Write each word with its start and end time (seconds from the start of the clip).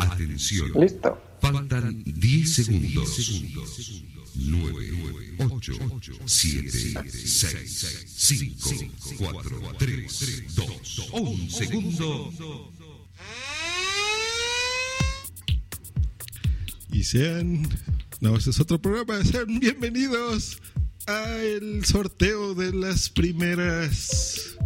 Atención. 0.00 0.70
Listo. 0.80 1.20
Faltan 1.40 2.02
10 2.04 2.54
segundos. 2.54 4.02
9, 4.36 5.36
8, 5.38 5.72
7, 6.24 6.70
6, 7.12 8.06
5, 8.06 8.70
4, 9.18 9.60
3, 9.78 10.54
2, 10.54 11.08
1 11.12 11.50
segundo. 11.50 12.32
Y 16.90 17.04
sean. 17.04 17.68
No, 18.20 18.36
este 18.36 18.50
es 18.50 18.60
otro 18.60 18.80
programa. 18.80 19.22
Sean 19.24 19.60
bienvenidos 19.60 20.58
al 21.06 21.84
sorteo 21.84 22.54
de 22.54 22.72
las 22.72 23.08
primeras. 23.10 24.56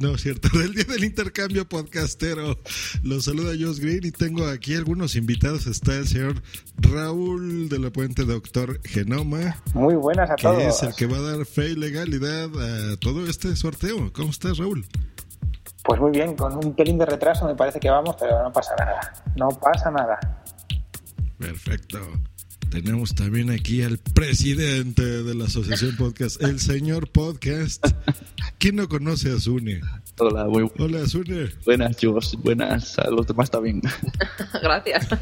No, 0.00 0.16
es 0.16 0.22
cierto, 0.22 0.48
del 0.58 0.74
día 0.74 0.84
del 0.84 1.04
intercambio 1.04 1.68
podcastero. 1.68 2.58
Los 3.02 3.26
saluda 3.26 3.52
Josh 3.58 3.78
Green 3.78 4.04
y 4.04 4.10
tengo 4.10 4.46
aquí 4.46 4.74
algunos 4.74 5.14
invitados. 5.14 5.66
Está 5.66 5.94
el 5.96 6.08
señor 6.08 6.42
Raúl 6.78 7.68
de 7.68 7.78
la 7.78 7.90
Puente 7.90 8.24
Doctor 8.24 8.80
Genoma, 8.84 9.56
Muy 9.72 9.94
buenas 9.94 10.30
a 10.30 10.34
que 10.36 10.42
todos. 10.42 10.62
es 10.62 10.82
el 10.82 10.94
que 10.96 11.06
va 11.06 11.18
a 11.18 11.36
dar 11.36 11.46
fe 11.46 11.70
y 11.70 11.74
legalidad 11.76 12.48
a 12.92 12.96
todo 12.96 13.26
este 13.26 13.54
sorteo. 13.54 14.12
¿Cómo 14.12 14.30
estás, 14.30 14.58
Raúl? 14.58 14.84
Pues 15.84 16.00
muy 16.00 16.10
bien, 16.10 16.34
con 16.34 16.56
un 16.64 16.74
pelín 16.74 16.98
de 16.98 17.06
retraso 17.06 17.46
me 17.46 17.54
parece 17.54 17.78
que 17.78 17.90
vamos, 17.90 18.16
pero 18.18 18.42
no 18.42 18.52
pasa 18.52 18.74
nada. 18.78 19.12
No 19.36 19.48
pasa 19.50 19.90
nada. 19.90 20.18
Perfecto. 21.38 22.00
Tenemos 22.74 23.14
también 23.14 23.52
aquí 23.52 23.82
al 23.84 23.98
presidente 23.98 25.22
de 25.22 25.32
la 25.36 25.44
Asociación 25.44 25.94
Podcast, 25.96 26.42
el 26.42 26.58
señor 26.58 27.08
Podcast. 27.08 27.86
¿Quién 28.58 28.74
no 28.74 28.88
conoce 28.88 29.30
a 29.30 29.38
Zune? 29.38 29.80
Hola, 30.18 30.46
muy 30.46 30.68
Hola, 30.80 31.06
Zune. 31.06 31.50
buenas, 31.64 31.96
chicos. 31.96 32.36
Buenas. 32.42 32.98
A 32.98 33.08
los 33.10 33.28
demás 33.28 33.48
también. 33.48 33.80
Gracias. 34.60 35.06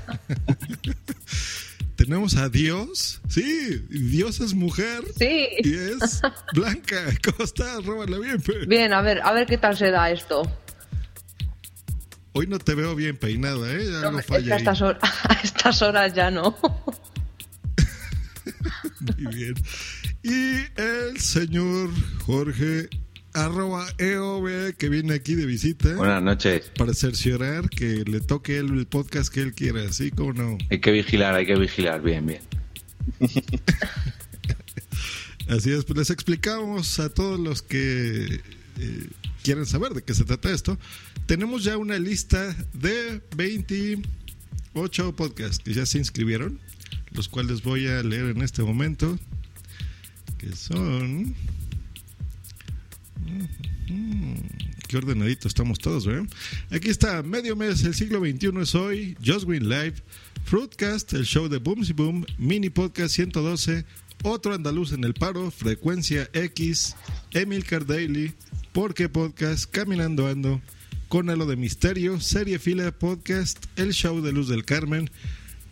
Tenemos 1.97 2.37
a 2.37 2.49
Dios. 2.49 3.21
Sí, 3.29 3.85
Dios 3.91 4.41
es 4.41 4.55
mujer. 4.55 5.03
Sí. 5.19 5.49
Y 5.59 5.75
es 5.75 6.23
Blanca. 6.55 7.03
¿Cómo 7.23 7.45
estás? 7.45 7.85
Róbala 7.85 8.19
bien, 8.19 8.41
pe. 8.41 8.65
Bien, 8.67 8.95
a 8.95 9.03
ver, 9.03 9.21
a 9.23 9.31
ver 9.33 9.47
qué 9.47 9.59
tal 9.59 9.77
se 9.77 9.91
da 9.91 10.11
esto. 10.11 10.41
Hoy 12.33 12.47
no 12.47 12.59
te 12.59 12.75
veo 12.75 12.95
bien 12.97 13.19
peinada, 13.19 13.71
¿eh? 13.75 13.85
Ya 13.93 14.01
No, 14.01 14.13
no 14.13 14.21
es 14.21 14.25
que 14.27 14.33
falla 14.33 14.55
a 14.55 14.57
ahí. 14.57 14.63
estas, 14.63 14.81
hor- 14.81 14.99
a 15.03 15.35
estas 15.45 15.83
horas 15.83 16.15
ya 16.15 16.31
no. 16.31 16.57
Muy 19.19 19.35
bien. 19.35 19.55
Y 20.23 20.81
el 20.81 21.19
señor 21.19 21.91
Jorge 22.21 22.89
arroba 23.35 23.87
EOB 23.99 24.75
que 24.77 24.89
viene 24.89 25.15
aquí 25.15 25.35
de 25.35 25.47
visita. 25.47 25.95
Buenas 25.95 26.23
noches. 26.23 26.71
para 26.77 26.95
cerciorar 26.95 27.69
que 27.71 28.05
le 28.05 28.21
toque 28.21 28.59
él 28.59 28.71
el 28.79 28.87
podcast 28.87 29.33
que 29.33 29.41
él 29.41 29.55
quiera, 29.55 29.91
¿sí? 29.93 30.11
como 30.11 30.33
no? 30.33 30.59
Hay 30.71 30.81
que 30.81 30.93
vigilar, 30.93 31.35
hay 31.35 31.47
que 31.47 31.57
vigilar. 31.57 32.03
Bien, 32.03 32.27
bien. 32.27 32.41
Así 35.49 35.73
es, 35.73 35.85
pues 35.85 35.99
les 35.99 36.11
explicamos 36.11 37.01
a 37.01 37.09
todos 37.09 37.39
los 37.41 37.63
que 37.63 38.41
eh, 38.79 39.09
quieren 39.43 39.67
saber 39.67 39.93
de 39.93 40.03
qué 40.03 40.15
se 40.15 40.25
trata 40.25 40.51
esto. 40.51 40.79
Tenemos 41.27 41.65
ya 41.65 41.77
una 41.77 41.99
lista 41.99 42.55
de 42.73 43.21
28 43.37 45.17
podcasts 45.17 45.59
que 45.59 45.75
ya 45.75 45.85
se 45.87 45.99
inscribieron, 45.99 46.61
los 47.15 47.29
cuales 47.29 47.63
voy 47.63 47.87
a 47.87 48.03
leer 48.03 48.27
en 48.27 48.43
este 48.43 48.63
momento, 48.63 49.19
que 50.39 50.55
son... 50.57 51.35
Qué 54.89 54.97
ordenadito 54.99 55.49
estamos 55.49 55.79
todos, 55.79 56.07
¿verdad? 56.07 56.27
Aquí 56.71 56.91
está, 56.91 57.23
medio 57.23 57.57
mes, 57.57 57.83
el 57.85 57.95
siglo 57.95 58.21
XXI 58.21 58.61
es 58.61 58.75
hoy, 58.75 59.17
Just 59.25 59.47
Green 59.47 59.69
Live, 59.69 59.95
Fruitcast, 60.45 61.15
el 61.15 61.25
show 61.25 61.49
de 61.49 61.59
Booms 61.59 61.89
y 61.91 61.93
Boom, 61.95 62.27
Mini 62.37 62.69
Podcast 62.69 63.15
112, 63.15 63.87
Otro 64.23 64.55
Andaluz 64.55 64.93
en 64.93 65.05
el 65.05 65.15
Paro, 65.15 65.51
Frecuencia 65.51 66.29
X, 66.35 66.95
Emilcar 67.31 67.87
Daily, 67.87 68.35
Porque 68.73 69.09
Podcast, 69.09 69.71
Caminando 69.71 70.27
Ando, 70.27 70.61
Con 71.09 71.27
de 71.27 71.57
Misterio, 71.57 72.21
Serie 72.21 72.59
Fila 72.59 72.91
Podcast, 72.91 73.65
El 73.77 73.95
Show 73.95 74.21
de 74.21 74.33
Luz 74.33 74.49
del 74.49 74.65
Carmen, 74.65 75.11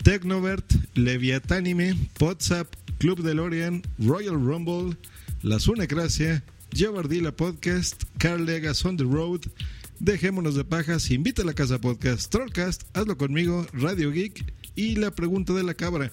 Tecnovert, 0.02 0.64
Leviatánime, 0.94 1.94
WhatsApp, 2.18 2.74
Club 2.98 3.22
DeLorean, 3.22 3.82
Royal 3.98 4.34
Rumble, 4.34 4.96
La 5.42 5.58
Sunecracia, 5.58 6.42
Jabardila 6.74 7.32
Podcast, 7.32 8.04
Carl 8.18 8.44
Legas 8.44 8.84
on 8.84 8.96
the 8.96 9.04
Road, 9.04 9.40
Dejémonos 9.98 10.54
de 10.54 10.64
Pajas, 10.64 11.10
Invita 11.10 11.42
a 11.42 11.44
la 11.44 11.52
Casa 11.52 11.78
Podcast, 11.78 12.30
Trollcast, 12.30 12.84
Hazlo 12.96 13.18
conmigo, 13.18 13.66
Radio 13.74 14.10
Geek 14.10 14.50
y 14.74 14.96
La 14.96 15.10
Pregunta 15.10 15.52
de 15.52 15.62
la 15.62 15.74
Cabra. 15.74 16.10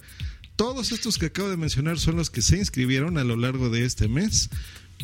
Todos 0.56 0.92
estos 0.92 1.16
que 1.16 1.26
acabo 1.26 1.48
de 1.48 1.56
mencionar 1.56 1.98
son 1.98 2.16
los 2.16 2.28
que 2.28 2.42
se 2.42 2.58
inscribieron 2.58 3.16
a 3.16 3.24
lo 3.24 3.36
largo 3.36 3.70
de 3.70 3.84
este 3.84 4.08
mes 4.08 4.50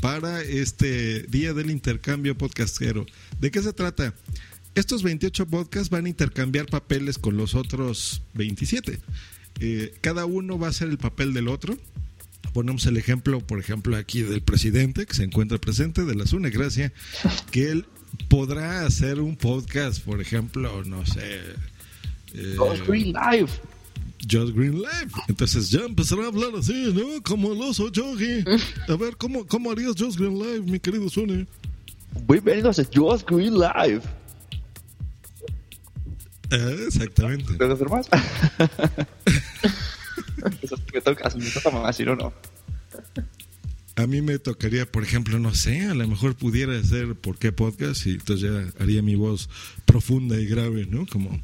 para 0.03 0.43
este 0.43 1.23
día 1.23 1.55
del 1.55 1.71
intercambio 1.71 2.37
podcastero. 2.37 3.07
¿De 3.41 3.51
qué 3.51 3.63
se 3.63 3.73
trata? 3.73 4.15
Estos 4.75 5.03
28 5.05 5.47
podcasts 5.47 5.89
van 5.91 6.07
a 6.07 6.09
intercambiar 6.09 6.67
papeles 6.67 7.19
con 7.19 7.37
los 7.37 7.55
otros 7.55 8.23
27. 8.35 8.99
Eh, 9.61 9.95
cada 10.01 10.27
uno 10.27 10.59
va 10.59 10.67
a 10.67 10.71
hacer 10.71 10.89
el 10.89 10.99
papel 10.99 11.33
del 11.33 11.49
otro. 11.49 11.77
Ponemos 12.53 12.85
el 12.87 12.97
ejemplo, 12.97 13.41
por 13.41 13.61
ejemplo, 13.61 13.97
aquí 13.97 14.23
del 14.23 14.43
presidente 14.43 15.07
que 15.07 15.15
se 15.15 15.25
encuentra 15.25 15.59
presente 15.59 16.05
de 16.05 16.15
la 16.15 16.25
Gracia, 16.51 16.93
que 17.51 17.71
él 17.71 17.87
podrá 18.29 18.85
hacer 18.85 19.21
un 19.21 19.37
podcast, 19.37 20.01
por 20.05 20.21
ejemplo, 20.21 20.85
no 20.85 21.07
sé. 21.07 21.41
eh, 22.35 22.57
Green 22.87 23.13
Live. 23.13 23.51
Just 24.31 24.55
Green 24.57 24.75
Live. 24.79 25.11
Entonces 25.29 25.71
ya 25.71 25.81
empezará 25.81 26.25
a 26.25 26.29
hablar 26.29 26.51
así, 26.59 26.93
¿no? 26.95 27.23
Como 27.23 27.53
el 27.53 27.61
oso 27.63 27.91
Yogi. 27.91 28.45
A 28.89 28.97
ver, 28.97 29.17
¿cómo, 29.17 29.47
cómo 29.47 29.71
harías 29.71 29.95
Just 29.99 30.19
Green 30.19 30.39
Live, 30.39 30.61
mi 30.63 30.81
querido 30.81 31.09
Sune? 31.09 31.47
Bienvenidos 32.29 32.79
a 32.79 32.85
Ghost 32.95 33.29
Green 33.29 33.55
Live. 33.55 34.03
Eh, 36.51 36.85
exactamente. 36.87 37.55
¿Puedes 37.55 37.75
hacer 37.75 37.89
más? 37.89 38.09
Eso 40.63 40.77
me 40.93 41.01
toca, 41.01 41.31
me 41.37 41.51
toca 41.51 41.71
más, 41.71 41.97
si 41.97 42.05
no, 42.05 42.17
no. 42.17 42.33
A 43.97 44.07
mí 44.07 44.23
me 44.23 44.39
tocaría, 44.39 44.91
por 44.91 45.05
ejemplo, 45.05 45.39
no 45.39 45.55
sé, 45.55 45.83
a 45.83 45.95
lo 45.95 46.09
mejor 46.09 46.35
pudiera 46.35 46.77
hacer 46.79 47.15
por 47.15 47.39
qué 47.39 47.53
podcast 47.53 48.07
y 48.07 48.13
entonces 48.13 48.51
ya 48.51 48.83
haría 48.83 49.03
mi 49.03 49.15
voz 49.15 49.49
profunda 49.85 50.39
y 50.39 50.47
grave, 50.47 50.87
¿no? 50.87 51.07
Como, 51.07 51.41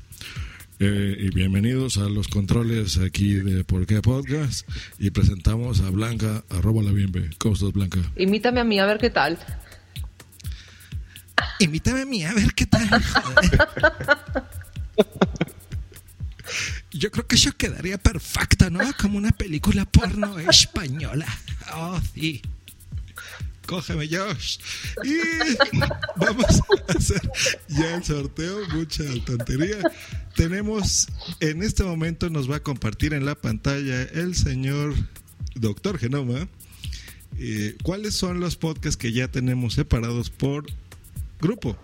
eh, 0.81 1.17
y 1.19 1.31
bienvenidos 1.31 1.96
a 1.99 2.08
los 2.08 2.26
controles 2.26 2.99
aquí 2.99 3.35
de 3.35 3.64
por 3.64 3.87
qué 3.87 4.03
podcast 4.03 4.69
y 4.99 5.11
presentamos 5.11 5.81
a 5.81 5.91
Blanca, 5.91 6.43
arroba 6.50 6.82
la 6.82 6.91
bienve. 6.91 7.31
¿Cómo 7.38 7.55
estás, 7.55 7.73
Blanca? 7.73 8.00
Imítame 8.17 8.61
a 8.61 8.64
mí 8.64 8.81
a 8.81 8.87
ver 8.87 8.99
qué 8.99 9.11
tal. 9.11 9.38
Invítame 11.61 12.03
a 12.03 12.06
mí 12.06 12.25
a 12.25 12.35
ver 12.35 12.53
qué 12.55 12.67
tal. 12.67 12.88
Yo 16.92 17.10
creo 17.10 17.26
que 17.26 17.37
eso 17.37 17.52
quedaría 17.56 17.98
perfecto, 17.98 18.69
¿no? 18.70 18.81
Como 19.00 19.16
una 19.16 19.31
película 19.31 19.84
porno 19.84 20.38
española. 20.38 21.26
Oh, 21.72 22.00
sí. 22.14 22.42
Cógeme, 23.66 24.08
Josh. 24.08 24.58
Y 25.04 25.20
vamos 26.16 26.60
a 26.88 26.92
hacer 26.92 27.31
ya 27.69 27.94
el 27.94 28.02
sorteo. 28.02 28.69
Mucha 28.70 29.04
tontería. 29.25 29.78
Tenemos, 30.34 31.06
en 31.38 31.62
este 31.62 31.84
momento 31.84 32.28
nos 32.31 32.50
va 32.50 32.56
a 32.56 32.62
compartir 32.62 33.14
en 33.14 33.25
la 33.25 33.36
pantalla 33.36 34.02
el 34.02 34.34
señor 34.34 34.94
Doctor 35.54 35.98
Genoma. 35.98 36.48
eh, 37.38 37.76
¿Cuáles 37.84 38.14
son 38.14 38.40
los 38.40 38.56
podcasts 38.56 38.96
que 38.96 39.12
ya 39.12 39.28
tenemos 39.28 39.75
separados 39.75 40.31
por 40.31 40.66
grupo? 41.40 41.78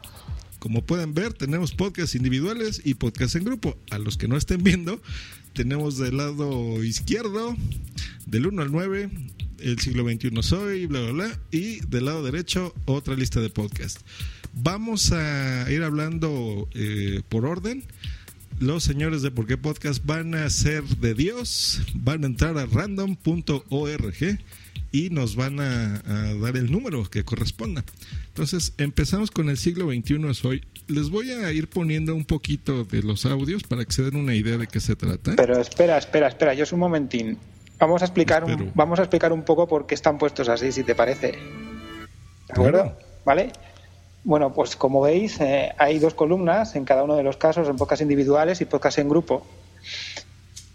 Como 0.67 0.85
pueden 0.85 1.15
ver, 1.15 1.33
tenemos 1.33 1.71
podcasts 1.71 2.17
individuales 2.17 2.83
y 2.83 2.95
podcasts 2.95 3.37
en 3.37 3.45
grupo. 3.45 3.79
A 3.93 4.01
los 4.01 4.17
que 4.17 4.27
no 4.27 4.37
estén 4.37 4.65
viendo, 4.65 5.01
tenemos 5.53 5.97
del 5.97 6.17
lado 6.17 6.83
izquierdo, 6.83 7.57
del 8.27 8.49
1 8.49 8.63
al 8.63 8.73
9, 8.73 9.09
el 9.61 9.79
siglo 9.79 10.03
XXI 10.03 10.43
soy, 10.43 10.87
bla, 10.87 11.03
bla, 11.03 11.13
bla. 11.13 11.41
Y 11.53 11.87
del 11.87 12.07
lado 12.07 12.25
derecho, 12.25 12.75
otra 12.85 13.15
lista 13.15 13.41
de 13.41 13.49
podcasts. 13.49 14.05
Vamos 14.55 15.13
a 15.13 15.71
ir 15.71 15.85
hablando 15.85 16.69
eh, 16.75 17.23
por 17.29 17.47
orden. 17.47 17.85
Los 18.59 18.83
señores 18.83 19.23
de 19.23 19.31
Por 19.31 19.47
qué 19.47 19.57
Podcast 19.57 20.05
van 20.05 20.35
a 20.35 20.51
ser 20.51 20.83
de 20.83 21.15
Dios, 21.15 21.81
van 21.95 22.25
a 22.25 22.27
entrar 22.27 22.59
a 22.59 22.67
random.org 22.67 24.41
y 24.93 25.11
nos 25.11 25.37
van 25.37 25.61
a, 25.61 26.03
a 26.07 26.35
dar 26.35 26.57
el 26.57 26.71
número 26.71 27.05
que 27.05 27.25
corresponda. 27.25 27.85
Entonces, 28.29 28.75
empezamos 28.79 29.31
con 29.31 29.49
el 29.49 29.57
siglo 29.57 29.87
XXI 29.87 30.29
es 30.31 30.45
hoy. 30.45 30.63
Les 30.89 31.11
voy 31.11 31.33
a 31.33 31.51
ir 31.53 31.69
poniendo 31.69 32.15
un 32.15 32.25
poquito 32.25 32.85
de 32.85 33.03
los 33.03 33.27
audios 33.27 33.63
para 33.65 33.85
que 33.85 33.93
se 33.93 34.03
den 34.03 34.17
una 34.17 34.35
idea 34.35 34.57
de 34.57 34.67
qué 34.67 34.81
se 34.81 34.95
trata. 34.95 35.33
Pero 35.37 35.61
espera, 35.61 35.99
espera, 35.99 36.29
espera, 36.29 36.55
yo 36.55 36.65
un 36.73 36.81
momentín. 36.81 37.39
Vamos 37.79 38.03
a 38.03 38.07
explicar 38.07 38.45
un, 38.45 38.73
vamos 38.75 38.99
a 38.99 39.03
explicar 39.03 39.33
un 39.33 39.43
poco 39.43 39.69
por 39.69 39.87
qué 39.87 39.95
están 39.95 40.19
puestos 40.19 40.49
así, 40.49 40.73
si 40.73 40.83
te 40.83 40.95
parece. 40.95 41.33
¿De 41.33 42.53
acuerdo? 42.53 42.83
Claro. 42.83 42.99
¿Vale? 43.25 43.53
Bueno, 44.25 44.53
pues 44.53 44.77
como 44.77 45.03
veis, 45.03 45.41
eh, 45.41 45.73
hay 45.79 45.99
dos 45.99 46.15
columnas 46.15 46.75
en 46.75 46.85
cada 46.85 47.05
uno 47.05 47.17
de 47.17 47.23
los 47.23 47.37
casos, 47.37 47.69
en 47.69 47.77
podcast 47.77 48.03
individuales 48.03 48.61
y 48.61 48.65
podcast 48.65 48.99
en 48.99 49.09
grupo. 49.09 49.47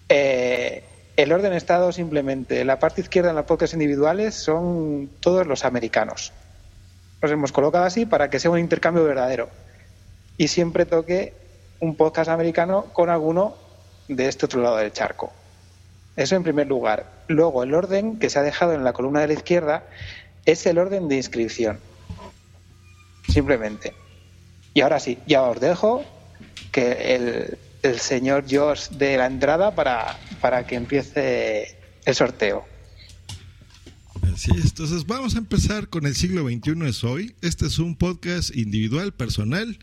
Eh, 0.08 0.84
el 1.22 1.32
orden 1.32 1.54
está 1.54 1.78
dado 1.78 1.92
simplemente. 1.92 2.66
La 2.66 2.80
parte 2.80 3.02
izquierda 3.02 3.30
en 3.30 3.36
los 3.36 3.46
podcasts 3.46 3.74
individuales 3.74 4.34
son 4.34 5.10
todos 5.20 5.46
los 5.46 5.66
americanos. 5.66 6.34
Los 7.22 7.32
hemos 7.32 7.52
colocado 7.52 7.86
así 7.86 8.06
para 8.06 8.30
que 8.30 8.40
sea 8.40 8.52
un 8.52 8.60
intercambio 8.60 9.04
verdadero. 9.04 9.50
Y 10.38 10.48
siempre 10.48 10.86
toque 10.86 11.34
un 11.80 11.96
podcast 11.96 12.30
americano 12.30 12.86
con 12.94 13.10
alguno 13.10 13.56
de 14.08 14.28
este 14.28 14.46
otro 14.46 14.62
lado 14.62 14.78
del 14.78 14.92
charco. 14.92 15.32
Eso 16.16 16.36
en 16.36 16.44
primer 16.44 16.68
lugar. 16.68 17.06
Luego, 17.28 17.64
el 17.64 17.74
orden 17.74 18.18
que 18.18 18.30
se 18.30 18.40
ha 18.40 18.44
dejado 18.44 18.74
en 18.74 18.84
la 18.84 18.94
columna 18.94 19.22
de 19.22 19.28
la 19.28 19.34
izquierda 19.34 19.84
es 20.46 20.66
el 20.66 20.78
orden 20.78 21.08
de 21.08 21.18
inscripción. 21.18 21.80
Simplemente. 23.30 23.94
Y 24.74 24.82
ahora 24.82 25.00
sí, 25.00 25.20
ya 25.28 25.44
os 25.44 25.60
dejo 25.60 26.04
que 26.72 27.16
el, 27.16 27.58
el 27.84 28.00
señor 28.00 28.46
Josh 28.50 28.90
de 28.90 29.18
la 29.18 29.26
entrada 29.26 29.76
para, 29.76 30.20
para 30.40 30.66
que 30.66 30.76
empiece 30.76 31.78
el 32.06 32.16
sorteo. 32.16 32.66
Así 34.34 34.52
es, 34.58 34.66
entonces 34.66 35.06
vamos 35.06 35.36
a 35.36 35.40
empezar 35.40 35.88
con 35.88 36.06
el 36.06 36.16
siglo 36.16 36.48
XXI 36.48 36.88
es 36.88 37.04
hoy. 37.04 37.36
Este 37.42 37.66
es 37.66 37.80
un 37.80 37.96
podcast 37.96 38.56
individual, 38.56 39.14
personal, 39.14 39.78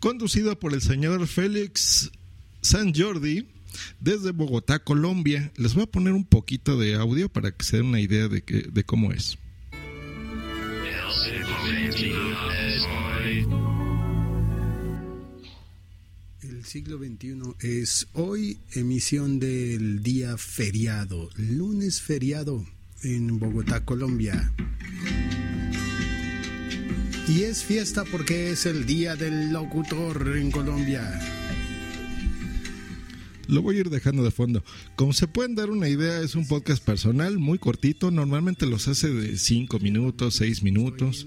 conducido 0.00 0.58
por 0.58 0.72
el 0.72 0.80
señor 0.80 1.26
Félix 1.26 2.10
San 2.62 2.94
Jordi 2.94 3.46
desde 4.00 4.30
Bogotá, 4.30 4.78
Colombia. 4.78 5.52
Les 5.56 5.74
voy 5.74 5.84
a 5.84 5.86
poner 5.86 6.12
un 6.12 6.24
poquito 6.24 6.78
de 6.78 6.94
audio 6.94 7.28
para 7.28 7.50
que 7.52 7.64
se 7.64 7.78
den 7.78 7.86
una 7.86 8.00
idea 8.00 8.28
de, 8.28 8.42
que, 8.42 8.68
de 8.72 8.84
cómo 8.84 9.12
es. 9.12 9.38
Siglo 16.72 16.96
XXI 16.96 17.54
es 17.60 18.08
hoy 18.14 18.56
emisión 18.72 19.38
del 19.38 20.02
día 20.02 20.38
feriado, 20.38 21.28
lunes 21.36 22.00
feriado 22.00 22.64
en 23.02 23.38
Bogotá, 23.38 23.84
Colombia. 23.84 24.54
Y 27.28 27.42
es 27.42 27.62
fiesta 27.62 28.06
porque 28.06 28.52
es 28.52 28.64
el 28.64 28.86
día 28.86 29.16
del 29.16 29.52
locutor 29.52 30.34
en 30.34 30.50
Colombia. 30.50 31.20
Lo 33.48 33.60
voy 33.60 33.76
a 33.76 33.80
ir 33.80 33.90
dejando 33.90 34.24
de 34.24 34.30
fondo. 34.30 34.64
Como 34.96 35.12
se 35.12 35.26
pueden 35.26 35.54
dar 35.54 35.68
una 35.68 35.90
idea, 35.90 36.22
es 36.22 36.36
un 36.36 36.48
podcast 36.48 36.82
personal 36.82 37.38
muy 37.38 37.58
cortito. 37.58 38.10
Normalmente 38.10 38.64
los 38.64 38.88
hace 38.88 39.12
de 39.12 39.36
5 39.36 39.78
minutos, 39.80 40.36
6 40.36 40.62
minutos. 40.62 41.26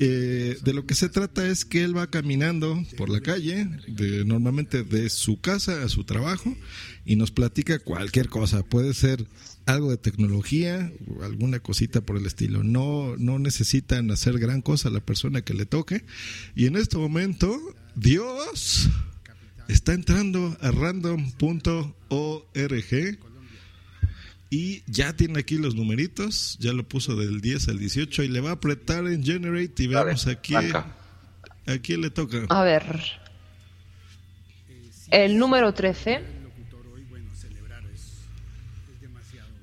Eh, 0.00 0.58
de 0.62 0.72
lo 0.72 0.86
que 0.86 0.94
se 0.94 1.08
trata 1.08 1.48
es 1.48 1.64
que 1.64 1.82
él 1.82 1.96
va 1.96 2.08
caminando 2.08 2.84
por 2.96 3.08
la 3.08 3.20
calle, 3.20 3.68
de, 3.88 4.24
normalmente 4.24 4.84
de 4.84 5.10
su 5.10 5.40
casa 5.40 5.82
a 5.82 5.88
su 5.88 6.04
trabajo, 6.04 6.56
y 7.04 7.16
nos 7.16 7.30
platica 7.30 7.78
cualquier 7.78 8.28
cosa. 8.28 8.62
Puede 8.62 8.94
ser 8.94 9.26
algo 9.66 9.90
de 9.90 9.96
tecnología, 9.96 10.92
o 11.08 11.24
alguna 11.24 11.58
cosita 11.58 12.00
por 12.00 12.16
el 12.16 12.26
estilo. 12.26 12.62
No, 12.62 13.16
no 13.16 13.38
necesitan 13.38 14.10
hacer 14.10 14.38
gran 14.38 14.62
cosa 14.62 14.88
a 14.88 14.92
la 14.92 15.00
persona 15.00 15.42
que 15.42 15.54
le 15.54 15.66
toque. 15.66 16.04
Y 16.54 16.66
en 16.66 16.76
este 16.76 16.96
momento, 16.96 17.58
Dios 17.96 18.88
está 19.68 19.94
entrando 19.94 20.56
a 20.60 20.70
random.org 20.70 21.94
y 24.50 24.82
ya 24.86 25.14
tiene 25.14 25.40
aquí 25.40 25.56
los 25.58 25.74
numeritos, 25.74 26.56
ya 26.60 26.72
lo 26.72 26.82
puso 26.88 27.16
del 27.16 27.40
10 27.40 27.68
al 27.68 27.78
18 27.78 28.22
y 28.22 28.28
le 28.28 28.40
va 28.40 28.50
a 28.50 28.52
apretar 28.54 29.06
en 29.06 29.22
generate 29.22 29.82
y 29.82 29.86
veamos 29.88 30.26
aquí 30.26 30.54
arranca. 30.54 30.86
a 31.66 31.78
quién 31.78 32.00
le 32.00 32.10
toca. 32.10 32.38
A 32.48 32.62
ver. 32.62 33.02
El 35.10 35.38
número 35.38 35.72
13. 35.74 36.22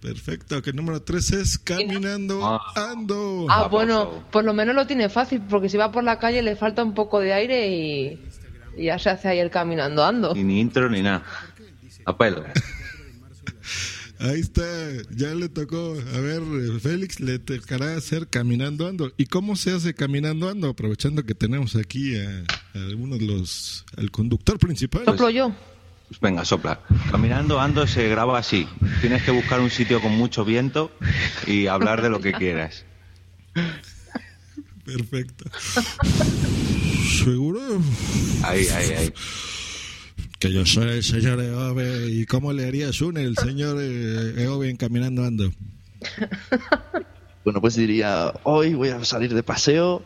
Perfecto, 0.01 0.61
que 0.61 0.69
el 0.69 0.75
número 0.75 1.01
3 1.01 1.31
es 1.31 1.57
Caminando 1.57 2.45
Ah. 2.45 2.61
Ando. 2.91 3.47
Ah, 3.49 3.67
bueno, 3.67 4.23
por 4.31 4.43
lo 4.43 4.53
menos 4.53 4.75
lo 4.75 4.85
tiene 4.85 5.09
fácil, 5.09 5.41
porque 5.49 5.67
si 5.67 5.77
va 5.77 5.91
por 5.91 6.03
la 6.03 6.19
calle 6.19 6.43
le 6.43 6.55
falta 6.55 6.83
un 6.83 6.93
poco 6.93 7.19
de 7.19 7.33
aire 7.33 7.67
y, 7.69 8.23
y 8.77 8.85
ya 8.85 8.99
se 8.99 9.09
hace 9.09 9.29
ahí 9.29 9.39
el 9.39 9.49
caminando 9.49 10.05
ando. 10.05 10.35
Y 10.35 10.43
ni 10.43 10.59
intro 10.59 10.89
ni 10.91 11.01
nada. 11.01 11.23
A 12.05 12.15
pelo. 12.15 12.43
Ahí 14.19 14.39
está, 14.39 14.63
ya 15.11 15.33
le 15.33 15.49
tocó. 15.49 15.95
A 16.13 16.19
ver, 16.19 16.41
Félix 16.79 17.19
le 17.19 17.39
tocará 17.39 17.95
hacer 17.95 18.27
Caminando 18.27 18.87
Ando. 18.87 19.11
¿Y 19.17 19.25
cómo 19.25 19.55
se 19.55 19.71
hace 19.71 19.93
Caminando 19.93 20.49
Ando? 20.49 20.69
Aprovechando 20.69 21.23
que 21.23 21.35
tenemos 21.35 21.75
aquí 21.75 22.15
a, 22.15 22.43
a 22.73 22.95
uno 22.95 23.17
de 23.17 23.25
los, 23.25 23.85
al 23.97 24.11
conductor 24.11 24.57
principal. 24.57 25.03
Soplo 25.05 25.29
yo. 25.29 25.55
Pues 26.07 26.19
venga, 26.19 26.45
sopla. 26.45 26.81
Caminando 27.09 27.59
ando 27.59 27.87
se 27.87 28.07
graba 28.07 28.37
así. 28.37 28.67
Tienes 29.01 29.23
que 29.23 29.31
buscar 29.31 29.59
un 29.59 29.71
sitio 29.71 29.99
con 30.01 30.11
mucho 30.11 30.45
viento 30.45 30.91
y 31.47 31.67
hablar 31.67 32.01
de 32.03 32.09
lo 32.09 32.21
que 32.21 32.31
quieras. 32.31 32.85
Perfecto. 34.85 35.45
¿Seguro? 37.23 37.81
Ahí, 38.43 38.67
ahí, 38.67 38.91
ahí. 38.91 39.13
Que 40.39 40.51
yo 40.51 40.65
soy 40.65 40.89
el 40.89 41.03
señor 41.03 41.41
Eove. 41.41 42.09
¿Y 42.09 42.25
cómo 42.25 42.53
le 42.53 42.67
haría 42.67 42.91
Shun 42.91 43.17
el 43.17 43.37
señor 43.37 43.77
eh, 43.79 44.43
Eove 44.43 44.69
en 44.69 44.77
Caminando 44.77 45.23
Ando? 45.23 45.51
Bueno, 47.45 47.61
pues 47.61 47.75
diría, 47.75 48.33
hoy 48.41 48.73
voy 48.73 48.89
a 48.89 49.05
salir 49.05 49.31
de 49.31 49.43
paseo 49.43 50.03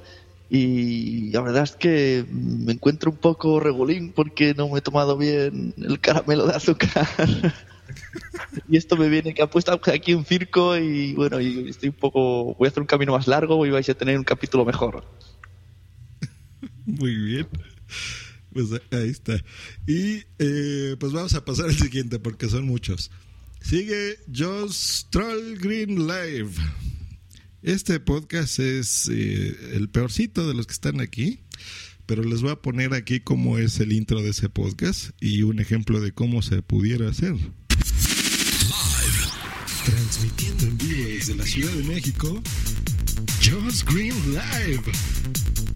y 0.50 1.32
la 1.32 1.40
verdad 1.40 1.64
es 1.64 1.72
que 1.78 2.26
me 2.30 2.74
encuentro 2.74 3.12
un 3.12 3.18
poco 3.18 3.62
regulín 3.62 4.12
porque 4.12 4.54
no 4.54 4.68
me 4.68 4.80
he 4.80 4.82
tomado 4.82 5.16
bien 5.16 5.74
el 5.78 6.02
caramelo 6.02 6.46
de 6.48 6.56
azúcar. 6.56 7.08
y 8.68 8.76
esto 8.76 8.98
me 8.98 9.08
viene 9.08 9.34
que 9.34 9.42
han 9.42 9.48
puesto 9.48 9.72
aquí 9.72 10.14
un 10.14 10.26
circo 10.26 10.76
y 10.76 11.14
bueno, 11.14 11.40
y 11.40 11.70
estoy 11.70 11.90
un 11.90 11.96
poco, 11.96 12.56
voy 12.56 12.68
a 12.68 12.70
hacer 12.70 12.82
un 12.82 12.88
camino 12.88 13.14
más 13.14 13.26
largo 13.26 13.66
y 13.66 13.70
vais 13.70 13.88
a 13.88 13.94
tener 13.94 14.18
un 14.18 14.26
capítulo 14.26 14.66
mejor. 14.66 15.06
Muy 16.86 17.16
bien. 17.16 17.48
Pues 18.54 18.68
ahí 18.92 19.10
está. 19.10 19.44
Y 19.88 20.24
eh, 20.40 20.96
pues 21.00 21.12
vamos 21.12 21.34
a 21.36 21.46
pasar 21.46 21.66
al 21.66 21.78
siguiente 21.78 22.20
porque 22.20 22.50
son 22.50 22.66
muchos. 22.66 23.12
Sigue 23.62 24.18
Josh 24.34 25.04
Troll 25.10 25.58
Green 25.60 26.08
Live. 26.08 26.52
Este 27.62 28.00
podcast 28.00 28.60
es 28.60 29.10
eh, 29.12 29.76
el 29.76 29.90
peorcito 29.90 30.48
de 30.48 30.54
los 30.54 30.66
que 30.66 30.74
están 30.74 31.02
aquí, 31.02 31.42
pero 32.06 32.24
les 32.24 32.42
voy 32.42 32.52
a 32.52 32.62
poner 32.62 32.94
aquí 32.94 33.20
cómo 33.20 33.58
es 33.58 33.80
el 33.82 33.92
intro 33.92 34.22
de 34.22 34.30
ese 34.30 34.48
podcast 34.48 35.10
y 35.20 35.44
un 35.44 35.60
ejemplo 35.60 36.00
de 36.00 36.14
cómo 36.14 36.42
se 36.42 36.62
pudiera 36.62 37.10
hacer. 37.10 37.36
Transmitiendo 39.86 40.66
en 40.66 40.78
vivo 40.78 41.10
desde 41.10 41.36
la 41.36 41.46
Ciudad 41.46 41.74
de 41.74 41.84
México, 41.84 42.42
Josh 43.44 43.84
Green 43.84 44.16
Live. 44.32 44.84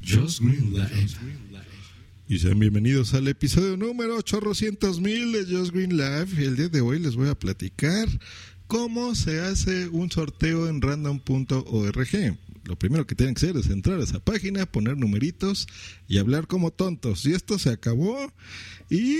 Josh 0.01 0.39
Green 0.39 0.73
Live. 0.73 1.42
Y 2.25 2.39
sean 2.39 2.57
bienvenidos 2.57 3.13
al 3.13 3.27
episodio 3.27 3.75
número 3.75 4.15
800 4.15 5.01
mil 5.01 5.33
de 5.33 5.43
Just 5.43 5.73
Green 5.73 5.97
Live. 5.97 6.27
El 6.37 6.55
día 6.55 6.69
de 6.69 6.79
hoy 6.79 6.97
les 6.97 7.17
voy 7.17 7.27
a 7.27 7.35
platicar 7.35 8.07
cómo 8.67 9.13
se 9.13 9.41
hace 9.41 9.89
un 9.89 10.09
sorteo 10.09 10.69
en 10.69 10.81
random.org. 10.81 12.37
lo 12.63 12.79
primero 12.79 13.05
que 13.05 13.15
tienen 13.15 13.35
que 13.35 13.45
hacer 13.45 13.57
es 13.57 13.69
entrar 13.69 13.99
a 13.99 14.03
esa 14.03 14.19
página, 14.19 14.65
poner 14.65 14.97
numeritos 14.97 15.67
y 16.07 16.17
hablar 16.17 16.47
como 16.47 16.71
tontos. 16.71 17.25
Y 17.25 17.33
esto 17.33 17.59
se 17.59 17.71
acabó. 17.71 18.31
Y 18.89 19.17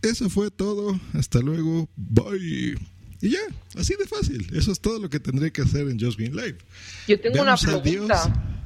eso 0.00 0.30
fue 0.30 0.50
todo. 0.50 0.98
Hasta 1.12 1.40
luego. 1.40 1.90
Bye. 1.96 2.78
Y 3.20 3.30
ya, 3.30 3.40
así 3.74 3.94
de 3.98 4.06
fácil. 4.06 4.46
Eso 4.54 4.72
es 4.72 4.80
todo 4.80 4.98
lo 4.98 5.10
que 5.10 5.20
tendré 5.20 5.52
que 5.52 5.60
hacer 5.60 5.86
en 5.86 6.00
Just 6.00 6.16
Being 6.16 6.34
Live. 6.34 6.58
Yo 7.06 7.20
tengo 7.20 7.34
Veamos 7.34 7.62
una 7.62 7.82
pregunta. 7.82 8.57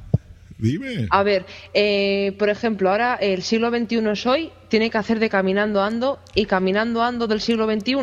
Dime. 0.63 1.07
A 1.09 1.23
ver, 1.23 1.45
eh, 1.73 2.33
por 2.39 2.47
ejemplo, 2.47 2.89
ahora 2.89 3.15
el 3.15 3.43
siglo 3.43 3.69
XXI 3.69 3.97
es 4.09 4.25
hoy, 4.25 4.49
tiene 4.69 4.89
que 4.89 4.97
hacer 4.97 5.19
de 5.19 5.29
caminando 5.29 5.83
ando 5.83 6.19
y 6.35 6.45
caminando 6.45 7.03
ando 7.03 7.27
del 7.27 7.41
siglo 7.41 7.69
XXI. 7.69 7.95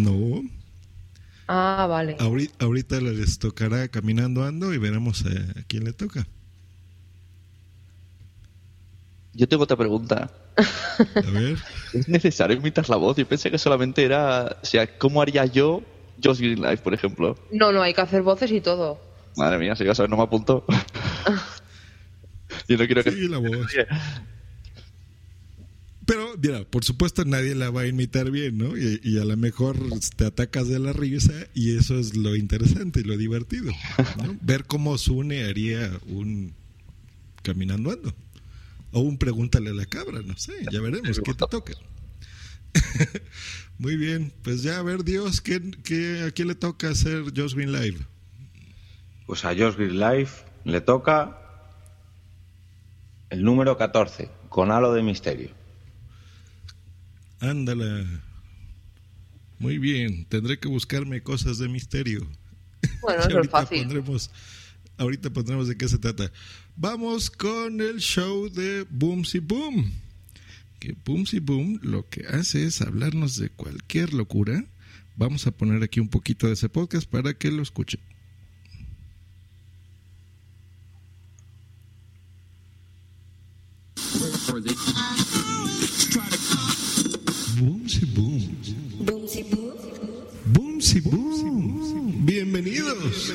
No. 0.00 0.42
Ah, 1.46 1.86
vale. 1.86 2.16
Ahorita, 2.18 2.64
ahorita 2.64 3.00
les 3.02 3.38
tocará 3.38 3.86
caminando 3.88 4.42
ando 4.44 4.72
y 4.72 4.78
veremos 4.78 5.26
eh, 5.26 5.60
a 5.60 5.62
quién 5.64 5.84
le 5.84 5.92
toca. 5.92 6.26
Yo 9.34 9.46
tengo 9.46 9.64
otra 9.64 9.76
pregunta. 9.76 10.30
A 10.56 11.30
ver. 11.30 11.58
¿Es 11.92 12.08
necesario 12.08 12.56
imitar 12.56 12.88
la 12.88 12.96
voz? 12.96 13.18
Yo 13.18 13.28
pensé 13.28 13.50
que 13.50 13.58
solamente 13.58 14.02
era, 14.02 14.56
o 14.62 14.64
sea, 14.64 14.86
¿cómo 14.96 15.20
haría 15.20 15.44
yo 15.44 15.82
Just 16.24 16.40
Green 16.40 16.62
Life, 16.62 16.78
por 16.78 16.94
ejemplo? 16.94 17.36
No, 17.50 17.72
no, 17.72 17.82
hay 17.82 17.92
que 17.92 18.00
hacer 18.00 18.22
voces 18.22 18.50
y 18.52 18.62
todo. 18.62 19.11
Madre 19.36 19.58
mía, 19.58 19.76
si 19.76 19.84
ya 19.84 19.94
sabes, 19.94 20.10
no 20.10 20.16
me 20.16 20.22
apunto. 20.22 20.64
Yo 22.68 22.76
no 22.76 22.86
quiero 22.86 23.02
que... 23.02 23.12
Sí, 23.12 23.28
la 23.28 23.38
voz. 23.38 23.66
Pero, 26.04 26.36
mira, 26.36 26.64
por 26.64 26.84
supuesto 26.84 27.24
nadie 27.24 27.54
la 27.54 27.70
va 27.70 27.82
a 27.82 27.86
imitar 27.86 28.30
bien, 28.30 28.58
¿no? 28.58 28.76
Y, 28.76 29.00
y 29.02 29.18
a 29.18 29.24
lo 29.24 29.36
mejor 29.36 29.76
te 30.16 30.26
atacas 30.26 30.68
de 30.68 30.78
la 30.78 30.92
risa 30.92 31.32
y 31.54 31.76
eso 31.76 31.98
es 31.98 32.16
lo 32.16 32.34
interesante 32.34 33.00
y 33.00 33.04
lo 33.04 33.16
divertido. 33.16 33.72
¿no? 34.18 34.36
Ver 34.42 34.64
cómo 34.64 34.98
Sune 34.98 35.44
haría 35.44 35.90
un 36.08 36.54
caminando 37.42 37.92
ando. 37.92 38.14
O 38.90 39.00
un 39.00 39.16
pregúntale 39.16 39.70
a 39.70 39.74
la 39.74 39.86
cabra, 39.86 40.20
no 40.22 40.36
sé, 40.36 40.52
ya 40.70 40.80
veremos 40.80 41.20
qué 41.24 41.32
te 41.32 41.46
toca. 41.46 41.72
Muy 43.78 43.96
bien, 43.96 44.32
pues 44.42 44.62
ya 44.62 44.78
a 44.78 44.82
ver 44.82 45.02
Dios, 45.02 45.40
¿qué, 45.40 45.62
qué, 45.82 46.24
¿a 46.26 46.30
quién 46.30 46.48
le 46.48 46.54
toca 46.54 46.90
hacer 46.90 47.24
Just 47.34 47.56
Live? 47.56 48.06
Pues 49.26 49.44
a 49.44 49.48
Josh 49.48 49.76
Green 49.76 49.98
Life 49.98 50.44
le 50.64 50.80
toca 50.80 51.38
el 53.30 53.42
número 53.42 53.78
14, 53.78 54.30
con 54.48 54.70
halo 54.70 54.92
de 54.92 55.02
misterio. 55.02 55.50
Ándala. 57.40 58.04
Muy 59.58 59.78
bien, 59.78 60.26
tendré 60.26 60.58
que 60.58 60.68
buscarme 60.68 61.22
cosas 61.22 61.58
de 61.58 61.68
misterio. 61.68 62.26
Bueno, 63.00 63.20
eso 63.20 63.28
es 63.28 63.34
ahorita 63.36 63.50
fácil. 63.50 63.78
Pondremos, 63.78 64.30
ahorita 64.98 65.30
pondremos 65.30 65.68
de 65.68 65.76
qué 65.76 65.88
se 65.88 65.98
trata. 65.98 66.30
Vamos 66.76 67.30
con 67.30 67.80
el 67.80 68.00
show 68.00 68.48
de 68.50 68.86
Boomsy 68.90 69.38
Boom. 69.38 69.92
Que 70.78 70.94
Boomsy 71.04 71.38
Boom 71.38 71.80
lo 71.82 72.08
que 72.08 72.26
hace 72.26 72.64
es 72.64 72.82
hablarnos 72.82 73.36
de 73.38 73.50
cualquier 73.50 74.12
locura. 74.12 74.64
Vamos 75.16 75.46
a 75.46 75.52
poner 75.52 75.82
aquí 75.82 76.00
un 76.00 76.08
poquito 76.08 76.48
de 76.48 76.54
ese 76.54 76.68
podcast 76.68 77.08
para 77.08 77.34
que 77.34 77.50
lo 77.50 77.62
escuchen. 77.62 78.00
Boomsy 88.04 89.44
Boom. 89.44 89.76
Boomsy 90.46 91.00
Boom. 91.02 92.26
Bienvenidos. 92.26 93.32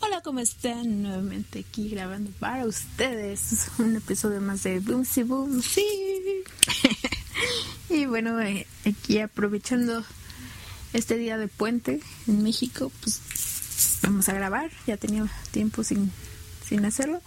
Hola, 0.00 0.20
¿cómo 0.22 0.40
están? 0.40 1.02
Nuevamente 1.04 1.60
aquí 1.60 1.90
grabando 1.90 2.32
para 2.40 2.66
ustedes 2.66 3.68
un 3.78 3.94
episodio 3.94 4.40
más 4.40 4.64
de 4.64 4.80
Boomsy 4.80 5.22
Boom. 5.22 5.62
Sí. 5.62 5.86
y 7.88 8.06
bueno, 8.06 8.40
eh, 8.40 8.66
aquí 8.84 9.20
aprovechando 9.20 10.04
este 10.92 11.16
día 11.16 11.38
de 11.38 11.46
puente 11.46 12.00
en 12.26 12.42
México, 12.42 12.90
pues 13.00 13.20
vamos 14.02 14.28
a 14.28 14.32
grabar. 14.32 14.72
Ya 14.88 14.96
tenía 14.96 15.30
tiempo 15.52 15.84
sin, 15.84 16.10
sin 16.70 16.84
hacerlo. 16.86 17.20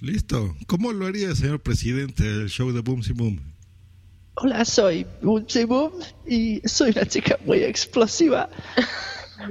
Listo. 0.00 0.54
¿Cómo 0.66 0.92
lo 0.92 1.06
haría, 1.06 1.34
señor 1.34 1.60
presidente, 1.60 2.22
el 2.24 2.48
show 2.50 2.70
de 2.72 2.80
Boomsy 2.80 3.12
Boom? 3.14 3.40
Hola, 4.34 4.64
soy 4.64 5.06
Boomsy 5.22 5.64
Boom 5.64 5.92
y 6.26 6.60
soy 6.68 6.90
una 6.90 7.06
chica 7.06 7.38
muy 7.44 7.58
explosiva. 7.64 8.48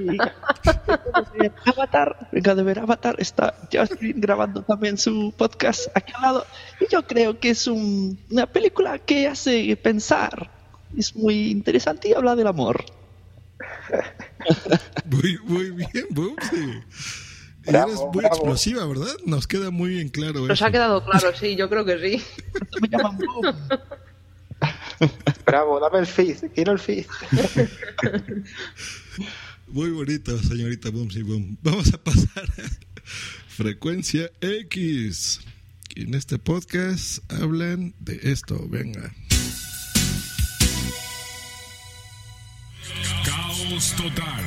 Y 0.00 0.16
Avatar, 1.70 2.28
vengo 2.32 2.54
de 2.54 2.62
ver 2.64 2.78
Avatar, 2.80 3.14
está 3.18 3.54
Justin 3.70 4.18
grabando 4.20 4.62
también 4.62 4.96
su 4.98 5.32
podcast 5.36 5.86
aquí 5.94 6.10
al 6.16 6.22
lado. 6.22 6.46
Y 6.80 6.90
yo 6.90 7.06
creo 7.06 7.38
que 7.38 7.50
es 7.50 7.66
un- 7.68 8.18
una 8.30 8.46
película 8.46 8.98
que 8.98 9.28
hace 9.28 9.76
pensar. 9.76 10.50
Es 10.96 11.14
muy 11.14 11.50
interesante 11.50 12.08
y 12.08 12.12
habla 12.14 12.34
del 12.34 12.46
amor. 12.48 12.84
Muy, 15.04 15.38
muy 15.44 15.70
bien, 15.70 16.06
Boomsy. 16.10 16.80
Bravo, 17.66 17.88
eres 17.90 18.00
muy 18.00 18.10
bravo. 18.18 18.34
explosiva, 18.34 18.86
¿verdad? 18.86 19.14
Nos 19.24 19.46
queda 19.46 19.70
muy 19.70 19.90
bien 19.90 20.08
claro 20.08 20.40
Nos 20.40 20.50
eso. 20.58 20.66
ha 20.66 20.70
quedado 20.70 21.04
claro, 21.04 21.32
sí, 21.38 21.56
yo 21.56 21.68
creo 21.68 21.84
que 21.84 21.98
sí. 21.98 22.24
Me 22.80 22.88
llaman. 22.88 23.18
Bravo, 25.46 25.80
dame 25.80 25.98
el 26.00 26.06
feed, 26.06 26.36
quiero 26.54 26.72
el 26.72 26.78
feed. 26.78 27.06
Muy 29.68 29.90
bonito, 29.90 30.38
señorita 30.42 30.90
Boomsy 30.90 31.22
Boom. 31.22 31.58
Vamos 31.62 31.92
a 31.92 31.98
pasar 31.98 32.44
a 32.44 32.62
Frecuencia 33.48 34.30
X. 34.40 35.40
Y 35.96 36.02
en 36.02 36.14
este 36.14 36.38
podcast 36.38 37.18
hablan 37.32 37.94
de 38.00 38.20
esto. 38.22 38.66
Venga. 38.68 39.12
Caos 43.24 43.94
total. 43.96 44.44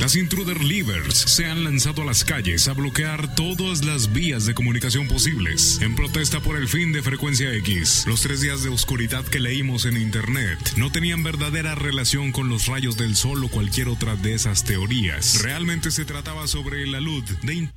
Las 0.00 0.14
intruder 0.14 0.62
leavers 0.62 1.16
se 1.16 1.46
han 1.46 1.64
lanzado 1.64 2.02
a 2.02 2.04
las 2.04 2.22
calles 2.22 2.68
a 2.68 2.74
bloquear 2.74 3.34
todas 3.34 3.82
las 3.82 4.12
vías 4.12 4.44
de 4.44 4.52
comunicación 4.52 5.08
posibles 5.08 5.80
en 5.80 5.94
protesta 5.94 6.40
por 6.40 6.56
el 6.56 6.68
fin 6.68 6.92
de 6.92 7.02
frecuencia 7.02 7.52
X. 7.54 8.04
Los 8.06 8.20
tres 8.20 8.42
días 8.42 8.62
de 8.62 8.68
oscuridad 8.68 9.24
que 9.24 9.40
leímos 9.40 9.86
en 9.86 9.96
internet 9.96 10.58
no 10.76 10.92
tenían 10.92 11.22
verdadera 11.22 11.74
relación 11.74 12.30
con 12.30 12.50
los 12.50 12.66
rayos 12.66 12.98
del 12.98 13.16
sol 13.16 13.42
o 13.42 13.48
cualquier 13.48 13.88
otra 13.88 14.16
de 14.16 14.34
esas 14.34 14.64
teorías. 14.64 15.42
Realmente 15.42 15.90
se 15.90 16.04
trataba 16.04 16.46
sobre 16.46 16.86
la 16.86 17.00
luz 17.00 17.24
de 17.42 17.70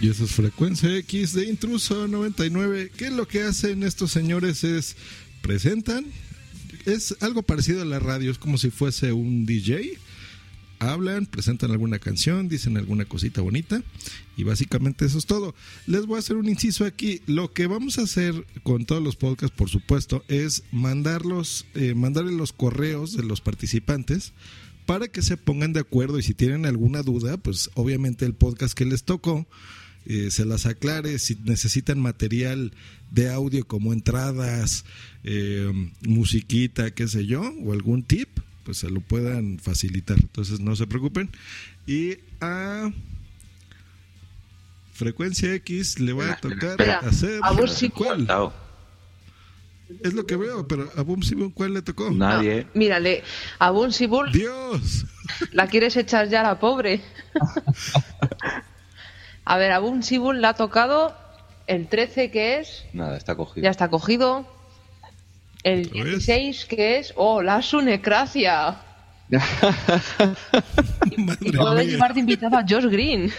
Y 0.00 0.08
eso 0.08 0.24
es 0.24 0.32
Frecuencia 0.32 0.96
X 0.96 1.32
de 1.34 1.46
Intruso 1.46 2.08
99. 2.08 2.90
¿Qué 2.96 3.06
es 3.06 3.12
lo 3.12 3.28
que 3.28 3.44
hacen 3.44 3.84
estos 3.84 4.10
señores? 4.10 4.64
Es 4.64 4.96
presentan. 5.42 6.06
Es 6.86 7.16
algo 7.20 7.42
parecido 7.42 7.82
a 7.82 7.84
la 7.86 7.98
radio. 7.98 8.30
Es 8.30 8.38
como 8.38 8.58
si 8.58 8.70
fuese 8.70 9.12
un 9.12 9.46
DJ. 9.46 9.98
Hablan, 10.78 11.26
presentan 11.26 11.70
alguna 11.70 12.00
canción, 12.00 12.48
dicen 12.48 12.76
alguna 12.76 13.04
cosita 13.04 13.40
bonita. 13.40 13.82
Y 14.36 14.44
básicamente 14.44 15.04
eso 15.04 15.18
es 15.18 15.26
todo. 15.26 15.54
Les 15.86 16.06
voy 16.06 16.16
a 16.16 16.18
hacer 16.18 16.36
un 16.36 16.48
inciso 16.48 16.84
aquí. 16.84 17.20
Lo 17.26 17.52
que 17.52 17.66
vamos 17.66 17.98
a 17.98 18.02
hacer 18.02 18.46
con 18.64 18.84
todos 18.84 19.02
los 19.02 19.16
podcasts, 19.16 19.56
por 19.56 19.68
supuesto, 19.68 20.24
es 20.28 20.64
mandarlos, 20.72 21.66
eh, 21.74 21.94
mandarles 21.94 22.34
los 22.34 22.52
correos 22.52 23.16
de 23.16 23.22
los 23.22 23.40
participantes 23.40 24.32
para 24.86 25.08
que 25.08 25.22
se 25.22 25.36
pongan 25.36 25.72
de 25.72 25.80
acuerdo 25.80 26.18
y 26.18 26.22
si 26.22 26.34
tienen 26.34 26.66
alguna 26.66 27.02
duda, 27.02 27.36
pues 27.36 27.70
obviamente 27.74 28.24
el 28.24 28.34
podcast 28.34 28.74
que 28.74 28.84
les 28.84 29.04
tocó 29.04 29.46
eh, 30.06 30.30
se 30.30 30.44
las 30.44 30.66
aclare, 30.66 31.18
si 31.18 31.36
necesitan 31.44 32.00
material 32.00 32.72
de 33.10 33.30
audio 33.30 33.66
como 33.66 33.92
entradas, 33.92 34.84
eh, 35.24 35.70
musiquita, 36.02 36.90
qué 36.92 37.06
sé 37.08 37.26
yo, 37.26 37.42
o 37.64 37.72
algún 37.72 38.02
tip, 38.02 38.28
pues 38.64 38.78
se 38.78 38.90
lo 38.90 39.00
puedan 39.00 39.58
facilitar. 39.58 40.18
Entonces 40.18 40.60
no 40.60 40.74
se 40.76 40.86
preocupen. 40.86 41.30
Y 41.86 42.16
a 42.40 42.90
Frecuencia 44.92 45.52
X 45.54 45.98
le 46.00 46.12
va 46.12 46.32
a 46.32 46.36
tocar 46.36 46.70
espera. 46.80 46.98
hacer... 47.00 47.40
A 47.42 47.52
vos 47.52 47.72
sí- 47.72 47.88
¿Cuál? 47.88 48.26
Es 50.02 50.14
lo 50.14 50.24
que 50.26 50.36
veo, 50.36 50.66
pero 50.66 50.90
a 50.96 51.02
Boom 51.02 51.22
Simon, 51.22 51.50
¿cuál 51.50 51.74
le 51.74 51.82
tocó? 51.82 52.10
Nadie. 52.10 52.66
Mírale, 52.72 53.22
a 53.58 53.70
Boonsy 53.70 54.06
Bull 54.06 54.32
¡Dios! 54.32 55.04
la 55.52 55.66
quieres 55.66 55.96
echar 55.96 56.30
ya 56.30 56.42
la 56.42 56.58
pobre. 56.58 57.02
A 59.44 59.56
ver, 59.58 59.72
a 59.72 59.78
Boonsy 59.80 60.18
Bull 60.18 60.40
le 60.40 60.46
ha 60.46 60.54
tocado 60.54 61.14
el 61.66 61.88
13 61.88 62.30
que 62.30 62.58
es, 62.58 62.84
Nada, 62.92 63.16
está 63.16 63.34
cogido. 63.34 63.64
ya 63.64 63.70
está 63.70 63.88
cogido. 63.88 64.46
El 65.64 65.90
¿Lo 65.94 66.04
ves? 66.04 66.26
16 66.26 66.64
que 66.66 66.98
es, 66.98 67.12
oh, 67.16 67.42
la 67.42 67.62
sunecracia. 67.62 68.76
Madre 71.16 71.38
Y 71.40 71.52
puedo 71.52 71.82
llevar 71.82 72.14
de 72.14 72.20
invitado 72.20 72.56
a 72.56 72.64
Josh 72.68 72.86
Green. 72.86 73.32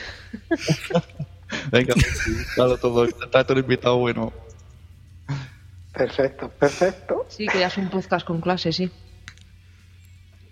Venga, 1.71 1.93
dalo 2.57 2.77
todo, 2.77 3.07
trato 3.29 3.53
el 3.53 3.59
invitado 3.59 3.97
bueno. 3.97 4.33
Perfecto, 5.93 6.49
perfecto. 6.49 7.25
Sí, 7.29 7.45
que 7.47 7.59
ya 7.59 7.67
es 7.67 7.77
un 7.77 7.89
podcast 7.89 8.25
con 8.25 8.41
clase, 8.41 8.71
sí. 8.73 8.89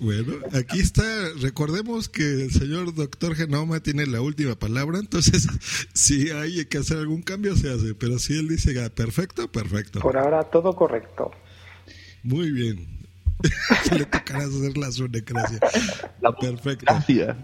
Bueno, 0.02 0.34
aquí 0.54 0.80
está. 0.80 1.04
Recordemos 1.40 2.10
que 2.10 2.24
el 2.24 2.52
señor 2.52 2.96
doctor 2.96 3.36
Genoma 3.36 3.82
tiene 3.82 4.08
la 4.08 4.20
última 4.20 4.56
palabra, 4.56 4.98
entonces 4.98 5.48
si 5.94 6.32
hay 6.32 6.66
que 6.66 6.80
hacer 6.80 6.98
algún 6.98 7.22
cambio 7.22 7.56
se 7.56 7.70
hace, 7.72 7.94
pero 7.94 8.18
si 8.18 8.34
él 8.34 8.48
dice 8.48 8.74
ah, 8.84 8.90
perfecto, 8.90 9.52
perfecto. 9.52 10.00
Por 10.00 10.18
ahora 10.18 10.44
todo 10.46 10.76
correcto. 10.76 11.30
Muy 12.24 12.50
bien. 12.50 12.88
Le 13.96 14.06
tocará 14.06 14.46
hacer 14.46 14.76
la 14.76 14.92
sunecracia. 14.92 15.60
La 16.20 16.36
Perfecto. 16.36 16.86
Gracias. 16.88 17.38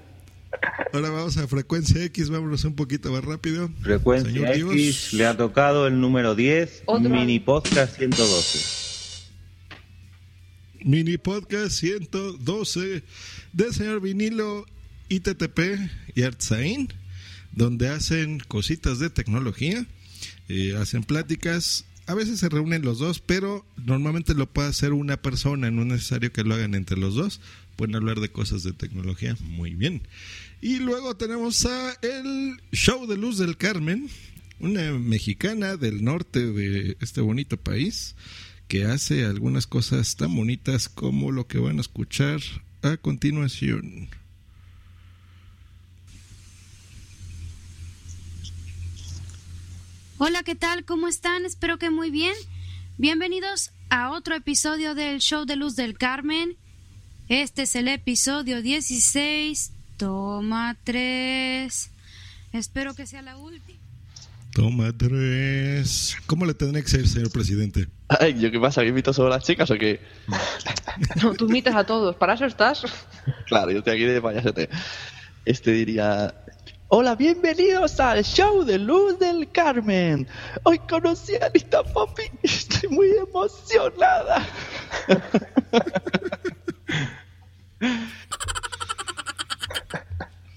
Ahora 0.94 1.12
vamos 1.12 1.38
a 1.38 1.48
frecuencia 1.48 2.04
X, 2.06 2.32
vámonos 2.32 2.64
un 2.66 2.76
poquito 2.76 3.12
más 3.12 3.24
rápido. 3.24 3.70
Frecuencia 3.84 4.32
Señor 4.32 4.56
Dios. 4.56 4.72
X 4.72 5.14
le 5.14 5.28
ha 5.28 5.38
tocado 5.38 5.86
el 5.86 6.02
número 6.02 6.34
10, 6.34 6.84
Otra. 6.88 7.08
mini 7.08 7.40
podcast 7.40 7.98
112. 7.98 8.87
Mini 10.88 11.18
podcast 11.18 11.82
112 11.82 13.04
del 13.52 13.74
señor 13.74 14.00
Vinilo 14.00 14.66
ITTP 15.10 15.60
y 16.16 16.22
Artzain, 16.22 16.88
donde 17.52 17.90
hacen 17.90 18.40
cositas 18.48 18.98
de 18.98 19.10
tecnología, 19.10 19.86
eh, 20.48 20.78
hacen 20.78 21.04
pláticas. 21.04 21.84
A 22.06 22.14
veces 22.14 22.40
se 22.40 22.48
reúnen 22.48 22.84
los 22.84 23.00
dos, 23.00 23.20
pero 23.20 23.66
normalmente 23.76 24.34
lo 24.34 24.50
puede 24.50 24.70
hacer 24.70 24.94
una 24.94 25.18
persona, 25.22 25.72
no 25.72 25.82
es 25.82 25.88
necesario 25.88 26.32
que 26.32 26.46
lo 26.46 26.56
hagan 26.56 26.74
entre 26.74 26.98
los 26.98 27.16
dos. 27.16 27.42
Pueden 27.76 27.96
hablar 27.96 28.22
de 28.22 28.32
cosas 28.32 28.64
de 28.64 28.72
tecnología, 28.72 29.36
muy 29.42 29.76
bien. 29.76 30.04
Y 30.62 30.78
luego 30.78 31.18
tenemos 31.18 31.66
a 31.66 31.98
el 32.02 32.62
Show 32.72 33.08
de 33.08 33.18
Luz 33.18 33.38
del 33.38 33.58
Carmen, 33.58 34.08
una 34.62 34.94
mexicana 34.94 35.76
del 35.76 36.06
norte 36.06 36.50
de 36.50 36.96
este 37.02 37.20
bonito 37.20 37.58
país 37.58 38.16
que 38.68 38.86
hace 38.86 39.26
algunas 39.26 39.68
cosas 39.68 40.16
tan 40.16 40.36
bonitas 40.36 40.90
como 40.90 41.32
lo 41.32 41.48
que 41.48 41.58
van 41.58 41.78
a 41.78 41.82
escuchar 41.82 42.42
a 42.82 42.98
continuación. 42.98 44.10
Hola, 50.18 50.44
¿qué 50.44 50.56
tal? 50.56 50.84
¿Cómo 50.84 51.08
están? 51.08 51.46
Espero 51.46 51.78
que 51.78 51.90
muy 51.90 52.10
bien. 52.10 52.34
Bienvenidos 52.98 53.72
a 53.90 54.12
otro 54.12 54.36
episodio 54.36 54.96
del 54.96 55.20
Show 55.20 55.46
de 55.46 55.56
Luz 55.56 55.76
del 55.76 55.98
Carmen. 55.98 56.58
Este 57.30 57.64
es 57.64 57.76
el 57.76 57.88
episodio 57.88 58.62
16. 58.62 59.72
Toma 59.98 60.76
3. 60.84 61.92
Espero 62.54 62.96
que 62.96 63.06
sea 63.06 63.22
la 63.22 63.38
última. 63.38 63.77
Toma 64.58 64.92
tres. 64.92 66.18
¿Cómo 66.26 66.44
le 66.44 66.56
tendría 66.56 66.82
que 66.82 66.90
ser, 66.90 67.08
señor 67.08 67.32
presidente? 67.32 67.90
Ay, 68.08 68.40
¿yo 68.40 68.50
qué 68.50 68.60
pasa? 68.60 68.82
¿Que 68.82 68.88
invito 68.88 69.14
solo 69.14 69.28
a 69.28 69.36
las 69.38 69.44
chicas 69.44 69.70
o 69.70 69.76
qué? 69.76 70.02
No, 71.22 71.36
tú 71.36 71.46
imitas 71.48 71.76
a 71.76 71.84
todos, 71.84 72.16
para 72.16 72.34
eso 72.34 72.46
estás. 72.46 72.84
Claro, 73.46 73.70
yo 73.70 73.78
estoy 73.78 73.94
aquí 73.94 74.06
de 74.06 74.20
payasete. 74.20 74.68
Este 75.46 75.74
diría... 75.74 76.34
Hola, 76.88 77.14
bienvenidos 77.14 78.00
al 78.00 78.24
show 78.24 78.64
de 78.64 78.80
Luz 78.80 79.20
del 79.20 79.48
Carmen. 79.52 80.28
Hoy 80.64 80.80
conocí 80.80 81.36
a 81.36 81.46
Anita 81.46 81.84
Poppy 81.84 82.24
y 82.42 82.48
estoy 82.48 82.90
muy 82.90 83.12
emocionada. 83.12 84.44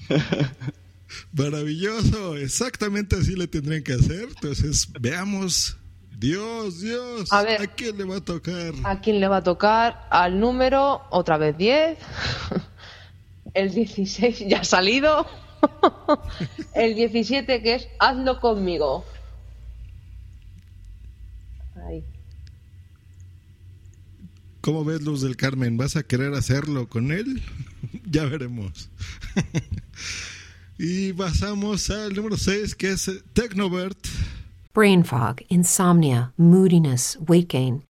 Maravilloso, 1.32 2.36
exactamente 2.36 3.16
así 3.16 3.36
le 3.36 3.46
tendrían 3.46 3.82
que 3.82 3.92
hacer. 3.94 4.28
Entonces, 4.28 4.88
veamos. 5.00 5.76
Dios, 6.18 6.82
Dios, 6.82 7.32
A 7.32 7.42
ver. 7.42 7.70
quién 7.76 7.96
le 7.96 8.04
va 8.04 8.16
a 8.16 8.20
tocar? 8.20 8.74
¿A 8.84 9.00
quién 9.00 9.20
le 9.20 9.28
va 9.28 9.38
a 9.38 9.42
tocar? 9.42 10.06
Al 10.10 10.38
número, 10.38 11.00
otra 11.10 11.38
vez 11.38 11.56
10. 11.56 11.96
El 13.54 13.72
16 13.72 14.40
ya 14.46 14.60
ha 14.60 14.64
salido. 14.64 15.26
El 16.74 16.94
17 16.94 17.62
que 17.62 17.74
es 17.74 17.88
Hazlo 17.98 18.38
conmigo. 18.38 19.04
Ahí. 21.88 22.04
¿Cómo 24.60 24.84
ves, 24.84 25.00
Luz 25.00 25.22
del 25.22 25.36
Carmen? 25.38 25.78
¿Vas 25.78 25.96
a 25.96 26.02
querer 26.02 26.34
hacerlo 26.34 26.86
con 26.86 27.12
él? 27.12 27.42
ya 28.10 28.26
veremos. 28.26 28.90
Y 30.82 31.12
pasamos 31.12 31.90
al 31.90 32.14
número 32.14 32.38
6, 32.38 32.74
que 32.74 32.92
es 32.92 33.10
Tecnovert. 33.34 33.98
Brain 34.74 35.04
fog, 35.04 35.36
insomnia, 35.48 36.32
moodiness, 36.38 37.18
weight 37.28 37.52
gain. 37.52 37.89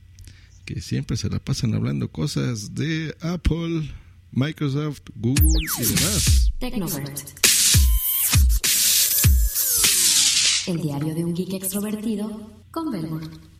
Que 0.65 0.81
siempre 0.81 1.17
se 1.17 1.29
la 1.29 1.39
pasan 1.39 1.73
hablando 1.73 2.11
cosas 2.11 2.75
de 2.75 3.15
Apple, 3.21 3.89
Microsoft, 4.31 5.01
Google 5.15 5.59
y 5.79 5.83
demás. 5.83 6.51
Tecnovert. 6.59 7.41
El 10.67 10.81
diario 10.81 11.15
de 11.15 11.25
un 11.25 11.33
geek 11.33 11.53
extrovertido 11.53 12.51
con 12.71 12.91
Belmont. 12.91 13.51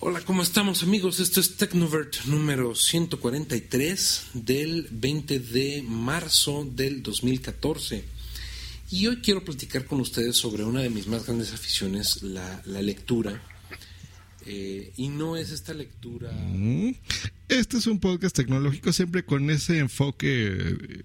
Hola, 0.00 0.20
¿cómo 0.22 0.42
estamos 0.42 0.82
amigos? 0.82 1.20
Esto 1.20 1.38
es 1.38 1.56
Tecnovert 1.56 2.24
número 2.24 2.74
143 2.74 4.22
del 4.34 4.88
20 4.90 5.38
de 5.38 5.84
marzo 5.86 6.66
del 6.68 7.04
2014. 7.04 8.04
Y 8.90 9.06
hoy 9.06 9.18
quiero 9.18 9.44
platicar 9.44 9.86
con 9.86 10.00
ustedes 10.00 10.36
sobre 10.36 10.64
una 10.64 10.80
de 10.82 10.90
mis 10.90 11.06
más 11.06 11.24
grandes 11.24 11.54
aficiones, 11.54 12.22
la, 12.24 12.60
la 12.66 12.82
lectura. 12.82 13.40
Eh, 14.46 14.92
y 14.96 15.08
no 15.08 15.36
es 15.36 15.50
esta 15.50 15.74
lectura... 15.74 16.32
Mm. 16.32 16.90
Este 17.48 17.76
es 17.76 17.86
un 17.86 17.98
podcast 17.98 18.34
tecnológico 18.34 18.92
siempre 18.94 19.24
con 19.26 19.50
ese 19.50 19.78
enfoque 19.78 20.46
eh, 20.46 21.02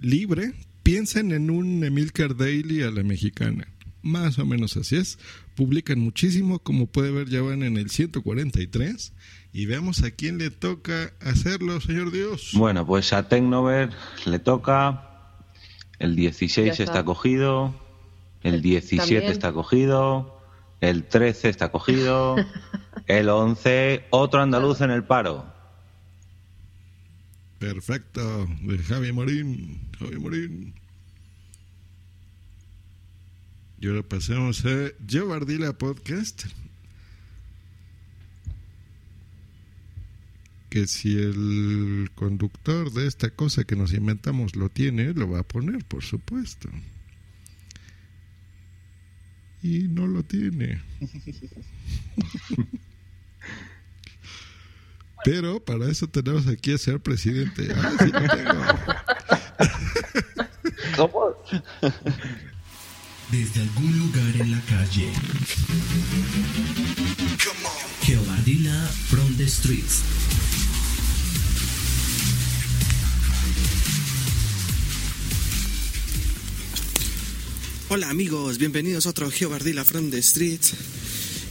libre. 0.00 0.52
Piensen 0.82 1.30
en 1.30 1.48
un 1.50 1.84
Emilcar 1.84 2.36
Daily 2.36 2.82
a 2.82 2.90
la 2.90 3.04
mexicana. 3.04 3.68
Más 4.02 4.38
o 4.38 4.46
menos 4.46 4.76
así 4.76 4.96
es. 4.96 5.18
Publican 5.54 6.00
muchísimo, 6.00 6.58
como 6.58 6.86
puede 6.86 7.12
ver 7.12 7.28
ya 7.28 7.42
van 7.42 7.62
en 7.62 7.76
el 7.76 7.90
143. 7.90 9.12
Y 9.52 9.66
veamos 9.66 10.02
a 10.02 10.10
quién 10.10 10.38
le 10.38 10.50
toca 10.50 11.12
hacerlo, 11.20 11.80
señor 11.80 12.10
Dios. 12.10 12.50
Bueno, 12.54 12.84
pues 12.86 13.12
a 13.12 13.28
Tecnover 13.28 13.90
le 14.26 14.38
toca. 14.38 15.06
El 15.98 16.16
16 16.16 16.66
Ya 16.66 16.72
está. 16.72 16.82
está. 16.84 17.04
cogido. 17.04 17.78
El 18.42 18.62
17 18.62 18.96
También. 18.98 19.30
está 19.32 19.52
cogido. 19.52 20.39
El 20.80 21.04
13 21.04 21.48
está 21.48 21.70
cogido. 21.70 22.36
El 23.06 23.28
11, 23.28 24.06
otro 24.10 24.40
andaluz 24.40 24.80
en 24.80 24.90
el 24.90 25.04
paro. 25.04 25.52
Perfecto, 27.58 28.46
de 28.62 28.78
Javi 28.78 29.12
Morín. 29.12 29.90
Javi 29.98 30.18
Morín. 30.18 30.74
Y 33.80 33.88
ahora 33.88 34.02
pasamos 34.02 34.64
a 34.64 34.92
Yo 35.06 35.28
Bardila 35.28 35.76
Podcast. 35.76 36.44
Que 40.68 40.86
si 40.86 41.18
el 41.18 42.10
conductor 42.14 42.92
de 42.92 43.06
esta 43.06 43.30
cosa 43.30 43.64
que 43.64 43.76
nos 43.76 43.92
inventamos 43.92 44.54
lo 44.54 44.68
tiene, 44.68 45.12
lo 45.14 45.28
va 45.28 45.40
a 45.40 45.48
poner, 45.48 45.84
por 45.84 46.04
supuesto. 46.04 46.68
Y 49.62 49.88
no 49.88 50.06
lo 50.06 50.22
tiene. 50.22 50.82
Pero 55.24 55.62
para 55.62 55.90
eso 55.90 56.08
tenemos 56.08 56.46
aquí 56.46 56.72
a 56.72 56.78
ser 56.78 57.00
presidente. 57.00 57.68
Ah, 57.74 57.92
sí 57.98 58.06
lo 58.06 58.20
tengo. 58.20 58.64
¿Cómo? 60.96 61.34
Desde 63.30 63.60
algún 63.60 63.98
lugar 63.98 64.40
en 64.40 64.50
la 64.50 64.60
calle. 64.62 65.12
Geobardila 68.02 68.88
from 69.08 69.36
the 69.36 69.46
streets. 69.46 70.02
Hola 77.92 78.08
amigos, 78.08 78.58
bienvenidos 78.58 79.06
a 79.06 79.10
otro 79.10 79.28
Geobardilla 79.32 79.84
from 79.84 80.12
the 80.12 80.22
Streets. 80.22 80.74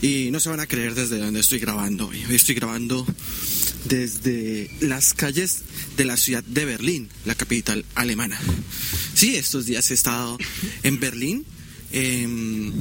Y 0.00 0.30
no 0.30 0.40
se 0.40 0.48
van 0.48 0.60
a 0.60 0.66
creer 0.66 0.94
desde 0.94 1.18
donde 1.18 1.38
estoy 1.38 1.58
grabando. 1.58 2.06
Hoy 2.06 2.34
estoy 2.34 2.54
grabando 2.54 3.06
desde 3.84 4.70
las 4.80 5.12
calles 5.12 5.64
de 5.98 6.06
la 6.06 6.16
ciudad 6.16 6.42
de 6.42 6.64
Berlín, 6.64 7.10
la 7.26 7.34
capital 7.34 7.84
alemana. 7.94 8.40
Sí, 9.12 9.36
estos 9.36 9.66
días 9.66 9.90
he 9.90 9.94
estado 9.94 10.38
en 10.82 10.98
Berlín, 10.98 11.44
em, 11.92 12.72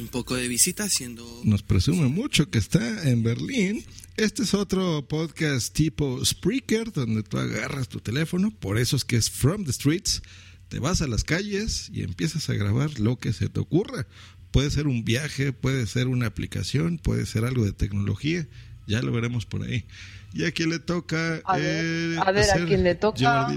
un 0.00 0.08
poco 0.10 0.34
de 0.34 0.48
visita, 0.48 0.82
haciendo... 0.82 1.40
Nos 1.44 1.62
presume 1.62 2.08
mucho 2.08 2.50
que 2.50 2.58
está 2.58 3.08
en 3.08 3.22
Berlín. 3.22 3.84
Este 4.16 4.42
es 4.42 4.54
otro 4.54 5.06
podcast 5.06 5.72
tipo 5.72 6.24
Spreaker, 6.24 6.90
donde 6.90 7.22
tú 7.22 7.38
agarras 7.38 7.88
tu 7.88 8.00
teléfono, 8.00 8.50
por 8.50 8.76
eso 8.76 8.96
es 8.96 9.04
que 9.04 9.14
es 9.14 9.30
From 9.30 9.64
the 9.66 9.72
Streets, 9.72 10.20
te 10.72 10.80
vas 10.80 11.02
a 11.02 11.06
las 11.06 11.22
calles 11.22 11.90
y 11.92 12.02
empiezas 12.02 12.48
a 12.48 12.54
grabar 12.54 12.98
lo 12.98 13.16
que 13.16 13.34
se 13.34 13.50
te 13.50 13.60
ocurra. 13.60 14.06
Puede 14.52 14.70
ser 14.70 14.86
un 14.86 15.04
viaje, 15.04 15.52
puede 15.52 15.86
ser 15.86 16.06
una 16.06 16.26
aplicación, 16.26 16.96
puede 16.96 17.26
ser 17.26 17.44
algo 17.44 17.66
de 17.66 17.74
tecnología, 17.74 18.46
ya 18.86 19.02
lo 19.02 19.12
veremos 19.12 19.44
por 19.44 19.64
ahí. 19.64 19.84
Y 20.32 20.46
a 20.46 20.52
quién 20.52 20.70
le 20.70 20.78
toca. 20.78 21.42
A 21.44 21.58
ver, 21.58 21.84
eh, 21.84 22.16
a, 22.18 22.32
ver, 22.32 22.44
a 22.44 22.54
hacer 22.54 22.64
quién 22.64 22.84
le 22.84 22.94
toca. 22.94 23.52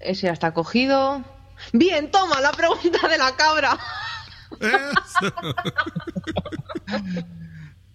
Ese 0.00 0.26
ya 0.26 0.32
está 0.32 0.52
cogido. 0.52 1.24
Bien, 1.72 2.10
toma 2.10 2.40
la 2.40 2.50
pregunta 2.50 3.06
de 3.06 3.18
la 3.18 3.36
cabra. 3.36 3.78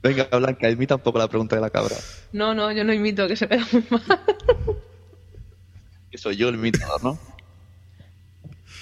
Venga, 0.01 0.29
Blanca, 0.31 0.69
imita 0.69 0.95
un 0.95 1.01
poco 1.01 1.19
la 1.19 1.27
pregunta 1.27 1.57
de 1.57 1.63
la 1.63 1.69
cabra. 1.69 1.97
No, 2.31 2.55
no, 2.55 2.71
yo 2.71 2.85
no 2.85 2.93
imito, 2.93 3.27
que 3.27 3.35
se 3.35 3.45
me 3.47 3.57
da 3.57 3.67
muy 3.73 3.83
mal. 3.89 4.21
Que 6.11 6.17
soy 6.17 6.35
yo 6.35 6.49
el 6.49 6.55
imitador, 6.55 7.01
¿no? 7.03 7.17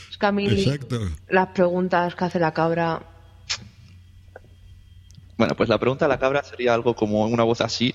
Es 0.09 0.17
que 0.17 0.25
a 0.25 0.31
mí 0.31 0.47
Exacto. 0.47 0.99
las 1.29 1.49
preguntas 1.49 2.15
que 2.15 2.25
hace 2.25 2.39
la 2.39 2.53
cabra. 2.53 3.03
Bueno, 5.37 5.55
pues 5.55 5.69
la 5.69 5.77
pregunta 5.77 6.05
de 6.05 6.09
la 6.09 6.19
cabra 6.19 6.43
sería 6.43 6.73
algo 6.73 6.95
como 6.95 7.25
una 7.27 7.43
voz 7.43 7.61
así. 7.61 7.93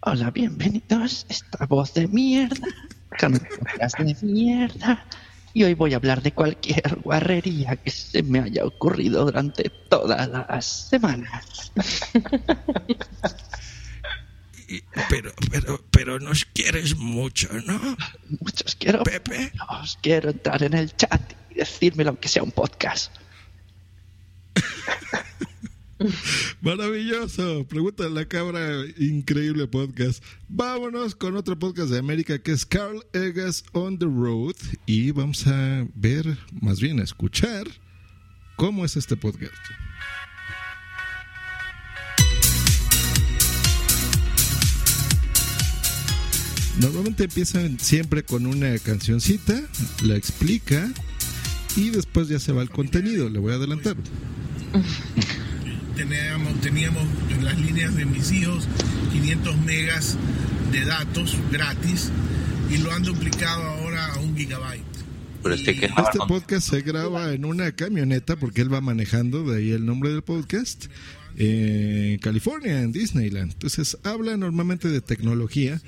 Hola, 0.00 0.30
bienvenidos. 0.30 1.26
Esta 1.28 1.66
voz 1.66 1.92
de 1.92 2.08
mierda. 2.08 2.66
De 3.20 4.16
mierda. 4.22 5.04
Y 5.52 5.62
hoy 5.62 5.74
voy 5.74 5.92
a 5.92 5.96
hablar 5.96 6.22
de 6.22 6.32
cualquier 6.32 6.98
guarrería 7.04 7.76
que 7.76 7.90
se 7.90 8.22
me 8.22 8.40
haya 8.40 8.64
ocurrido 8.64 9.26
durante 9.26 9.70
toda 9.88 10.26
la 10.26 10.60
semana. 10.62 11.42
Pero, 15.08 15.32
pero, 15.50 15.84
pero 15.90 16.20
nos 16.20 16.44
quieres 16.44 16.96
mucho, 16.96 17.48
¿no? 17.66 17.96
Muchos 18.40 18.76
quiero. 18.76 19.02
Pepe. 19.02 19.52
Os 19.80 19.98
quiero 20.02 20.30
entrar 20.30 20.62
en 20.62 20.74
el 20.74 20.94
chat 20.96 21.32
y 21.50 21.54
decírmelo 21.54 22.10
aunque 22.10 22.28
sea 22.28 22.42
un 22.42 22.52
podcast. 22.52 23.12
Maravilloso. 26.60 27.66
Pregunta 27.66 28.04
de 28.04 28.10
la 28.10 28.26
cabra, 28.26 28.84
increíble 28.98 29.66
podcast. 29.66 30.22
Vámonos 30.48 31.14
con 31.14 31.36
otro 31.36 31.58
podcast 31.58 31.90
de 31.90 31.98
América 31.98 32.38
que 32.38 32.52
es 32.52 32.66
Carl 32.66 33.04
Egas 33.12 33.64
on 33.72 33.98
the 33.98 34.06
Road 34.06 34.56
y 34.86 35.12
vamos 35.12 35.46
a 35.46 35.86
ver, 35.94 36.38
más 36.60 36.80
bien 36.80 37.00
a 37.00 37.04
escuchar 37.04 37.66
cómo 38.56 38.84
es 38.84 38.96
este 38.96 39.16
podcast. 39.16 39.54
Normalmente 46.80 47.24
empiezan 47.24 47.78
siempre 47.78 48.24
con 48.24 48.46
una 48.46 48.76
cancioncita, 48.78 49.62
la 50.02 50.16
explica 50.16 50.90
y 51.76 51.90
después 51.90 52.28
ya 52.28 52.38
se 52.38 52.52
va 52.52 52.62
al 52.62 52.70
contenido. 52.70 53.28
Le 53.28 53.38
voy 53.38 53.52
a 53.52 53.56
adelantar. 53.56 53.96
teníamos, 55.96 56.60
teníamos 56.60 57.04
en 57.30 57.44
las 57.44 57.58
líneas 57.60 57.94
de 57.94 58.04
mis 58.06 58.32
hijos 58.32 58.66
500 59.12 59.56
megas 59.58 60.16
de 60.72 60.84
datos 60.84 61.36
gratis 61.52 62.10
y 62.70 62.78
lo 62.78 62.92
han 62.92 63.04
duplicado 63.04 63.62
ahora 63.62 64.14
a 64.14 64.18
un 64.18 64.36
gigabyte. 64.36 64.82
Pero 65.42 65.54
este 65.54 65.76
que 65.76 65.86
Este 65.86 66.18
podcast 66.26 66.70
se 66.70 66.80
graba 66.80 67.32
en 67.34 67.44
una 67.44 67.72
camioneta 67.72 68.36
porque 68.36 68.62
él 68.62 68.72
va 68.72 68.80
manejando, 68.80 69.44
de 69.44 69.58
ahí 69.58 69.70
el 69.70 69.84
nombre 69.84 70.10
del 70.10 70.22
podcast, 70.22 70.86
eh, 71.36 72.12
en 72.14 72.18
California, 72.18 72.80
en 72.80 72.92
Disneyland. 72.92 73.52
Entonces 73.52 73.98
habla 74.04 74.36
normalmente 74.36 74.88
de 74.88 75.00
tecnología, 75.00 75.80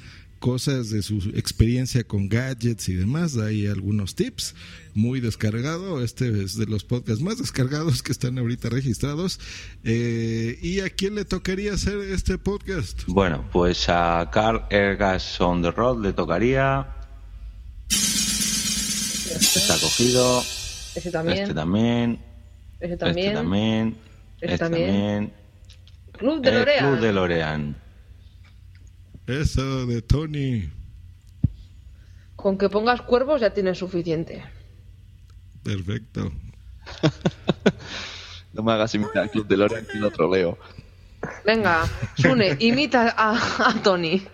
cosas 0.47 0.91
de 0.91 1.03
su 1.03 1.17
experiencia 1.35 2.05
con 2.05 2.29
gadgets 2.29 2.89
y 2.89 2.95
demás. 2.95 3.37
Ahí 3.37 3.67
algunos 3.67 4.15
tips. 4.15 4.55
Muy 4.95 5.19
descargado. 5.19 6.05
Este 6.05 6.29
es 6.41 6.57
de 6.57 6.67
los 6.67 6.85
podcasts 6.85 7.21
más 7.21 7.39
descargados 7.39 8.01
que 8.01 8.13
están 8.13 8.39
ahorita 8.39 8.69
registrados. 8.69 9.41
Eh, 9.83 10.57
¿Y 10.63 10.83
a 10.83 10.91
quién 10.91 11.17
le 11.17 11.25
tocaría 11.25 11.73
hacer 11.73 11.99
este 11.99 12.39
podcast? 12.39 13.03
Bueno, 13.09 13.45
pues 13.51 13.89
a 13.89 14.31
Carl 14.33 14.63
Ergas 14.71 15.41
on 15.41 15.63
the 15.63 15.73
Road 15.73 16.01
le 16.01 16.13
tocaría. 16.13 16.95
Está 17.91 19.75
cogido. 19.81 20.45
Ese 20.95 21.11
también. 21.11 21.39
Este 21.41 21.55
también. 21.55 22.21
Ese 22.79 22.97
también. 22.97 23.27
Este 23.27 23.37
también. 23.37 23.97
Este 24.41 24.59
también. 24.59 24.91
también. 24.91 25.33
Club 26.13 26.41
de 26.41 26.51
El 26.51 26.55
Lorea. 26.55 26.79
Club 26.79 27.01
de 27.01 27.13
Lorean. 27.13 27.86
Eso 29.27 29.87
de 29.87 30.03
Tony. 30.03 30.71
Con 32.37 32.59
que 32.59 32.69
pongas 32.69 33.03
cuervos 33.03 33.41
ya 33.41 33.51
tienes 33.51 33.79
suficiente. 33.79 34.45
Perfecto. 35.63 36.33
No 38.53 38.63
me 38.63 38.73
hagas 38.73 38.95
imitar 38.95 39.19
al 39.19 39.31
Club 39.31 39.47
de 39.47 39.57
Lorean 39.59 39.85
que 39.85 39.99
lo 39.99 40.11
troleo. 40.11 40.57
Venga, 41.45 41.85
Sune, 42.17 42.57
imita 42.61 43.15
a, 43.15 43.69
a 43.69 43.83
Tony. 43.83 44.27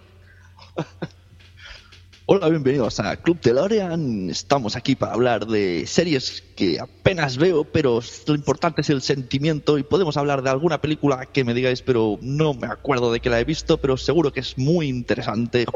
Hola, 2.35 2.49
bienvenidos 2.49 2.99
a 2.99 3.15
Club 3.19 3.43
de 3.43 3.53
Lorean. 3.53 4.31
Estamos 4.31 4.75
aquí 4.75 4.97
para 4.97 5.13
hablar 5.13 5.45
de 5.45 5.87
series 5.87 6.43
que 6.57 6.81
apenas 6.81 7.37
veo, 7.37 7.65
pero 7.65 8.01
lo 8.27 8.35
importante 8.35 8.81
es 8.81 8.89
el 8.89 9.03
sentimiento 9.03 9.77
y 9.77 9.83
podemos 9.83 10.17
hablar 10.17 10.41
de 10.41 10.49
alguna 10.49 10.81
película 10.81 11.27
que 11.27 11.45
me 11.45 11.53
digáis, 11.53 11.83
pero 11.83 12.19
no 12.23 12.55
me 12.55 12.69
acuerdo 12.69 13.13
de 13.13 13.21
que 13.21 13.29
la 13.29 13.39
he 13.39 13.45
visto, 13.45 13.77
pero 13.77 13.99
seguro 13.99 14.33
que 14.33 14.41
es 14.41 14.57
muy 14.57 14.89
interesante. 14.89 15.67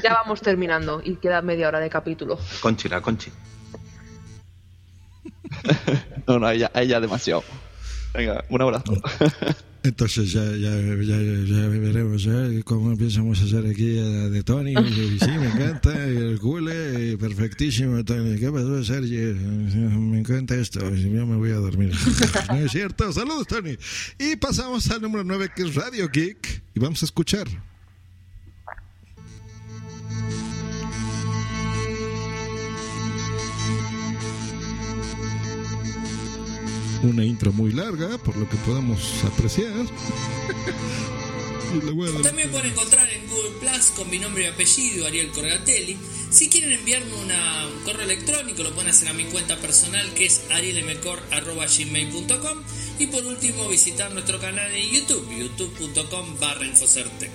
Ya 0.00 0.14
vamos 0.14 0.40
terminando 0.40 1.02
y 1.04 1.16
queda 1.16 1.42
media 1.42 1.66
hora 1.66 1.80
de 1.80 1.90
capítulo. 1.90 2.38
Conchi, 2.60 2.88
la 2.88 3.00
Conchi. 3.00 3.32
No, 6.28 6.38
no, 6.38 6.48
ella, 6.48 6.70
ella 6.76 7.00
demasiado. 7.00 7.42
Venga, 8.14 8.44
un 8.48 8.62
abrazo. 8.62 8.94
Entonces 9.84 10.32
ya, 10.32 10.44
ya, 10.44 10.70
ya, 10.80 11.18
ya 11.20 11.68
veremos 11.68 12.24
¿eh? 12.26 12.62
cómo 12.64 12.92
empezamos 12.92 13.40
a 13.40 13.44
hacer 13.44 13.66
aquí 13.66 13.98
a 13.98 14.28
de 14.28 14.42
Tony. 14.44 14.74
Y 14.92 15.18
sí, 15.18 15.30
me 15.30 15.46
encanta. 15.46 15.90
y 16.08 16.16
el 16.16 16.38
cule, 16.38 17.10
y 17.12 17.16
perfectísimo, 17.16 18.04
Tony. 18.04 18.38
¿Qué 18.38 18.50
pasó, 18.50 18.84
Sergio? 18.84 19.34
Me 19.34 20.20
encanta 20.20 20.54
esto. 20.54 20.80
Yo 20.94 21.26
me 21.26 21.36
voy 21.36 21.50
a 21.50 21.56
dormir. 21.56 21.92
No 22.48 22.56
es 22.56 22.70
cierto. 22.70 23.12
Saludos, 23.12 23.46
Tony. 23.46 23.76
Y 24.18 24.36
pasamos 24.36 24.88
al 24.90 25.02
número 25.02 25.24
9, 25.24 25.50
que 25.54 25.62
es 25.62 25.74
Radio 25.74 26.08
Geek. 26.08 26.62
Y 26.74 26.80
vamos 26.80 27.02
a 27.02 27.06
escuchar. 27.06 27.48
Una 37.02 37.24
intro 37.24 37.52
muy 37.52 37.72
larga, 37.72 38.16
por 38.18 38.36
lo 38.36 38.48
que 38.48 38.56
podemos 38.58 39.00
apreciar. 39.24 39.72
También 42.22 42.50
pueden 42.50 42.70
encontrar 42.72 43.08
en 43.10 43.26
Google 43.28 43.52
Plus 43.60 43.86
con 43.96 44.10
mi 44.10 44.18
nombre 44.18 44.44
y 44.44 44.46
apellido, 44.46 45.06
Ariel 45.06 45.30
Corgatelli. 45.30 45.96
Si 46.30 46.48
quieren 46.50 46.70
enviarme 46.72 47.14
una- 47.14 47.66
un 47.66 47.82
correo 47.84 48.02
electrónico, 48.02 48.62
lo 48.62 48.72
pueden 48.74 48.90
hacer 48.90 49.08
a 49.08 49.14
mi 49.14 49.24
cuenta 49.24 49.56
personal 49.56 50.12
que 50.14 50.26
es 50.26 50.42
arielmcor.gmail.com 50.50 52.58
y 52.98 53.06
por 53.06 53.24
último 53.24 53.68
visitar 53.70 54.12
nuestro 54.12 54.38
canal 54.38 54.70
de 54.70 54.86
YouTube, 54.90 55.26
youtube.com 55.36 56.38
barra 56.38 56.66
Infocertec. 56.66 57.30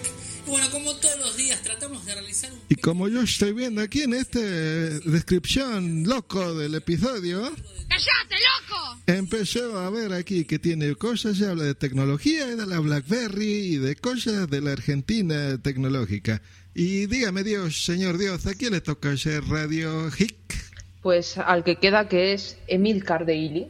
Bueno, 0.46 0.70
como 0.72 0.96
todos 0.98 1.18
los 1.20 1.36
días 1.36 1.62
tratamos 1.64 2.06
de 2.06 2.14
realizar 2.14 2.54
un 2.54 2.60
Y 2.70 2.76
como 2.76 3.08
yo 3.10 3.22
estoy 3.22 3.52
viendo 3.54 3.82
aquí 3.82 4.04
en 4.04 4.14
esta 4.14 4.40
descripción 4.40 6.04
loco 6.08 6.54
del 6.56 6.76
episodio, 6.76 7.52
¡Cállate, 7.90 8.36
loco! 8.36 9.02
empecé 9.08 9.62
a 9.74 9.90
ver 9.90 10.14
aquí 10.14 10.46
que 10.46 10.60
tiene 10.60 10.96
cosas, 10.96 11.38
se 11.38 11.48
habla 11.48 11.64
de 11.64 11.76
tecnología, 11.76 12.52
y 12.52 12.56
de 12.56 12.66
la 12.66 12.80
BlackBerry 12.80 13.76
y 13.76 13.78
de 13.78 13.96
cosas 13.96 14.50
de 14.50 14.62
la 14.62 14.74
Argentina 14.74 15.58
tecnológica. 15.62 16.42
Y 16.74 17.08
dígame 17.08 17.44
Dios, 17.44 17.86
señor 17.86 18.18
Dios, 18.18 18.46
¿a 18.46 18.54
quién 18.54 18.74
le 18.74 18.82
toca 18.82 19.12
hacer 19.12 19.44
Radio 19.46 20.10
Hick? 20.10 20.36
Pues 21.02 21.38
al 21.38 21.64
que 21.64 21.78
queda 21.78 22.10
que 22.10 22.34
es 22.34 22.58
Emil 22.68 23.04
Cardeili. 23.04 23.70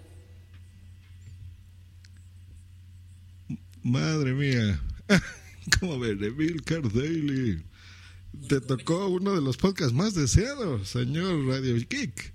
Madre 3.83 4.33
mía. 4.33 4.81
¿Cómo 5.79 5.99
ven? 5.99 6.23
Emilcar 6.23 6.81
Daily. 6.91 7.63
Te 8.49 8.61
tocó 8.61 9.07
uno 9.07 9.33
de 9.33 9.41
los 9.41 9.57
podcasts 9.57 9.93
más 9.93 10.13
deseados, 10.13 10.89
señor 10.89 11.45
Radio 11.47 11.75
Geek. 11.75 12.33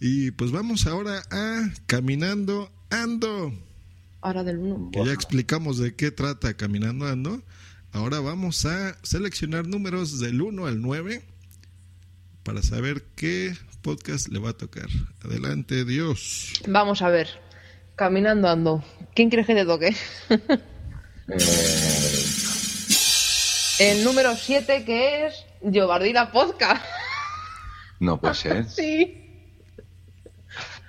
Y 0.00 0.30
pues 0.32 0.52
vamos 0.52 0.86
ahora 0.86 1.22
a 1.30 1.70
Caminando 1.86 2.70
Ando. 2.90 3.52
Ahora 4.20 4.44
del 4.44 4.58
1. 4.58 4.90
Que 4.92 5.04
ya 5.04 5.12
explicamos 5.12 5.78
de 5.78 5.94
qué 5.96 6.10
trata 6.10 6.54
Caminando 6.54 7.06
Ando. 7.06 7.42
Ahora 7.92 8.20
vamos 8.20 8.64
a 8.64 8.96
seleccionar 9.02 9.66
números 9.66 10.20
del 10.20 10.40
1 10.40 10.66
al 10.66 10.80
9 10.80 11.22
para 12.44 12.62
saber 12.62 13.02
qué 13.16 13.56
podcast 13.82 14.28
le 14.28 14.38
va 14.38 14.50
a 14.50 14.56
tocar. 14.56 14.86
Adelante, 15.24 15.84
Dios. 15.84 16.52
Vamos 16.68 17.02
a 17.02 17.08
ver. 17.08 17.28
Caminando 17.96 18.48
ando. 18.48 18.84
¿Quién 19.14 19.30
crees 19.30 19.46
que 19.48 19.54
te 19.54 19.64
toque? 19.64 19.96
El 23.80 24.04
número 24.04 24.36
7 24.36 24.84
que 24.84 25.26
es 25.26 25.34
Giovardina 25.62 26.30
Podcast. 26.30 26.84
No 27.98 28.20
puede 28.20 28.34
ser. 28.34 28.64
Sí. 28.68 29.27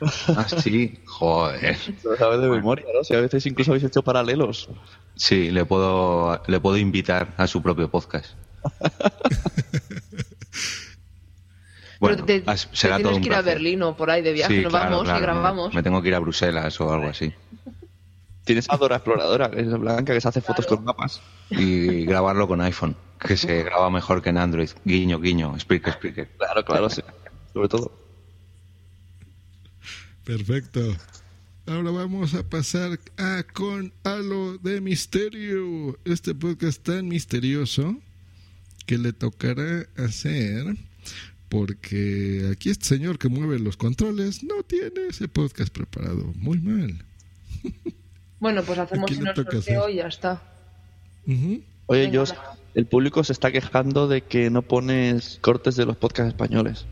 Ah, 0.01 0.47
sí. 0.47 0.99
Joder. 1.05 1.77
Lo 2.03 2.15
sabes 2.15 2.39
de 2.41 2.47
memoria, 2.47 2.85
¿no? 2.93 3.03
Si 3.03 3.13
a 3.13 3.19
veces 3.19 3.45
incluso 3.45 3.71
habéis 3.71 3.83
hecho 3.83 4.01
paralelos. 4.01 4.69
Sí, 5.15 5.51
le 5.51 5.65
puedo, 5.65 6.41
le 6.47 6.59
puedo 6.59 6.77
invitar 6.77 7.33
a 7.37 7.47
su 7.47 7.61
propio 7.61 7.89
podcast. 7.89 8.33
Bueno, 11.99 12.23
Pero 12.25 12.45
te, 12.45 12.57
será 12.71 12.97
todo 12.99 13.15
un 13.15 13.21
que 13.21 13.27
ir 13.27 13.33
a. 13.33 13.41
Berlín 13.41 13.83
o 13.83 13.95
por 13.95 14.09
ahí 14.09 14.21
de 14.21 14.31
viaje. 14.31 14.55
Sí, 14.55 14.61
Nos 14.61 14.71
claro, 14.71 14.89
vamos 14.89 15.03
claro, 15.03 15.19
y 15.19 15.21
grabamos. 15.21 15.73
Me 15.73 15.83
tengo 15.83 16.01
que 16.01 16.07
ir 16.07 16.15
a 16.15 16.19
Bruselas 16.19 16.79
o 16.79 16.93
algo 16.93 17.07
así. 17.09 17.33
Tienes 18.45 18.69
a 18.69 18.77
Dora 18.77 18.95
Exploradora, 18.95 19.51
que 19.51 19.59
es 19.59 19.77
blanca, 19.77 20.13
que 20.13 20.21
se 20.21 20.27
hace 20.29 20.41
fotos 20.41 20.65
con 20.65 20.83
mapas. 20.83 21.21
Y 21.49 22.05
grabarlo 22.05 22.47
con 22.47 22.61
iPhone, 22.61 22.95
que 23.19 23.35
se 23.35 23.63
graba 23.63 23.89
mejor 23.89 24.21
que 24.21 24.29
en 24.29 24.37
Android. 24.37 24.69
Guiño, 24.85 25.19
guiño, 25.19 25.55
speaker, 25.57 25.93
speaker. 25.93 26.29
Claro, 26.37 26.63
claro, 26.63 26.89
sí. 26.89 27.01
Sobre 27.53 27.67
todo. 27.67 27.91
Perfecto. 30.29 30.95
Ahora 31.65 31.89
vamos 31.89 32.35
a 32.35 32.47
pasar 32.47 32.99
a 33.17 33.43
con 33.51 33.91
Halo 34.03 34.59
de 34.59 34.79
Misterio. 34.79 35.97
Este 36.05 36.35
podcast 36.35 36.83
tan 36.83 37.07
misterioso 37.07 37.95
que 38.85 38.99
le 38.99 39.11
tocará 39.11 39.87
hacer 39.97 40.75
porque 41.49 42.47
aquí 42.53 42.69
este 42.69 42.85
señor 42.85 43.17
que 43.17 43.27
mueve 43.27 43.57
los 43.57 43.75
controles 43.75 44.43
no 44.43 44.61
tiene 44.61 45.07
ese 45.09 45.27
podcast 45.27 45.73
preparado. 45.73 46.31
Muy 46.35 46.59
mal. 46.59 47.03
Bueno, 48.39 48.61
pues 48.61 48.77
hacemos 48.77 49.09
toca 49.09 49.33
sorteo 49.33 49.85
hacer? 49.85 49.89
y 49.89 49.95
ya 49.95 50.07
está. 50.09 50.43
Oye, 51.87 52.07
Venga, 52.07 52.23
el 52.75 52.85
público 52.85 53.23
se 53.23 53.33
está 53.33 53.51
quejando 53.51 54.07
de 54.07 54.21
que 54.21 54.51
no 54.51 54.61
pones 54.61 55.39
cortes 55.41 55.75
de 55.75 55.87
los 55.87 55.97
podcasts 55.97 56.33
españoles. 56.33 56.85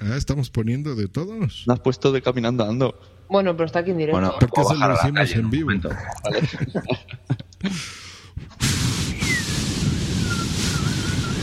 Ah, 0.00 0.16
estamos 0.16 0.48
poniendo 0.50 0.94
de 0.94 1.08
todos. 1.08 1.64
No 1.66 1.74
has 1.74 1.80
puesto 1.80 2.10
de 2.10 2.22
Caminando 2.22 2.64
Ando. 2.64 2.98
Bueno, 3.28 3.54
pero 3.54 3.66
está 3.66 3.80
aquí 3.80 3.90
en 3.90 3.98
directo. 3.98 4.18
Bueno, 4.18 4.34
Porque 4.40 4.64
se 4.64 4.74
lo 4.74 4.78
bajar 4.80 4.92
hicimos 4.92 5.18
calle 5.20 5.34
en 5.40 5.50
vivo. 5.50 5.66
momento. 5.66 5.90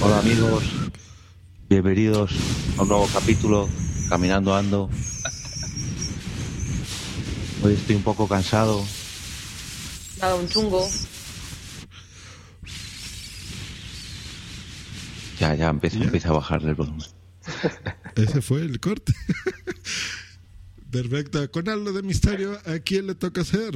Hola 0.01 0.19
amigos, 0.19 0.63
bienvenidos 1.69 2.31
a 2.77 2.83
un 2.83 2.87
nuevo 2.89 3.07
capítulo 3.11 3.67
Caminando 4.09 4.55
Ando. 4.55 4.89
Hoy 7.63 7.73
estoy 7.73 7.95
un 7.95 8.03
poco 8.03 8.27
cansado. 8.27 8.83
Nada, 10.21 10.35
un 10.35 10.47
chungo. 10.47 10.87
Ya, 15.39 15.55
ya 15.55 15.69
empieza, 15.69 15.97
empieza 15.97 16.29
a 16.29 16.33
bajarle 16.33 16.69
el 16.69 16.75
volumen. 16.75 17.07
Ese 18.17 18.41
fue 18.41 18.61
el 18.61 18.79
corte. 18.79 19.13
Perfecto. 20.91 21.51
Con 21.51 21.69
Halo 21.69 21.93
de 21.93 22.01
Misterio, 22.01 22.59
¿a 22.65 22.79
quién 22.79 23.07
le 23.07 23.15
toca 23.15 23.41
hacer? 23.41 23.73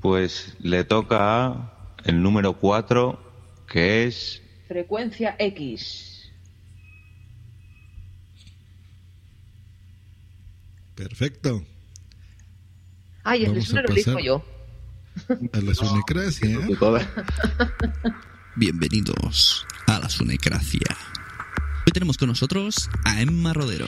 Pues 0.00 0.54
le 0.60 0.84
toca 0.84 1.46
a 1.46 1.96
el 2.04 2.22
número 2.22 2.58
4, 2.58 3.64
que 3.66 4.04
es 4.04 4.42
Frecuencia 4.68 5.34
X. 5.38 6.30
Perfecto. 10.94 11.64
Ay, 13.22 13.44
el 13.44 13.52
Vamos 13.52 13.74
a 13.74 13.82
lo 13.82 13.88
elijo 13.88 14.10
pasar. 14.12 14.22
yo. 14.22 14.44
A 15.52 15.60
la 15.60 15.74
sunecracia. 15.74 16.58
Bienvenidos 18.56 19.66
a 19.86 20.00
la 20.00 20.08
Sunecracia. 20.08 20.96
Tenemos 21.94 22.18
con 22.18 22.26
nosotros 22.28 22.90
a 23.04 23.22
Emma 23.22 23.52
Rodero. 23.52 23.86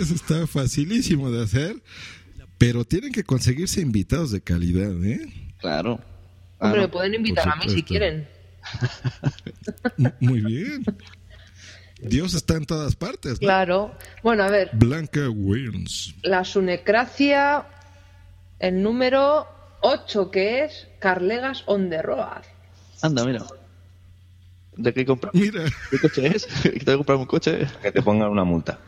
Eso 0.00 0.14
está 0.14 0.46
facilísimo 0.46 1.30
de 1.30 1.44
hacer, 1.44 1.76
pero 2.58 2.84
tienen 2.84 3.12
que 3.12 3.22
conseguirse 3.22 3.80
invitados 3.80 4.30
de 4.30 4.40
calidad, 4.40 4.92
¿eh? 5.04 5.52
Claro. 5.58 6.00
Hombre, 6.58 6.80
Ah, 6.80 6.82
me 6.82 6.88
pueden 6.88 7.14
invitar 7.14 7.48
a 7.48 7.56
mí 7.56 7.68
si 7.68 7.82
quieren. 7.82 8.26
Muy 10.20 10.40
bien. 10.40 10.84
Dios 12.04 12.34
está 12.34 12.54
en 12.54 12.66
todas 12.66 12.96
partes. 12.96 13.32
¿no? 13.34 13.38
Claro. 13.38 13.94
Bueno, 14.22 14.44
a 14.44 14.50
ver. 14.50 14.70
Blanca 14.72 15.28
Williams. 15.28 16.14
La 16.22 16.44
sunecracia, 16.44 17.66
el 18.58 18.82
número 18.82 19.46
8, 19.80 20.30
que 20.30 20.64
es 20.64 20.88
Carlegas 20.98 21.62
on 21.66 21.90
the 21.90 22.02
road. 22.02 22.42
Anda, 23.02 23.24
mira. 23.24 23.44
¿De 24.76 24.92
qué 24.92 25.06
comprar? 25.06 25.34
Mira. 25.34 25.64
¿Qué 25.90 25.98
coche 25.98 26.26
es? 26.26 26.46
Que 26.62 26.70
tengo 26.70 26.84
que 26.84 26.96
comprar 26.96 27.18
un 27.18 27.26
coche. 27.26 27.66
que 27.82 27.92
te 27.92 28.02
pongan 28.02 28.30
una 28.30 28.44
multa. 28.44 28.78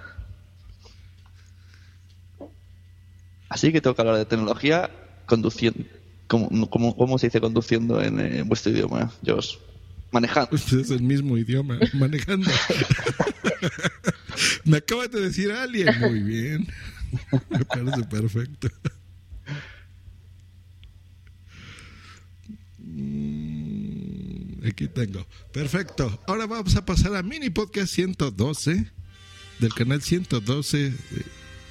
Así 3.48 3.72
que 3.72 3.80
tengo 3.80 3.94
que 3.94 4.02
hablar 4.02 4.16
de 4.16 4.24
tecnología 4.24 4.90
conduciendo. 5.26 5.84
¿Cómo, 6.26 6.68
cómo, 6.68 6.96
cómo 6.96 7.18
se 7.18 7.28
dice 7.28 7.40
conduciendo 7.40 8.02
en, 8.02 8.18
eh, 8.18 8.42
vuestro 8.42 8.72
idioma, 8.72 9.12
Jos? 9.24 9.60
Manejando. 10.16 10.56
Es 10.80 10.90
el 10.90 11.02
mismo 11.02 11.36
idioma, 11.36 11.78
manejando. 11.92 12.50
Me 14.64 14.78
acabas 14.78 15.10
de 15.10 15.20
decir 15.20 15.52
alguien. 15.52 15.88
Muy 16.00 16.20
bien. 16.22 16.66
Me 17.50 17.64
parece 17.66 18.02
perfecto. 18.04 18.68
Mm, 22.78 24.66
Aquí 24.66 24.88
tengo. 24.88 25.26
Perfecto. 25.52 26.18
Ahora 26.26 26.46
vamos 26.46 26.74
a 26.76 26.86
pasar 26.86 27.14
a 27.14 27.22
Mini 27.22 27.50
Podcast 27.50 27.92
112 27.94 28.90
del 29.58 29.74
canal 29.74 30.00
112 30.00 30.78
de 30.78 30.96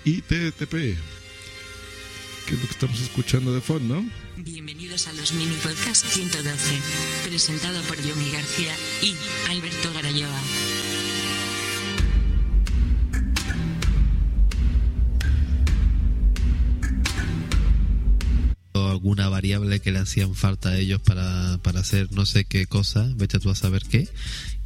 ITTP. 0.06 0.72
Que 0.72 2.54
es 2.54 2.62
lo 2.62 2.68
que 2.68 2.72
estamos 2.72 3.02
escuchando 3.02 3.56
de 3.56 3.62
fondo. 3.62 4.04
Bienvenidos 4.38 5.08
a 5.08 5.14
los 5.14 5.32
mini 5.34 5.56
podcast 5.64 6.06
112, 6.06 6.82
presentado 7.24 7.82
por 7.84 7.96
Yomi 7.96 8.32
García 8.32 8.74
y 9.02 9.16
Alberto 9.50 9.94
Garayoa. 9.94 10.42
o 18.74 18.90
alguna 18.90 19.30
variable 19.30 19.80
que 19.80 19.94
le 19.94 20.00
hacían 20.00 20.36
falta 20.36 20.70
a 20.70 20.78
ellos 20.78 21.02
para, 21.02 21.58
para 21.64 21.80
hacer 21.80 22.12
no 22.12 22.26
sé 22.26 22.44
qué 22.44 22.66
cosa, 22.66 23.10
vete 23.16 23.40
tú 23.40 23.50
a 23.50 23.56
saber 23.56 23.84
qué, 23.90 24.10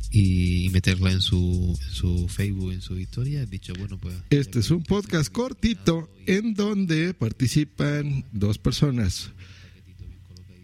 y, 0.09 0.65
y 0.65 0.69
meterla 0.69 1.11
en 1.11 1.21
su, 1.21 1.77
en 1.79 1.91
su 1.91 2.27
Facebook, 2.27 2.71
en 2.71 2.81
su 2.81 2.97
historia. 2.97 3.43
He 3.43 3.45
dicho, 3.45 3.73
bueno, 3.77 3.99
pues 3.99 4.15
Este 4.31 4.59
es 4.59 4.71
un 4.71 4.81
podcast 4.81 5.31
cortito 5.31 6.09
en 6.25 6.55
donde 6.55 7.13
participan 7.13 8.25
dos 8.31 8.57
personas. 8.57 9.31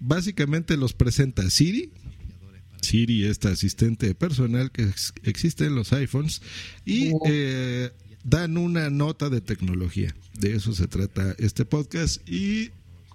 Básicamente 0.08 0.78
los 0.78 0.94
presenta 0.94 1.50
Siri. 1.50 1.92
Siri, 2.82 3.26
esta 3.26 3.50
asistente 3.50 4.14
personal 4.14 4.72
que 4.72 4.84
ex- 4.84 5.14
existe 5.24 5.66
en 5.66 5.76
los 5.76 5.92
iPhones. 5.94 6.42
Y 6.86 7.12
eh, 7.26 7.92
dan 8.24 8.58
una 8.58 8.90
nota 8.92 9.30
de 9.30 9.42
tecnología. 9.42 10.14
De 10.40 10.56
eso 10.56 10.74
se 10.74 10.88
trata 10.88 11.34
este 11.40 11.66
podcast. 11.66 12.22
Y 12.30 12.70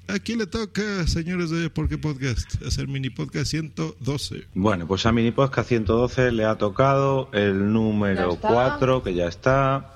aquí 0.08 0.34
le 0.34 0.48
toca, 0.48 1.06
señores 1.06 1.50
de 1.50 1.70
¿Por 1.70 1.88
qué 1.88 1.98
Podcast? 1.98 2.60
Hacer 2.66 2.88
mini 2.88 3.10
podcast 3.10 3.46
112. 3.52 4.48
Bueno, 4.54 4.88
pues 4.88 5.06
a 5.06 5.12
Mini 5.12 5.30
Podcast 5.30 5.68
112 5.68 6.32
le 6.32 6.44
ha 6.44 6.56
tocado 6.58 7.30
el 7.32 7.72
número 7.72 8.32
está. 8.34 8.48
4, 8.48 9.04
que 9.04 9.14
ya 9.14 9.28
está, 9.28 9.94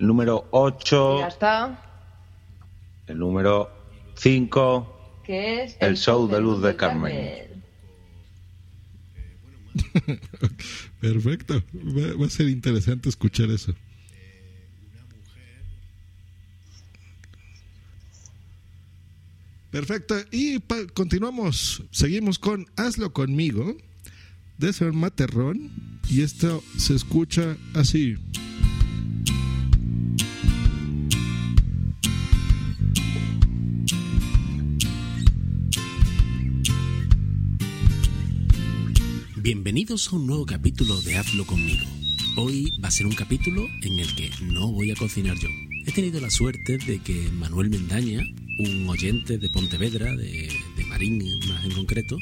el 0.00 0.08
número 0.08 0.48
8, 0.50 1.20
Ya 1.20 1.28
está. 1.28 1.84
el 3.06 3.18
número 3.18 3.70
5, 4.16 4.97
Que 5.28 5.62
es 5.62 5.76
el 5.80 5.96
show 5.96 6.26
de 6.26 6.40
luz 6.40 6.62
de 6.62 6.74
Carmen. 6.74 7.62
Perfecto. 11.00 11.62
Va, 11.74 12.16
va 12.18 12.26
a 12.26 12.30
ser 12.30 12.48
interesante 12.48 13.10
escuchar 13.10 13.50
eso. 13.50 13.74
Perfecto. 19.70 20.16
Y 20.30 20.58
pa- 20.60 20.86
continuamos. 20.94 21.82
Seguimos 21.90 22.38
con 22.38 22.66
Hazlo 22.76 23.12
conmigo 23.12 23.76
de 24.56 24.72
Señor 24.72 24.94
Materrón. 24.94 25.70
Y 26.08 26.22
esto 26.22 26.62
se 26.78 26.94
escucha 26.94 27.56
así. 27.74 28.16
Bienvenidos 39.48 40.12
a 40.12 40.16
un 40.16 40.26
nuevo 40.26 40.44
capítulo 40.44 41.00
de 41.00 41.16
Hazlo 41.16 41.46
conmigo. 41.46 41.86
Hoy 42.36 42.70
va 42.84 42.88
a 42.88 42.90
ser 42.90 43.06
un 43.06 43.14
capítulo 43.14 43.66
en 43.80 43.98
el 43.98 44.14
que 44.14 44.30
no 44.42 44.70
voy 44.70 44.90
a 44.90 44.94
cocinar 44.94 45.38
yo. 45.38 45.48
He 45.86 45.90
tenido 45.90 46.20
la 46.20 46.28
suerte 46.28 46.76
de 46.76 46.98
que 46.98 47.30
Manuel 47.32 47.70
Mendaña, 47.70 48.20
un 48.58 48.86
oyente 48.86 49.38
de 49.38 49.48
Pontevedra, 49.48 50.14
de, 50.14 50.52
de 50.76 50.84
Marín 50.84 51.24
más 51.48 51.64
en 51.64 51.72
concreto, 51.72 52.18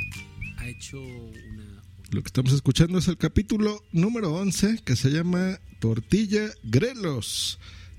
ha 0.58 0.68
hecho 0.68 1.00
una... 1.00 1.82
Lo 2.12 2.22
que 2.22 2.28
estamos 2.28 2.52
escuchando 2.52 2.98
es 2.98 3.08
el 3.08 3.16
capítulo 3.16 3.82
número 3.90 4.32
11 4.32 4.82
que 4.84 4.94
se 4.94 5.10
llama 5.10 5.58
Tortilla 5.80 6.48
Grelos. 6.62 7.58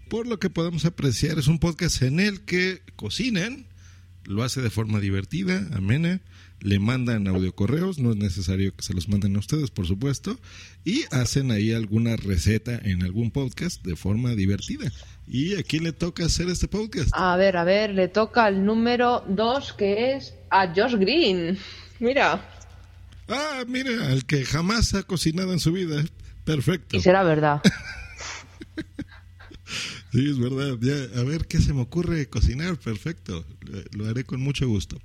Por 0.09 0.25
lo 0.25 0.39
que 0.39 0.49
podemos 0.49 0.85
apreciar, 0.85 1.37
es 1.37 1.47
un 1.47 1.59
podcast 1.59 2.01
en 2.01 2.21
el 2.21 2.45
que 2.45 2.81
cocinan, 2.95 3.67
lo 4.23 4.43
hace 4.43 4.61
de 4.61 4.69
forma 4.69 5.01
divertida, 5.01 5.67
amena, 5.73 6.21
le 6.59 6.79
mandan 6.79 7.27
audiocorreos, 7.27 7.99
no 7.99 8.11
es 8.11 8.17
necesario 8.17 8.75
que 8.75 8.83
se 8.83 8.93
los 8.93 9.07
manden 9.09 9.35
a 9.35 9.39
ustedes, 9.39 9.69
por 9.71 9.85
supuesto, 9.87 10.39
y 10.83 11.03
hacen 11.11 11.51
ahí 11.51 11.71
alguna 11.73 12.15
receta 12.15 12.79
en 12.83 13.03
algún 13.03 13.31
podcast 13.31 13.83
de 13.85 13.95
forma 13.95 14.31
divertida. 14.35 14.91
¿Y 15.27 15.55
a 15.55 15.63
quién 15.63 15.83
le 15.83 15.91
toca 15.93 16.25
hacer 16.25 16.47
este 16.49 16.67
podcast? 16.67 17.09
A 17.13 17.35
ver, 17.37 17.57
a 17.57 17.63
ver, 17.63 17.91
le 17.93 18.07
toca 18.07 18.47
el 18.47 18.63
número 18.65 19.23
2 19.27 19.73
que 19.73 20.15
es 20.15 20.33
a 20.49 20.73
Josh 20.73 20.95
Green. 20.95 21.57
Mira, 21.99 22.53
Ah, 23.29 23.65
mira, 23.67 24.07
al 24.09 24.25
que 24.25 24.45
jamás 24.45 24.93
ha 24.93 25.03
cocinado 25.03 25.51
en 25.51 25.59
su 25.59 25.73
vida. 25.73 26.01
Perfecto. 26.45 26.95
y 26.95 27.01
será 27.01 27.23
verdad. 27.23 27.61
Sí, 30.13 30.29
es 30.29 30.39
verdad. 30.39 30.77
Ya, 30.79 31.19
a 31.19 31.23
ver 31.25 31.45
qué 31.47 31.59
se 31.59 31.73
me 31.73 31.81
ocurre 31.81 32.27
cocinar. 32.29 32.77
Perfecto. 32.77 33.45
Lo 33.91 34.07
haré 34.07 34.23
con 34.23 34.39
mucho 34.39 34.67
gusto. 34.67 34.97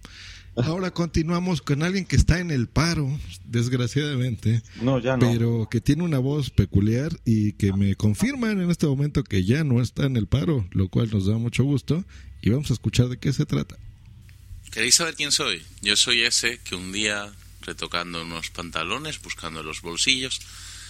Ahora 0.56 0.92
continuamos 0.92 1.62
con 1.62 1.82
alguien 1.82 2.04
que 2.04 2.16
está 2.16 2.38
en 2.38 2.50
el 2.50 2.68
paro, 2.68 3.08
desgraciadamente. 3.44 4.62
No, 4.82 4.98
ya 4.98 5.16
no. 5.16 5.30
Pero 5.30 5.68
que 5.70 5.80
tiene 5.80 6.02
una 6.02 6.18
voz 6.18 6.50
peculiar 6.50 7.10
y 7.24 7.52
que 7.52 7.72
me 7.72 7.94
confirman 7.94 8.60
en 8.60 8.70
este 8.70 8.86
momento 8.86 9.24
que 9.24 9.44
ya 9.44 9.64
no 9.64 9.80
está 9.80 10.04
en 10.04 10.16
el 10.16 10.26
paro, 10.26 10.68
lo 10.72 10.88
cual 10.88 11.10
nos 11.10 11.26
da 11.26 11.38
mucho 11.38 11.64
gusto. 11.64 12.04
Y 12.42 12.50
vamos 12.50 12.70
a 12.70 12.74
escuchar 12.74 13.08
de 13.08 13.18
qué 13.18 13.32
se 13.32 13.46
trata. 13.46 13.76
¿Queréis 14.70 14.96
saber 14.96 15.14
quién 15.14 15.32
soy? 15.32 15.62
Yo 15.80 15.96
soy 15.96 16.22
ese 16.22 16.58
que 16.58 16.74
un 16.74 16.92
día, 16.92 17.32
retocando 17.62 18.22
unos 18.22 18.50
pantalones, 18.50 19.22
buscando 19.22 19.62
los 19.62 19.80
bolsillos, 19.80 20.40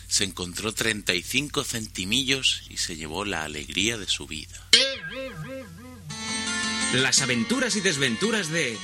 se 0.08 0.24
encontró 0.24 0.72
35 0.72 1.64
centimillos 1.64 2.64
y 2.68 2.78
se 2.78 2.96
llevó 2.96 3.24
la 3.24 3.44
alegría 3.44 3.96
de 3.96 4.06
su 4.06 4.26
vida. 4.26 4.68
Las 6.94 7.22
aventuras 7.22 7.76
y 7.76 7.80
desventuras 7.80 8.50
de 8.50 8.76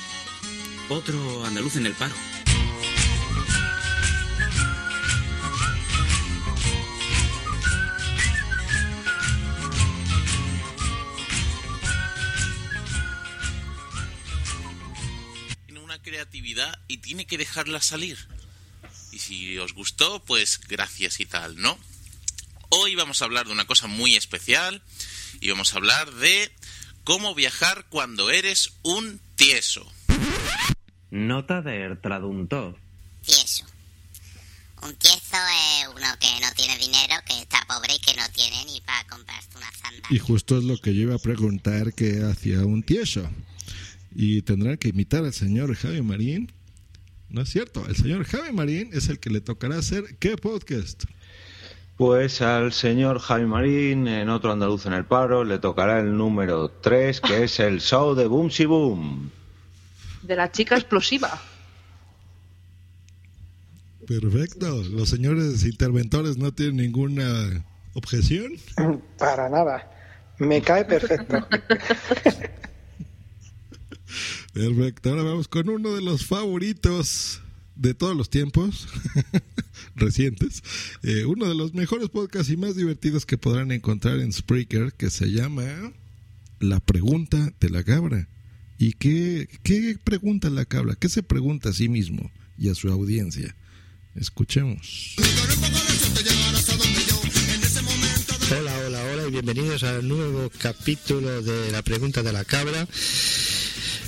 otro 0.89 1.45
andaluz 1.45 1.75
en 1.75 1.85
el 1.85 1.93
paro. 1.93 2.15
Tiene 15.65 15.79
una 15.79 16.01
creatividad 16.01 16.79
y 16.87 16.97
tiene 16.97 17.25
que 17.25 17.37
dejarla 17.37 17.81
salir. 17.81 18.17
Y 19.11 19.19
si 19.19 19.57
os 19.59 19.73
gustó, 19.73 20.23
pues 20.25 20.59
gracias 20.67 21.19
y 21.19 21.25
tal, 21.25 21.57
¿no? 21.57 21.77
Hoy 22.69 22.95
vamos 22.95 23.21
a 23.21 23.25
hablar 23.25 23.45
de 23.45 23.51
una 23.51 23.65
cosa 23.65 23.87
muy 23.87 24.15
especial 24.15 24.81
y 25.39 25.49
vamos 25.49 25.73
a 25.73 25.77
hablar 25.77 26.11
de 26.15 26.51
cómo 27.03 27.35
viajar 27.35 27.85
cuando 27.89 28.31
eres 28.31 28.73
un 28.81 29.19
tieso. 29.35 29.91
Nota 31.11 31.61
del 31.61 31.99
traductor. 31.99 32.75
Tieso. 33.25 33.65
Un 34.81 34.95
tieso 34.95 35.35
es 35.35 35.87
uno 35.89 36.07
que 36.19 36.27
no 36.41 36.47
tiene 36.55 36.77
dinero, 36.77 37.15
que 37.27 37.41
está 37.41 37.59
pobre 37.67 37.95
y 37.95 37.99
que 37.99 38.15
no 38.15 38.23
tiene 38.33 38.63
ni 38.65 38.79
para 38.81 39.03
comprarse 39.07 39.49
una 39.57 39.71
sandalias. 39.71 40.11
Y 40.11 40.19
justo 40.19 40.57
es 40.57 40.63
lo 40.63 40.77
que 40.77 40.95
yo 40.95 41.01
iba 41.01 41.15
a 41.15 41.19
preguntar 41.19 41.93
que 41.93 42.23
hacía 42.23 42.59
un 42.65 42.83
tieso. 42.83 43.29
Y 44.15 44.41
tendrán 44.43 44.77
que 44.77 44.89
imitar 44.89 45.25
al 45.25 45.33
señor 45.33 45.75
Javi 45.75 46.01
Marín. 46.01 46.51
No 47.29 47.41
es 47.41 47.49
cierto, 47.49 47.85
el 47.87 47.95
señor 47.95 48.23
Javi 48.23 48.53
Marín 48.53 48.89
es 48.93 49.09
el 49.09 49.19
que 49.19 49.29
le 49.29 49.41
tocará 49.41 49.77
hacer 49.77 50.15
qué 50.17 50.37
podcast. 50.37 51.03
Pues 51.97 52.41
al 52.41 52.71
señor 52.71 53.19
Javi 53.19 53.45
Marín, 53.45 54.07
en 54.07 54.29
otro 54.29 54.53
andaluz 54.53 54.85
en 54.85 54.93
el 54.93 55.03
paro, 55.03 55.43
le 55.43 55.59
tocará 55.59 55.99
el 55.99 56.15
número 56.15 56.69
3, 56.69 57.19
que 57.19 57.43
es 57.43 57.59
el 57.59 57.81
show 57.81 58.15
de 58.15 58.27
Boom 58.27 58.49
Si 58.49 58.65
Boom. 58.65 59.38
De 60.29 60.35
la 60.35 60.51
chica 60.51 60.75
explosiva. 60.75 61.41
Perfecto. 64.05 64.83
Los 64.83 65.09
señores 65.09 65.65
interventores 65.65 66.37
no 66.37 66.53
tienen 66.53 66.75
ninguna 66.77 67.65
objeción. 67.95 68.53
Para 69.17 69.49
nada. 69.49 69.91
Me 70.37 70.61
cae 70.61 70.85
perfecto. 70.85 71.35
Perfecto. 74.53 75.09
Ahora 75.09 75.23
vamos 75.23 75.47
con 75.47 75.67
uno 75.67 75.95
de 75.95 76.03
los 76.03 76.27
favoritos 76.27 77.41
de 77.75 77.95
todos 77.95 78.15
los 78.15 78.29
tiempos 78.29 78.87
recientes. 79.95 80.61
Eh, 81.01 81.25
uno 81.25 81.49
de 81.49 81.55
los 81.55 81.73
mejores 81.73 82.09
podcasts 82.09 82.51
y 82.51 82.57
más 82.57 82.75
divertidos 82.75 83.25
que 83.25 83.39
podrán 83.39 83.71
encontrar 83.71 84.19
en 84.19 84.31
Spreaker, 84.31 84.93
que 84.93 85.09
se 85.09 85.31
llama 85.31 85.91
La 86.59 86.79
pregunta 86.79 87.51
de 87.59 87.69
la 87.71 87.83
cabra. 87.83 88.27
¿Y 88.81 88.93
qué, 88.93 89.49
pregunta 90.05 90.49
la 90.49 90.63
cabra? 90.63 90.95
¿Qué 90.95 91.09
se 91.09 91.21
pregunta 91.21 91.67
a 91.67 91.73
sí 91.73 91.89
mismo 91.89 92.31
y 92.57 92.69
a 92.69 92.75
su 92.75 92.87
audiencia? 92.87 93.53
Escuchemos. 94.15 95.17
Hola, 98.57 98.73
hola, 98.85 99.03
hola 99.03 99.27
y 99.27 99.31
bienvenidos 99.31 99.83
al 99.83 100.07
nuevo 100.07 100.49
capítulo 100.57 101.41
de 101.41 101.73
la 101.73 101.81
pregunta 101.81 102.23
de 102.23 102.31
la 102.31 102.45
cabra. 102.45 102.87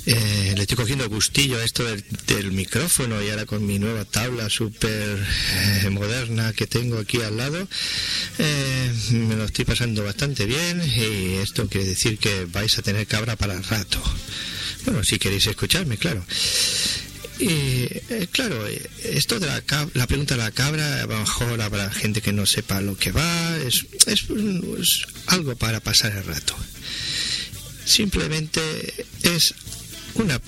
Eh, 0.05 0.53
le 0.55 0.61
estoy 0.61 0.77
cogiendo 0.77 1.07
gustillo 1.09 1.57
a 1.57 1.65
esto 1.65 1.83
del, 1.83 2.51
micrófono 2.53 3.21
y 3.21 3.29
ahora 3.29 3.45
con 3.45 3.65
mi 3.65 3.77
nueva 3.77 4.05
tabla 4.05 4.49
súper 4.49 5.19
eh, 5.83 5.89
moderna 5.91 6.53
que 6.53 6.65
tengo 6.65 6.97
aquí 6.97 7.21
al 7.21 7.37
lado 7.37 7.67
eh, 8.39 8.91
me 9.11 9.35
lo 9.35 9.43
estoy 9.43 9.63
pasando 9.63 10.03
bastante 10.03 10.47
bien 10.47 10.81
y 10.83 11.35
esto 11.35 11.67
quiere 11.67 11.85
decir 11.85 12.17
que 12.17 12.45
vais 12.45 12.79
a 12.79 12.81
tener 12.81 13.05
cabra 13.05 13.35
para 13.35 13.61
rato. 13.61 14.01
Bueno, 14.85 15.03
si 15.03 15.19
queréis 15.19 15.47
escucharme, 15.47 15.97
claro. 15.97 16.25
Y 17.39 17.87
eh, 18.09 18.27
claro, 18.31 18.67
esto 19.03 19.39
de 19.39 19.47
la, 19.47 19.63
la 19.93 20.07
pregunta 20.07 20.35
de 20.35 20.43
la 20.43 20.51
cabra, 20.51 21.01
a 21.01 21.05
lo 21.07 21.19
mejor 21.19 21.59
habrá 21.61 21.91
gente 21.91 22.21
que 22.21 22.33
no 22.33 22.45
sepa 22.45 22.81
lo 22.81 22.95
que 22.95 23.11
va, 23.11 23.57
es, 23.57 23.85
es, 24.05 24.25
es 24.29 25.05
algo 25.25 25.55
para 25.55 25.79
pasar 25.79 26.11
el 26.15 26.23
rato. 26.23 26.55
Simplemente 27.83 28.61
es 29.23 29.55
una, 30.13 30.39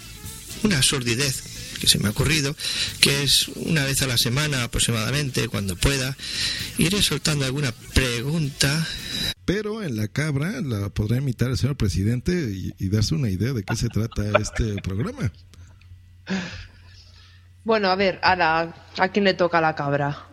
una 0.62 0.84
sordidez 0.84 1.53
que 1.84 1.90
se 1.90 2.00
me 2.00 2.08
ha 2.08 2.12
ocurrido, 2.12 2.56
que 3.02 3.24
es 3.24 3.50
una 3.50 3.84
vez 3.84 4.02
a 4.04 4.08
la 4.08 4.18
semana 4.18 4.64
aproximadamente, 4.64 5.50
cuando 5.50 5.76
pueda, 5.76 6.16
iré 6.78 7.02
soltando 7.02 7.44
alguna 7.44 7.74
pregunta 7.94 8.88
Pero 9.44 9.84
en 9.84 9.98
la 9.98 10.08
cabra 10.08 10.62
la 10.62 10.88
podrá 10.88 11.18
imitar 11.18 11.50
el 11.50 11.58
señor 11.58 11.76
presidente 11.76 12.32
y, 12.32 12.74
y 12.80 12.88
darse 12.88 13.16
una 13.16 13.30
idea 13.30 13.52
de 13.52 13.64
qué 13.64 13.76
se 13.76 13.90
trata 13.90 14.24
este 14.40 14.82
programa. 14.82 15.30
Bueno, 17.66 17.90
a 17.90 17.96
ver, 17.98 18.18
ahora, 18.24 18.74
¿a 18.98 19.10
quién 19.10 19.26
le 19.26 19.34
toca 19.34 19.60
la 19.60 19.76
cabra? 19.76 20.33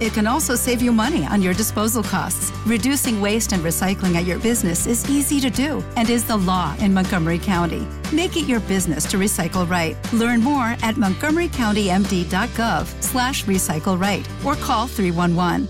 It 0.00 0.12
can 0.12 0.26
also 0.26 0.54
save 0.54 0.80
you 0.80 0.92
money 0.92 1.26
on 1.26 1.42
your 1.42 1.54
disposal 1.54 2.02
costs. 2.02 2.52
Reducing 2.66 3.20
waste 3.20 3.52
and 3.52 3.64
recycling 3.64 4.14
at 4.14 4.26
your 4.26 4.38
business 4.38 4.86
is 4.86 5.08
easy 5.10 5.40
to 5.40 5.50
do 5.50 5.82
and 5.96 6.08
is 6.08 6.24
the 6.24 6.36
law 6.36 6.76
in 6.78 6.94
Montgomery 6.94 7.38
County. 7.38 7.86
Make 8.12 8.36
it 8.36 8.46
your 8.46 8.60
business 8.60 9.04
to 9.06 9.16
recycle 9.16 9.68
right. 9.68 9.96
Learn 10.12 10.40
more 10.40 10.76
at 10.82 10.94
montgomerycountymd.gov 10.94 13.02
slash 13.02 13.44
recycle 13.44 14.00
right 14.00 14.26
or 14.44 14.54
call 14.54 14.86
311. 14.86 15.68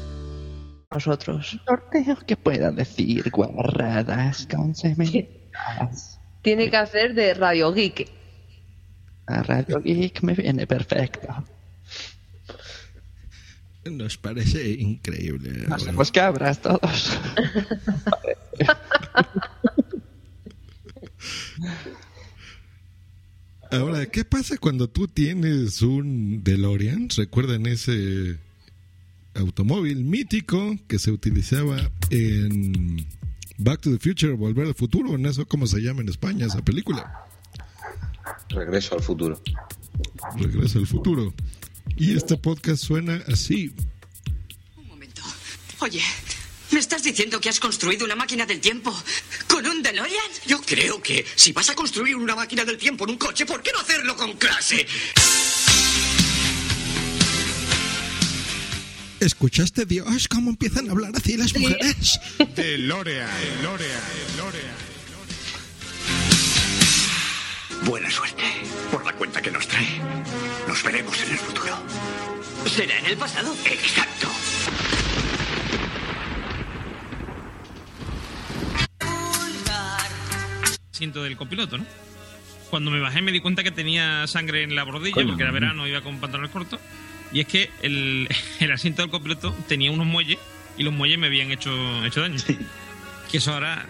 Nosotros, 0.91 1.59
sorteos 1.67 2.25
que 2.25 2.37
puedan 2.37 2.77
decir 2.77 3.31
guarradas 3.31 4.47
con 4.47 4.75
semejanzas. 4.75 6.19
Tiene 6.43 6.71
que 6.71 6.77
hacer 6.77 7.15
de 7.15 7.35
Radio 7.35 7.73
Geek. 7.73 8.11
A 9.27 9.43
Radio 9.43 9.81
Geek 9.81 10.23
me 10.23 10.35
viene 10.35 10.67
perfecto. 10.67 11.29
Nos 13.91 14.17
parece 14.17 14.71
increíble. 14.71 15.67
Hacemos 15.71 16.13
cabras 16.13 16.61
todos. 16.61 17.19
Ahora, 23.71 24.07
¿qué 24.07 24.25
pasa 24.25 24.57
cuando 24.57 24.89
tú 24.89 25.09
tienes 25.09 25.83
un 25.83 26.43
DeLorean? 26.43 27.09
¿Recuerdan 27.15 27.67
ese 27.67 28.39
automóvil 29.35 30.05
mítico 30.05 30.77
que 30.87 30.99
se 30.99 31.11
utilizaba 31.11 31.91
en 32.11 33.07
Back 33.59 33.83
to 33.83 33.91
the 33.91 33.99
Future, 33.99 34.33
Volver 34.33 34.67
al 34.69 34.75
Futuro? 34.75 35.15
¿En 35.15 35.27
eso 35.27 35.47
cómo 35.47 35.67
se 35.67 35.81
llama 35.81 36.01
en 36.01 36.09
España 36.09 36.47
esa 36.47 36.65
película? 36.65 37.27
Regreso 38.49 38.95
al 38.95 39.03
futuro. 39.03 39.39
Regreso 40.39 40.79
al 40.79 40.87
futuro. 40.87 41.35
Y 41.97 42.17
este 42.17 42.37
podcast 42.37 42.85
suena 42.85 43.23
así. 43.29 43.73
Oye, 45.81 46.03
¿me 46.73 46.81
estás 46.81 47.03
diciendo 47.03 47.41
que 47.41 47.49
has 47.49 47.61
construido 47.61 48.05
una 48.05 48.17
máquina 48.17 48.47
del 48.47 48.61
tiempo 48.61 48.95
con 49.49 49.67
un 49.67 49.83
DeLorean? 49.83 50.31
Yo 50.47 50.61
creo 50.61 51.01
que 51.03 51.25
si 51.37 51.53
vas 51.53 51.71
a 51.71 51.75
construir 51.75 52.17
una 52.17 52.35
máquina 52.35 52.65
del 52.65 52.79
tiempo 52.79 53.05
en 53.05 53.11
un 53.11 53.17
coche, 53.17 53.47
¿por 53.47 53.63
qué 53.63 53.71
no 53.73 53.81
hacerlo 53.81 54.17
con 54.17 54.33
clase? 54.35 54.87
¿Escuchaste, 59.21 59.85
Dios, 59.85 60.29
cómo 60.29 60.51
empiezan 60.51 60.89
a 60.89 60.93
hablar 60.93 61.13
así 61.17 61.37
las 61.37 61.57
mujeres? 61.57 62.21
DeLorean, 62.57 63.29
DeLorean, 63.57 64.03
DeLorean. 64.37 64.89
Buena 67.85 68.11
suerte 68.11 68.45
por 68.93 69.05
cuenta 69.19 69.43
que 69.43 69.51
nos 69.51 69.67
trae. 69.67 70.01
Nos 70.67 70.83
veremos 70.83 71.21
en 71.23 71.33
el 71.33 71.39
futuro. 71.39 71.77
¿Será 72.67 72.99
en 72.99 73.07
el 73.07 73.17
pasado? 73.17 73.53
Exacto. 73.65 74.29
asiento 80.93 81.23
del 81.23 81.37
copiloto, 81.37 81.79
¿no? 81.79 81.87
Cuando 82.71 82.91
me 82.91 82.99
bajé 82.99 83.23
me 83.23 83.31
di 83.31 83.39
cuenta 83.39 83.63
que 83.63 83.71
tenía 83.71 84.27
sangre 84.27 84.65
en 84.65 84.75
la 84.75 84.83
bordilla 84.83 85.15
Coño. 85.15 85.29
porque 85.29 85.45
era 85.45 85.53
verano, 85.53 85.87
iba 85.87 86.01
con 86.01 86.19
pantalones 86.19 86.51
cortos. 86.51 86.81
Y 87.33 87.39
es 87.41 87.47
que 87.47 87.71
el, 87.83 88.29
el 88.61 88.73
asiento 88.73 89.03
del 89.03 89.11
copiloto 89.11 89.55
tenía 89.69 89.93
unos 89.93 90.07
muelles 90.07 90.39
y 90.77 90.83
los 90.83 90.93
muelles 90.93 91.19
me 91.19 91.29
habían 91.29 91.53
hecho, 91.53 91.71
hecho 92.05 92.21
daño. 92.21 92.39
Que 93.31 93.39
eso 93.39 93.53
ahora, 93.53 93.87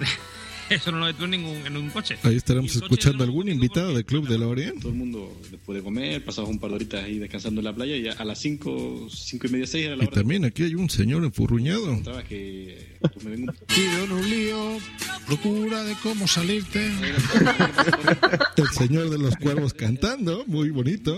eso 0.74 0.92
no 0.92 0.98
lo 1.00 1.06
detuve 1.06 1.24
en 1.26 1.30
ningún, 1.30 1.56
en 1.66 1.72
ningún 1.74 1.90
coche. 1.90 2.16
Ahí 2.22 2.36
estaremos 2.36 2.74
escuchando 2.74 3.24
algún 3.24 3.48
invitado 3.48 3.94
del 3.94 4.04
Club 4.04 4.28
DeLorean. 4.28 4.78
Todo 4.80 4.90
el 4.92 4.98
mundo 4.98 5.36
después 5.50 5.76
de 5.78 5.82
comer, 5.84 6.24
pasamos 6.24 6.50
un 6.50 6.58
par 6.58 6.70
de 6.70 6.76
horitas 6.76 7.04
ahí 7.04 7.18
descansando 7.18 7.60
en 7.60 7.64
la 7.64 7.74
playa 7.74 7.96
y 7.96 8.08
a 8.08 8.24
las 8.24 8.38
5, 8.40 9.08
5 9.10 9.46
y 9.46 9.50
media, 9.50 9.66
6 9.66 9.84
era 9.86 9.96
la 9.96 10.04
Y 10.04 10.06
hora. 10.06 10.14
también 10.14 10.44
aquí 10.44 10.62
hay 10.64 10.74
un 10.74 10.88
señor 10.90 11.24
enfurruñado. 11.24 12.00
Que 12.28 12.96
pues, 13.00 13.24
me 13.24 13.30
vengo 13.32 13.52
un 13.52 14.12
un 14.12 14.30
lío, 14.30 14.78
procura 15.26 15.84
de 15.84 15.94
cómo 16.02 16.26
salirte. 16.26 16.90
El 18.56 18.68
señor 18.68 19.10
de 19.10 19.18
los 19.18 19.36
cuervos 19.36 19.72
cantando, 19.74 20.44
muy 20.46 20.70
bonito. 20.70 21.16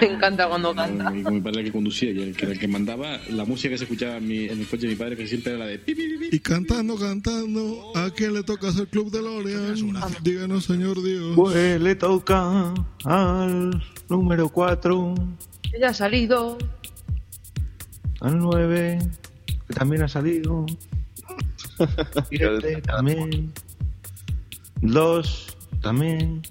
Me 0.00 0.06
encanta 0.14 0.48
cuando 0.48 0.74
canta. 0.74 1.10
Mi, 1.10 1.22
mi 1.22 1.40
padre 1.40 1.64
que 1.64 1.72
conducía 1.72 2.10
y 2.10 2.20
el 2.20 2.36
que, 2.36 2.44
era 2.44 2.52
el 2.54 2.58
que 2.60 2.68
mandaba 2.68 3.18
la 3.30 3.44
música 3.44 3.70
que 3.70 3.78
se 3.78 3.84
escuchaba 3.84 4.16
en, 4.18 4.28
mi- 4.28 4.44
en 4.44 4.60
el 4.60 4.66
coche 4.66 4.82
de 4.82 4.88
mi 4.88 4.96
padre, 4.96 5.16
que 5.16 5.26
siempre 5.26 5.52
era 5.52 5.60
la 5.60 5.66
de. 5.66 5.80
Y 6.32 6.38
cantando, 6.40 6.96
cantando, 6.96 7.92
¿a 7.94 8.10
quién 8.10 8.34
le 8.34 8.42
toca 8.50 8.68
hacer 8.68 8.88
Club 8.88 9.12
DeLorean? 9.12 9.76
Díganos, 10.24 10.64
señor 10.64 11.00
Dios. 11.00 11.34
Pues 11.36 11.80
le 11.80 11.94
toca 11.94 12.74
al 13.04 13.80
número 14.08 14.48
4, 14.48 15.14
Ella 15.72 15.90
ha 15.90 15.94
salido. 15.94 16.58
al 18.20 18.38
9, 18.38 18.98
que 19.68 19.74
también 19.74 20.02
ha 20.02 20.08
salido. 20.08 20.66
Siete 22.28 22.82
también. 22.82 23.52
2 24.80 25.56
también. 25.80 26.42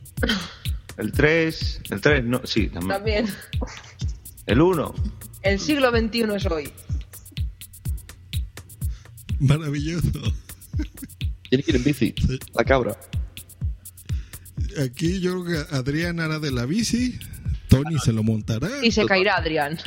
El 0.95 1.11
3, 1.11 1.81
el 1.89 1.99
3 1.99 2.23
no, 2.23 2.39
sí, 2.45 2.69
también. 2.69 2.95
También. 2.95 3.25
El 4.45 4.61
1, 4.61 4.93
El 5.41 5.59
siglo 5.59 5.89
XXI 5.91 6.23
es 6.33 6.45
hoy. 6.45 6.71
Maravilloso. 9.41 10.21
Tiene 11.49 11.63
que 11.63 11.71
ir 11.71 11.77
en 11.77 11.83
bici. 11.83 12.13
La 12.53 12.63
cabra. 12.63 12.97
Aquí 14.83 15.19
yo 15.19 15.43
creo 15.43 15.65
que 15.65 15.75
Adrián 15.75 16.19
hará 16.19 16.39
de 16.39 16.51
la 16.51 16.65
bici, 16.65 17.17
Tony 17.69 17.97
se 18.03 18.13
lo 18.13 18.23
montará. 18.23 18.69
Y 18.83 18.91
se 18.91 19.05
caerá 19.05 19.35
Adrián. 19.37 19.77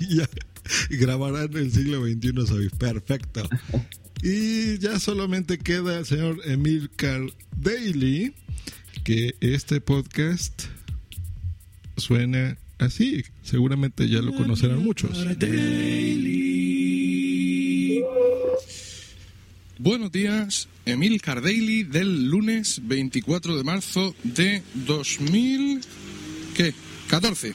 y 0.00 0.16
ya 0.16 0.28
grabarán 0.90 1.56
el 1.56 1.72
siglo 1.72 2.04
XXI 2.04 2.46
soy 2.46 2.68
perfecto 2.68 3.48
y 4.22 4.78
ya 4.78 5.00
solamente 5.00 5.58
queda 5.58 5.98
el 6.00 6.06
señor 6.06 6.38
Emil 6.44 6.90
Daily 7.56 8.34
que 9.02 9.34
este 9.40 9.80
podcast 9.80 10.64
suena 11.96 12.58
así 12.78 13.24
seguramente 13.42 14.08
ya 14.08 14.20
lo 14.20 14.34
conocerán 14.34 14.82
muchos 14.84 15.10
Buenos 19.78 20.12
días, 20.12 20.68
Emil 20.86 21.20
Cardaily 21.20 21.82
del 21.82 22.28
lunes 22.30 22.80
24 22.84 23.56
de 23.56 23.64
marzo 23.64 24.14
de 24.22 24.62
2000... 24.74 25.80
¿Qué? 26.54 26.72
14. 27.08 27.54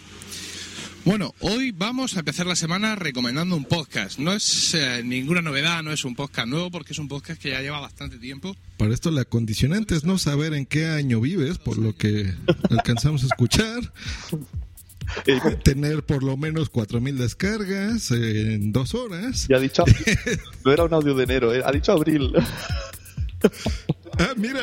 Bueno, 1.05 1.33
hoy 1.39 1.71
vamos 1.71 2.17
a 2.17 2.19
empezar 2.19 2.45
la 2.45 2.57
semana 2.57 2.97
recomendando 2.97 3.55
un 3.55 3.63
podcast. 3.63 4.19
No 4.19 4.33
es 4.33 4.73
eh, 4.73 5.01
ninguna 5.01 5.41
novedad, 5.41 5.81
no 5.81 5.93
es 5.93 6.03
un 6.03 6.13
podcast 6.13 6.49
nuevo 6.49 6.69
porque 6.69 6.91
es 6.91 6.99
un 6.99 7.07
podcast 7.07 7.41
que 7.41 7.51
ya 7.51 7.61
lleva 7.61 7.79
bastante 7.79 8.17
tiempo. 8.17 8.53
para 8.75 8.93
esto 8.93 9.11
la 9.11 9.23
condicionante 9.23 9.95
es 9.95 10.03
no 10.03 10.17
saber 10.17 10.53
en 10.53 10.65
qué 10.65 10.87
año 10.87 11.21
vives 11.21 11.57
por 11.57 11.77
lo 11.77 11.95
que 11.95 12.33
alcanzamos 12.69 13.23
a 13.23 13.27
escuchar 13.27 13.93
tener 15.63 16.03
por 16.03 16.23
lo 16.23 16.37
menos 16.37 16.71
4.000 16.71 17.15
descargas 17.15 18.11
en 18.11 18.71
dos 18.71 18.93
horas 18.95 19.47
Ya 19.47 19.57
ha 19.57 19.59
dicho. 19.59 19.83
No 20.65 20.71
era 20.71 20.83
un 20.83 20.93
audio 20.93 21.15
de 21.15 21.23
enero, 21.23 21.53
eh, 21.53 21.61
ha 21.65 21.71
dicho 21.71 21.91
abril. 21.91 22.33
Ah, 24.17 24.33
mira. 24.35 24.61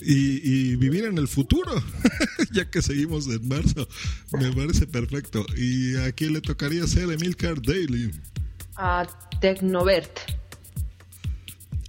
Y, 0.00 0.72
y 0.72 0.76
vivir 0.76 1.04
en 1.04 1.16
el 1.18 1.28
futuro, 1.28 1.72
ya 2.52 2.68
que 2.68 2.82
seguimos 2.82 3.26
en 3.28 3.46
marzo. 3.46 3.88
Me 4.32 4.52
parece 4.52 4.86
perfecto. 4.86 5.46
¿Y 5.56 5.96
a 5.96 6.12
quién 6.12 6.32
le 6.32 6.40
tocaría 6.40 6.86
ser 6.86 7.10
Emilcar 7.12 7.62
Daily? 7.62 8.10
A 8.76 9.06
Tecnovert. 9.40 10.18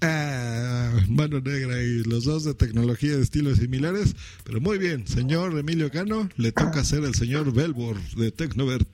Ah, 0.08 0.92
mano 1.10 1.42
negra 1.42 1.82
y 1.82 2.04
los 2.04 2.26
dos 2.26 2.44
de 2.44 2.54
tecnología 2.54 3.16
de 3.18 3.24
estilos 3.24 3.58
similares. 3.58 4.16
Pero 4.44 4.62
muy 4.62 4.78
bien, 4.78 5.08
señor 5.08 5.58
Emilio 5.58 5.90
Cano, 5.90 6.30
le 6.38 6.52
toca 6.52 6.84
ser 6.84 7.04
el 7.04 7.16
señor 7.16 7.52
Belbor 7.52 8.00
de 8.16 8.32
Tecnovert. 8.32 8.88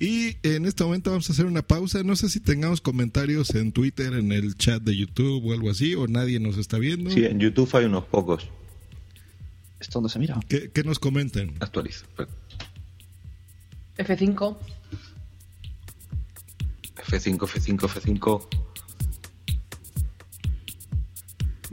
Y 0.00 0.36
en 0.42 0.66
este 0.66 0.82
momento 0.82 1.10
vamos 1.10 1.30
a 1.30 1.32
hacer 1.32 1.46
una 1.46 1.62
pausa. 1.62 2.02
No 2.02 2.16
sé 2.16 2.28
si 2.28 2.40
tengamos 2.40 2.80
comentarios 2.80 3.54
en 3.54 3.70
Twitter, 3.70 4.14
en 4.14 4.32
el 4.32 4.56
chat 4.56 4.82
de 4.82 4.96
YouTube 4.96 5.46
o 5.46 5.52
algo 5.52 5.70
así, 5.70 5.94
o 5.94 6.08
nadie 6.08 6.40
nos 6.40 6.58
está 6.58 6.78
viendo. 6.78 7.10
Sí, 7.10 7.24
en 7.24 7.38
YouTube 7.38 7.70
hay 7.76 7.84
unos 7.84 8.04
pocos. 8.06 8.48
¿Esto 9.78 10.00
dónde 10.00 10.10
se 10.10 10.18
mira? 10.18 10.40
¿Qué, 10.48 10.70
qué 10.72 10.82
nos 10.82 10.98
comentan? 10.98 11.52
Actualizo. 11.60 12.04
F5. 13.96 14.56
F5, 16.96 17.38
F5, 17.38 17.78
F5. 17.78 18.71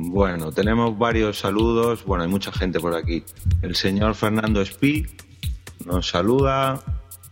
Bueno, 0.01 0.53
tenemos 0.53 0.97
varios 0.97 1.39
saludos. 1.39 2.05
Bueno, 2.05 2.23
hay 2.23 2.29
mucha 2.29 2.53
gente 2.53 2.79
por 2.79 2.95
aquí. 2.95 3.21
El 3.61 3.75
señor 3.75 4.15
Fernando 4.15 4.61
Espí 4.61 5.05
nos 5.85 6.07
saluda. 6.07 6.81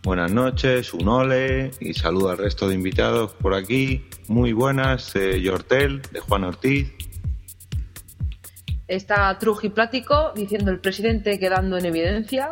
buenas 0.02 0.30
noches, 0.30 0.92
un 0.92 1.08
ole 1.08 1.70
y 1.80 1.94
saludo 1.94 2.28
al 2.28 2.36
resto 2.36 2.68
de 2.68 2.74
invitados 2.74 3.32
por 3.32 3.54
aquí. 3.54 4.04
Muy 4.28 4.52
buenas, 4.52 5.16
eh, 5.16 5.40
Yortel, 5.40 6.02
de 6.12 6.20
Juan 6.20 6.44
Ortiz. 6.44 6.92
Está 8.86 9.38
Trujiplático 9.38 10.32
diciendo 10.36 10.70
el 10.70 10.80
presidente 10.80 11.38
quedando 11.38 11.78
en 11.78 11.86
evidencia. 11.86 12.50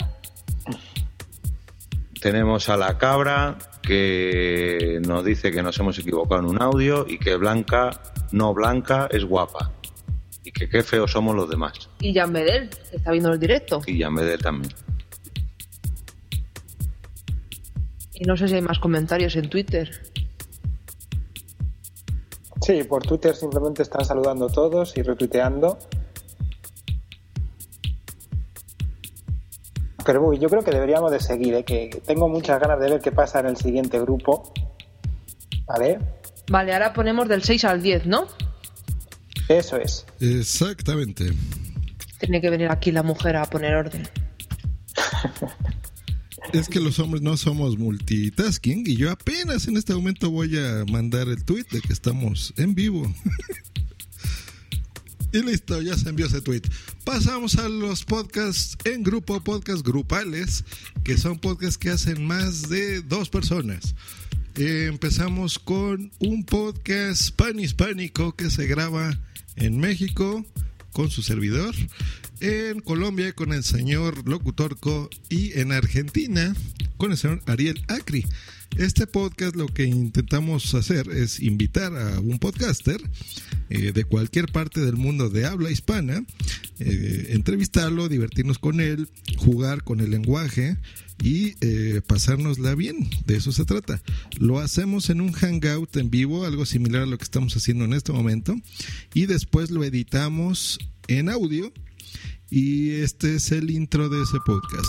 Tenemos 2.22 2.70
a 2.70 2.78
la 2.78 2.96
cabra 2.96 3.58
que 3.82 4.98
nos 5.06 5.26
dice 5.26 5.52
que 5.52 5.62
nos 5.62 5.78
hemos 5.78 5.98
equivocado 5.98 6.40
en 6.40 6.46
un 6.46 6.62
audio 6.62 7.04
y 7.06 7.18
que 7.18 7.36
Blanca, 7.36 7.90
no 8.32 8.54
Blanca, 8.54 9.08
es 9.10 9.22
guapa. 9.22 9.72
Y 10.46 10.52
que 10.52 10.68
qué 10.68 10.84
feos 10.84 11.10
somos 11.10 11.34
los 11.34 11.50
demás. 11.50 11.90
Y 11.98 12.14
Jan 12.14 12.32
Bedel, 12.32 12.70
que 12.70 12.98
está 12.98 13.10
viendo 13.10 13.32
el 13.32 13.40
directo. 13.40 13.82
Y 13.84 14.00
Jan 14.00 14.14
Bedel 14.14 14.40
también. 14.40 14.72
Y 18.14 18.24
no 18.24 18.36
sé 18.36 18.46
si 18.46 18.54
hay 18.54 18.62
más 18.62 18.78
comentarios 18.78 19.34
en 19.34 19.50
Twitter. 19.50 19.90
Sí, 22.60 22.84
por 22.84 23.02
Twitter 23.02 23.34
simplemente 23.34 23.82
están 23.82 24.04
saludando 24.04 24.46
todos 24.46 24.96
y 24.96 25.02
retuiteando. 25.02 25.78
Pero 30.04 30.22
uy, 30.28 30.38
yo 30.38 30.48
creo 30.48 30.62
que 30.62 30.70
deberíamos 30.70 31.10
de 31.10 31.18
seguir, 31.18 31.54
¿eh? 31.54 31.64
que 31.64 32.00
tengo 32.06 32.28
muchas 32.28 32.60
ganas 32.60 32.78
de 32.78 32.88
ver 32.88 33.00
qué 33.00 33.10
pasa 33.10 33.40
en 33.40 33.46
el 33.46 33.56
siguiente 33.56 33.98
grupo. 33.98 34.52
¿Vale? 35.66 35.98
Vale, 36.48 36.72
ahora 36.72 36.92
ponemos 36.92 37.26
del 37.26 37.42
6 37.42 37.64
al 37.64 37.82
10, 37.82 38.06
¿no? 38.06 38.28
Eso 39.48 39.76
es. 39.76 40.04
Exactamente. 40.20 41.32
Tiene 42.18 42.40
que 42.40 42.50
venir 42.50 42.68
aquí 42.70 42.90
la 42.92 43.02
mujer 43.02 43.36
a 43.36 43.44
poner 43.44 43.74
orden. 43.74 44.08
Es 46.52 46.68
que 46.68 46.80
los 46.80 46.98
hombres 47.00 47.22
no 47.22 47.36
somos 47.36 47.76
multitasking 47.76 48.84
y 48.86 48.96
yo 48.96 49.10
apenas 49.10 49.66
en 49.66 49.76
este 49.76 49.94
momento 49.94 50.30
voy 50.30 50.56
a 50.56 50.84
mandar 50.90 51.28
el 51.28 51.44
tweet 51.44 51.66
de 51.70 51.80
que 51.80 51.92
estamos 51.92 52.54
en 52.56 52.74
vivo. 52.74 53.12
y 55.32 55.42
listo, 55.42 55.82
ya 55.82 55.96
se 55.96 56.08
envió 56.08 56.26
ese 56.26 56.40
tweet. 56.40 56.62
Pasamos 57.04 57.56
a 57.56 57.68
los 57.68 58.04
podcasts 58.04 58.78
en 58.84 59.02
grupo, 59.02 59.42
podcasts 59.42 59.82
grupales, 59.82 60.64
que 61.02 61.18
son 61.18 61.38
podcasts 61.38 61.78
que 61.78 61.90
hacen 61.90 62.24
más 62.24 62.68
de 62.68 63.02
dos 63.02 63.28
personas. 63.28 63.96
Empezamos 64.58 65.58
con 65.58 66.10
un 66.18 66.42
podcast 66.44 67.30
panhispánico 67.36 68.34
que 68.34 68.48
se 68.48 68.66
graba 68.66 69.18
en 69.54 69.78
México 69.78 70.46
con 70.92 71.10
su 71.10 71.22
servidor, 71.22 71.74
en 72.40 72.80
Colombia 72.80 73.32
con 73.32 73.52
el 73.52 73.64
señor 73.64 74.28
Locutorco 74.28 75.08
y 75.28 75.58
en 75.58 75.72
Argentina 75.72 76.54
con 76.96 77.12
el 77.12 77.16
señor 77.16 77.42
Ariel 77.46 77.82
Acri. 77.88 78.24
Este 78.76 79.06
podcast 79.06 79.56
lo 79.56 79.68
que 79.68 79.84
intentamos 79.84 80.74
hacer 80.74 81.08
es 81.08 81.40
invitar 81.40 81.96
a 81.96 82.20
un 82.20 82.38
podcaster 82.38 83.00
eh, 83.70 83.92
de 83.92 84.04
cualquier 84.04 84.52
parte 84.52 84.80
del 84.80 84.96
mundo 84.96 85.30
de 85.30 85.46
habla 85.46 85.70
hispana, 85.70 86.24
eh, 86.78 87.28
entrevistarlo, 87.30 88.08
divertirnos 88.08 88.58
con 88.58 88.80
él, 88.80 89.08
jugar 89.38 89.82
con 89.82 90.00
el 90.00 90.10
lenguaje 90.10 90.76
y 91.22 91.54
eh, 91.62 92.02
pasárnosla 92.06 92.74
bien. 92.74 93.08
De 93.26 93.36
eso 93.36 93.50
se 93.52 93.64
trata. 93.64 94.02
Lo 94.38 94.58
hacemos 94.58 95.08
en 95.08 95.22
un 95.22 95.32
hangout 95.32 95.96
en 95.96 96.10
vivo, 96.10 96.44
algo 96.44 96.66
similar 96.66 97.02
a 97.02 97.06
lo 97.06 97.16
que 97.16 97.24
estamos 97.24 97.56
haciendo 97.56 97.86
en 97.86 97.94
este 97.94 98.12
momento, 98.12 98.54
y 99.14 99.26
después 99.26 99.70
lo 99.70 99.84
editamos 99.84 100.78
en 101.08 101.30
audio. 101.30 101.72
Y 102.48 103.00
este 103.00 103.36
es 103.36 103.50
el 103.50 103.70
intro 103.70 104.08
de 104.08 104.22
ese 104.22 104.38
podcast. 104.46 104.86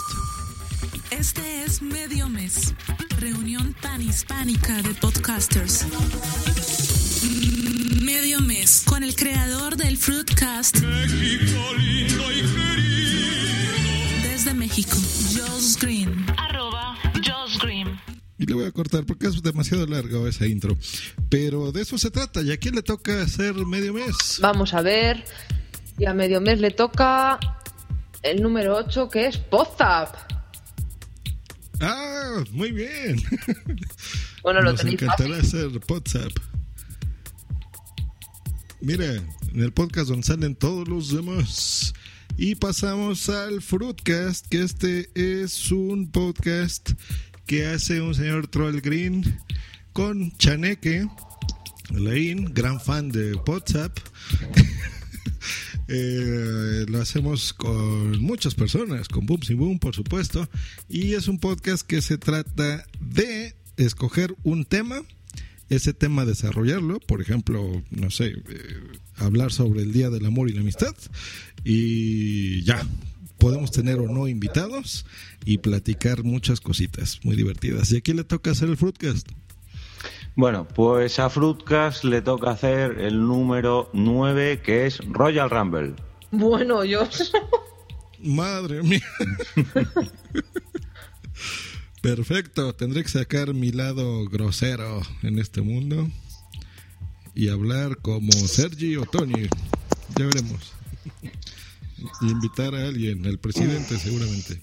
Este 1.10 1.64
es 1.64 1.82
Medio 1.82 2.30
Mes, 2.30 2.76
reunión 3.20 3.76
panhispánica 3.82 4.84
de 4.84 4.94
podcasters. 4.94 5.88
Medio 8.04 8.42
Mes, 8.42 8.84
con 8.86 9.04
el 9.04 9.16
creador 9.16 9.76
del 9.76 9.98
Fruitcast. 9.98 10.78
Desde 14.22 14.54
México, 14.54 14.96
Joss 15.36 15.80
Green. 15.82 16.26
Arroba 16.38 16.96
Joss 17.26 17.58
Green. 17.60 18.00
Y 18.38 18.46
le 18.46 18.54
voy 18.54 18.66
a 18.66 18.72
cortar 18.72 19.04
porque 19.08 19.26
es 19.26 19.42
demasiado 19.42 19.88
largo 19.88 20.28
esa 20.28 20.46
intro. 20.46 20.78
Pero 21.28 21.72
de 21.72 21.82
eso 21.82 21.98
se 21.98 22.12
trata. 22.12 22.44
¿Y 22.44 22.52
a 22.52 22.58
quién 22.58 22.76
le 22.76 22.84
toca 22.84 23.24
hacer 23.24 23.56
medio 23.66 23.96
mes? 23.96 24.38
Vamos 24.42 24.76
a 24.76 24.84
ver. 24.84 25.26
Y 25.98 26.06
a 26.06 26.14
medio 26.14 26.42
mes 26.42 26.60
le 26.60 26.72
toca 26.72 27.40
el 28.22 28.42
número 28.42 28.76
8 28.76 29.10
que 29.10 29.28
es 29.28 29.38
Podzap. 29.38 30.16
Ah, 31.80 32.44
muy 32.52 32.72
bien. 32.72 33.18
Bueno, 34.48 34.62
lo 34.62 34.72
Nos 34.72 34.80
tenéis 34.80 35.02
encantará 35.02 35.40
hacer 35.40 35.68
WhatsApp. 35.90 36.32
Mira, 38.80 39.16
en 39.16 39.60
el 39.60 39.74
podcast 39.74 40.08
donde 40.08 40.26
salen 40.26 40.56
todos 40.56 40.88
los 40.88 41.14
demás. 41.14 41.94
Y 42.38 42.56
pasamos 42.56 43.28
al 43.28 43.62
Fruitcast, 43.62 44.48
que 44.48 44.62
este 44.62 45.10
es 45.16 45.70
un 45.70 46.10
podcast 46.10 46.92
que 47.46 47.66
hace 47.66 48.00
un 48.00 48.16
señor 48.16 48.48
Troll 48.48 48.80
Green 48.80 49.38
con 49.92 50.32
Chaneque, 50.38 51.06
Leín, 51.90 52.54
gran 52.54 52.80
fan 52.80 53.10
de 53.10 53.34
WhatsApp. 53.34 54.00
Eh, 55.88 56.86
lo 56.88 57.02
hacemos 57.02 57.54
con 57.54 58.22
muchas 58.22 58.56
personas, 58.56 59.08
con 59.08 59.26
Booms 59.26 59.50
y 59.50 59.54
Boom, 59.54 59.80
por 59.80 59.96
supuesto. 59.96 60.50
Y 60.90 61.14
es 61.14 61.28
un 61.28 61.40
podcast 61.40 61.86
que 61.86 62.02
se 62.02 62.18
trata 62.18 62.86
de 63.00 63.56
escoger 63.78 64.36
un 64.44 64.66
tema, 64.66 65.02
ese 65.70 65.94
tema 65.94 66.26
desarrollarlo, 66.26 67.00
por 67.00 67.22
ejemplo, 67.22 67.84
no 67.92 68.10
sé, 68.10 68.28
eh, 68.28 68.44
hablar 69.16 69.52
sobre 69.52 69.82
el 69.82 69.94
Día 69.94 70.10
del 70.10 70.26
Amor 70.26 70.50
y 70.50 70.54
la 70.54 70.62
Amistad. 70.62 70.96
Y 71.64 72.64
ya, 72.64 72.86
podemos 73.38 73.72
tener 73.72 74.00
o 74.00 74.12
no 74.12 74.28
invitados 74.28 75.06
y 75.46 75.60
platicar 75.60 76.24
muchas 76.24 76.60
cositas 76.60 77.20
muy 77.24 77.36
divertidas. 77.36 77.92
¿Y 77.92 77.98
aquí 77.98 78.14
le 78.14 78.24
toca 78.24 78.52
hacer 78.52 78.70
el 78.70 78.78
Fruitcast? 78.78 79.28
Bueno, 80.38 80.68
pues 80.68 81.18
a 81.18 81.32
Fruitcast 81.32 82.04
le 82.04 82.22
toca 82.22 82.52
hacer 82.52 83.00
el 83.00 83.20
número 83.20 83.90
9, 83.94 84.62
que 84.62 84.86
es 84.86 85.00
Royal 85.08 85.50
Rumble. 85.50 85.96
Bueno, 86.30 86.86
yo. 86.86 87.10
Madre 88.20 88.84
mía. 88.84 89.02
Perfecto, 92.04 92.76
tendré 92.76 93.02
que 93.02 93.10
sacar 93.10 93.56
mi 93.56 93.72
lado 93.72 94.26
grosero 94.30 95.02
en 95.24 95.40
este 95.40 95.62
mundo 95.62 96.08
y 97.34 97.50
hablar 97.50 97.98
como 98.04 98.32
Sergi 98.32 98.96
o 98.96 99.08
Tony. 99.08 99.48
Ya 100.20 100.26
veremos. 100.28 100.72
Y 102.22 102.30
invitar 102.30 102.76
a 102.76 102.88
alguien, 102.88 103.26
al 103.26 103.40
presidente 103.40 103.98
seguramente. 103.98 104.62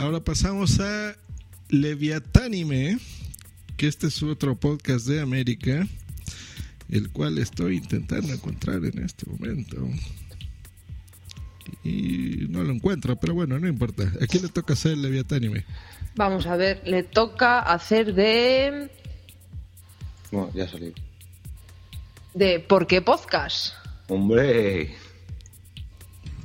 Ahora 0.00 0.18
pasamos 0.20 0.80
a 0.80 1.14
Leviatánime, 1.68 2.98
que 3.76 3.86
este 3.86 4.06
es 4.06 4.22
otro 4.22 4.56
podcast 4.56 5.06
de 5.06 5.20
América, 5.20 5.86
el 6.88 7.10
cual 7.10 7.36
estoy 7.36 7.76
intentando 7.76 8.32
encontrar 8.32 8.82
en 8.86 9.04
este 9.04 9.28
momento. 9.30 9.76
Y 11.84 12.46
no 12.48 12.64
lo 12.64 12.72
encuentro, 12.72 13.16
pero 13.16 13.34
bueno, 13.34 13.60
no 13.60 13.68
importa. 13.68 14.04
¿A 14.22 14.26
quién 14.26 14.42
le 14.44 14.48
toca 14.48 14.72
hacer 14.72 14.96
Leviatánime? 14.96 15.66
Vamos 16.16 16.46
a 16.46 16.56
ver, 16.56 16.80
le 16.86 17.02
toca 17.02 17.60
hacer 17.60 18.14
de. 18.14 18.90
No, 20.32 20.50
ya 20.54 20.66
salió. 20.66 20.94
de 22.32 22.58
¿Por 22.58 22.86
qué 22.86 23.02
podcast? 23.02 23.74
Hombre. 24.08 24.96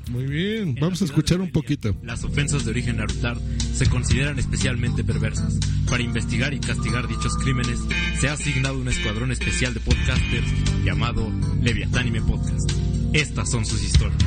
Muy 0.10 0.26
bien, 0.26 0.76
vamos 0.80 1.02
a 1.02 1.06
escuchar 1.06 1.42
un 1.42 1.52
poquito. 1.52 1.96
Las 2.04 2.24
ofensas 2.24 2.64
de 2.64 2.72
origen 2.72 2.98
narutar 2.98 3.38
se 3.74 3.88
consideran 3.90 4.38
especialmente 4.38 5.04
perversas. 5.04 5.56
Para 5.90 6.04
investigar 6.04 6.54
y 6.54 6.60
castigar 6.60 7.08
dichos 7.08 7.36
crímenes, 7.38 7.80
se 8.20 8.30
ha 8.30 8.34
asignado 8.34 8.78
un 8.78 8.88
escuadrón 8.88 9.32
especial 9.32 9.74
de 9.74 9.80
podcasters 9.80 10.48
llamado 10.84 11.30
Leviatánime 11.62 12.22
Podcast. 12.22 12.72
Estas 13.14 13.50
son 13.50 13.66
sus 13.66 13.84
historias. 13.84 14.22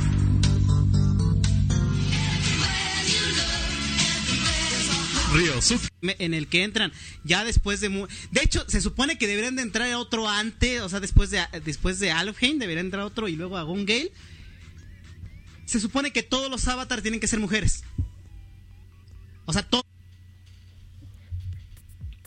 Me- 6.00 6.16
en 6.20 6.32
el 6.32 6.46
que 6.48 6.62
entran 6.62 6.92
ya 7.24 7.44
después 7.44 7.80
de 7.80 7.88
mu- 7.90 8.06
de 8.30 8.40
hecho 8.42 8.64
se 8.68 8.80
supone 8.80 9.18
que 9.18 9.26
deberían 9.26 9.56
de 9.56 9.62
entrar 9.62 9.90
a 9.90 9.98
otro 9.98 10.28
antes 10.28 10.80
o 10.80 10.88
sea 10.88 11.00
después 11.00 11.30
de 11.30 11.40
después 11.64 11.98
de 11.98 12.10
Alfheim 12.12 12.58
debería 12.58 12.80
entrar 12.80 13.02
otro 13.02 13.28
y 13.28 13.36
luego 13.36 13.56
a 13.58 13.62
Gungale 13.62 14.10
se 15.68 15.80
supone 15.80 16.12
que 16.12 16.22
todos 16.22 16.50
los 16.50 16.66
avatars 16.66 17.02
tienen 17.02 17.20
que 17.20 17.26
ser 17.26 17.40
mujeres. 17.40 17.84
O 19.44 19.52
sea 19.52 19.62
todo 19.62 19.82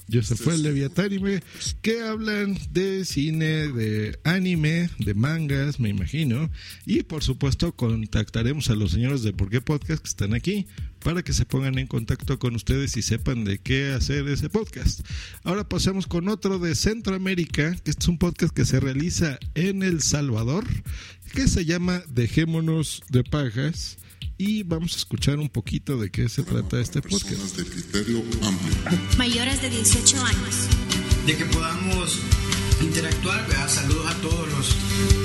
Yo 0.08 0.22
se 0.22 0.36
fue 0.36 0.54
el 0.54 0.62
Leviatánime, 0.62 1.42
que 1.82 2.04
hablan 2.04 2.60
de 2.72 3.04
cine, 3.04 3.70
de 3.70 4.20
anime, 4.24 4.92
de 5.00 5.14
mangas, 5.16 5.80
me 5.80 5.90
imagino. 5.90 6.52
Y 6.86 7.02
por 7.02 7.24
supuesto, 7.24 7.76
contactaremos 7.76 8.70
a 8.70 8.76
los 8.76 8.92
señores 8.92 9.24
de 9.24 9.34
Por 9.34 9.50
qué 9.50 9.60
Podcast 9.60 10.04
que 10.04 10.10
están 10.10 10.36
aquí 10.36 10.68
para 11.04 11.24
que 11.24 11.34
se 11.34 11.46
pongan 11.46 11.78
en 11.80 11.88
contacto 11.88 12.40
con 12.40 12.56
ustedes 12.56 12.96
y 12.98 13.02
sepan 13.02 13.44
de 13.44 13.60
qué 13.60 13.92
hacer 13.92 14.28
ese 14.28 14.50
podcast. 14.50 15.02
Ahora 15.44 15.68
pasamos 15.68 16.08
con 16.08 16.28
otro 16.30 16.60
de 16.60 16.76
Centroamérica, 16.76 17.72
que 17.84 17.92
este 17.92 18.04
es 18.04 18.08
un 18.08 18.18
podcast 18.18 18.54
que 18.54 18.66
se 18.66 18.80
realiza 18.80 19.40
en 19.56 19.84
El 19.84 20.02
Salvador, 20.02 20.66
que 21.34 21.48
se 21.48 21.66
llama 21.66 22.02
Dejémonos 22.08 23.04
de 23.10 23.24
Pajas. 23.24 23.98
Y 24.38 24.64
vamos 24.64 24.94
a 24.94 24.98
escuchar 24.98 25.38
un 25.38 25.50
poquito 25.50 25.98
de 25.98 26.10
qué 26.10 26.28
se 26.30 26.44
trata 26.44 26.80
este 26.80 27.02
podcast. 27.02 27.58
de 27.58 27.66
criterio 27.66 28.24
amplio. 28.44 29.00
mayores 29.18 29.62
de 29.62 29.70
18 29.70 30.18
años. 30.26 30.68
de 31.28 31.38
que 31.38 31.46
podamos 31.46 32.20
interactuar. 32.82 33.48
¿verdad? 33.48 33.70
Saludos 33.70 34.06
a 34.08 34.16
todos 34.22 34.50
los 34.50 34.76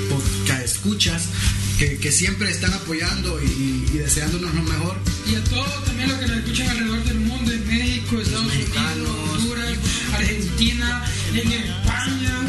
podcast 0.09 0.63
escuchas 0.65 1.29
que, 1.77 1.97
que 1.97 2.11
siempre 2.11 2.49
están 2.49 2.73
apoyando 2.73 3.41
y, 3.41 3.85
y 3.93 3.97
deseándonos 3.97 4.53
lo 4.53 4.63
mejor. 4.63 4.97
Y 5.29 5.35
a 5.35 5.43
todos 5.43 5.85
también 5.85 6.09
los 6.09 6.17
que 6.19 6.27
nos 6.27 6.37
escuchan 6.37 6.69
alrededor 6.69 7.03
del 7.03 7.19
mundo, 7.19 7.51
en 7.51 7.67
México, 7.67 8.19
Estados 8.19 8.45
Unidos, 8.45 9.09
Honduras, 9.33 9.77
Argentina, 10.13 11.05
en 11.33 11.51
España, 11.51 12.47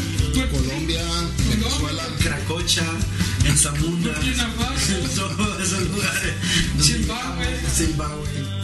Colombia, 0.51 1.03
Venezuela, 1.49 2.03
Cracocha, 2.19 2.85
en 3.45 3.57
Zamunda, 3.57 4.19
en 4.23 4.35
todos 5.15 5.61
esos 5.61 5.81
lugares. 5.89 6.33
Zimbabue. 6.81 7.59
Zimbabue. 7.75 8.58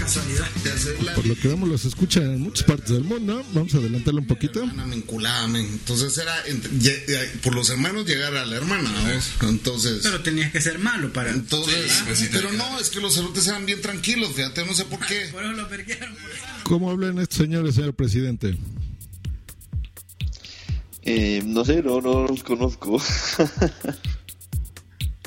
Casualidad 0.00 0.50
de 0.64 0.72
hacerla. 0.72 1.14
Por 1.14 1.26
lo 1.26 1.36
que 1.36 1.48
vemos, 1.48 1.68
los 1.68 1.84
escuchan 1.84 2.24
en 2.24 2.40
muchas 2.40 2.64
partes 2.64 2.88
del 2.88 3.04
mundo. 3.04 3.44
Vamos 3.52 3.74
a 3.74 3.78
adelantarlo 3.78 4.20
un 4.20 4.26
poquito. 4.26 4.66
Men. 4.66 5.66
Entonces 5.72 6.16
era 6.16 6.34
eh, 6.48 7.30
por 7.42 7.54
los 7.54 7.68
hermanos 7.68 8.06
llegar 8.06 8.34
a 8.34 8.46
la 8.46 8.56
hermana, 8.56 8.90
¿no? 8.90 9.48
Entonces. 9.48 10.00
Pero 10.02 10.22
tenías 10.22 10.50
que 10.52 10.60
ser 10.60 10.78
malo 10.78 11.12
para. 11.12 11.30
Entonces, 11.30 11.92
pero 12.32 12.50
no, 12.52 12.80
es 12.80 12.88
que 12.88 13.00
los 13.00 13.14
cerotes 13.14 13.46
eran 13.46 13.66
bien 13.66 13.82
tranquilos, 13.82 14.32
fíjate, 14.34 14.64
no 14.64 14.72
sé 14.74 14.86
por 14.86 15.00
qué. 15.06 15.28
Por 15.32 15.44
eso 15.44 15.52
lo 15.52 15.68
perquieron. 15.68 16.14
¿Cómo 16.64 16.90
hablan 16.90 17.18
estos 17.18 17.38
señores, 17.38 17.74
señor 17.74 17.94
presidente? 17.94 18.56
Eh, 21.02 21.42
no 21.44 21.64
sé, 21.64 21.82
no, 21.82 22.00
no 22.00 22.26
los 22.26 22.42
conozco. 22.42 22.98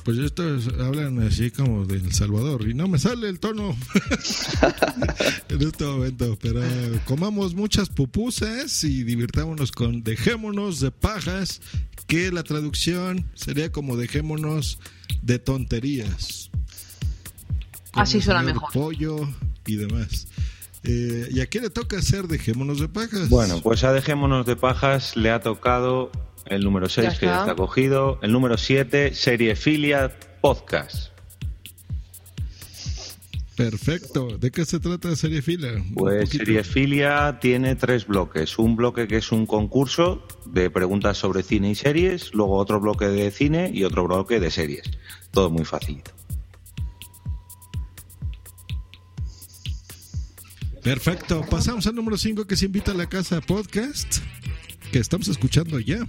Pues 0.04 0.18
estos 0.18 0.68
hablan 0.80 1.22
así 1.22 1.49
como 1.49 1.86
de 1.86 1.95
El 1.95 2.12
Salvador 2.12 2.68
y 2.68 2.74
no 2.74 2.89
me 2.89 2.99
sale 2.99 3.30
el 3.30 3.39
tono 3.39 3.76
en 5.49 5.62
este 5.62 5.86
momento, 5.86 6.38
pero 6.41 6.62
comamos 7.06 7.56
muchas 7.56 7.88
pupusas 7.88 8.84
y 8.84 9.04
divirtámonos 9.04 9.72
con 9.72 10.04
dejémonos 10.04 10.82
de 10.82 10.91
pajas, 10.91 11.62
que 12.06 12.32
la 12.32 12.43
traducción 12.43 13.26
sería 13.34 13.72
como 13.72 13.95
dejémonos 13.95 14.78
de 15.22 15.39
tonterías. 15.39 16.51
Así 17.93 18.20
suena 18.20 18.41
mejor. 18.41 18.74
Pollo 18.74 19.30
y 19.66 19.76
demás. 19.78 20.28
Eh, 20.84 21.30
¿Y 21.32 21.39
a 21.39 21.45
quién 21.45 21.64
le 21.64 21.70
toca 21.70 21.97
hacer 21.97 22.28
dejémonos 22.28 22.80
de 22.82 22.89
pajas? 22.89 23.30
Bueno, 23.30 23.62
pues 23.62 23.86
a 23.86 23.93
Dejémonos 23.93 24.45
de 24.45 24.58
Pajas 24.58 25.16
le 25.16 25.32
ha 25.32 25.39
tocado 25.39 26.12
el 26.46 26.64
número 26.64 26.89
6 26.89 27.14
Ya 27.14 27.20
que 27.20 27.26
ya 27.26 27.39
está. 27.41 27.56
cogido, 27.56 28.20
el 28.22 28.32
número 28.32 28.58
7, 28.58 29.14
Seriefilia 29.14 30.12
Podcast. 30.41 31.12
Perfecto. 33.56 34.38
¿De 34.39 34.50
qué 34.50 34.66
se 34.66 34.80
trata 34.80 35.16
Serie 35.16 35.44
Fila? 35.44 35.74
Un 35.74 35.94
Pues. 35.94 36.30
Seriefilia 36.32 37.38
tiene 37.39 37.76
tres 37.76 38.08
bloques. 38.08 38.58
Un 38.58 38.76
bloque 38.76 39.08
que 39.08 39.18
es 39.18 39.32
un 39.32 39.46
concurso 39.46 40.26
de 40.48 40.72
preguntas 40.72 41.20
sobre 41.20 41.44
cine 41.44 41.70
y 41.70 41.76
series, 41.76 42.34
luego 42.34 42.58
otro 42.58 42.80
bloque 42.80 43.06
de 43.06 43.30
cine 43.30 43.70
y 43.72 43.84
otro 43.84 44.06
bloque 44.08 44.39
de 44.39 44.50
series. 44.50 44.89
Todo 45.32 45.52
muy 45.52 45.66
facilito. 45.66 46.12
Perfecto. 50.84 51.46
Pasamos 51.50 51.88
al 51.88 51.96
número 51.96 52.18
5 52.18 52.46
que 52.46 52.56
se 52.58 52.66
invita 52.66 52.91
a 52.91 52.96
la 52.96 53.08
casa 53.08 53.39
podcast, 53.39 54.18
que 54.94 55.00
estamos 55.00 55.28
escuchando 55.28 55.80
ya. 55.80 56.08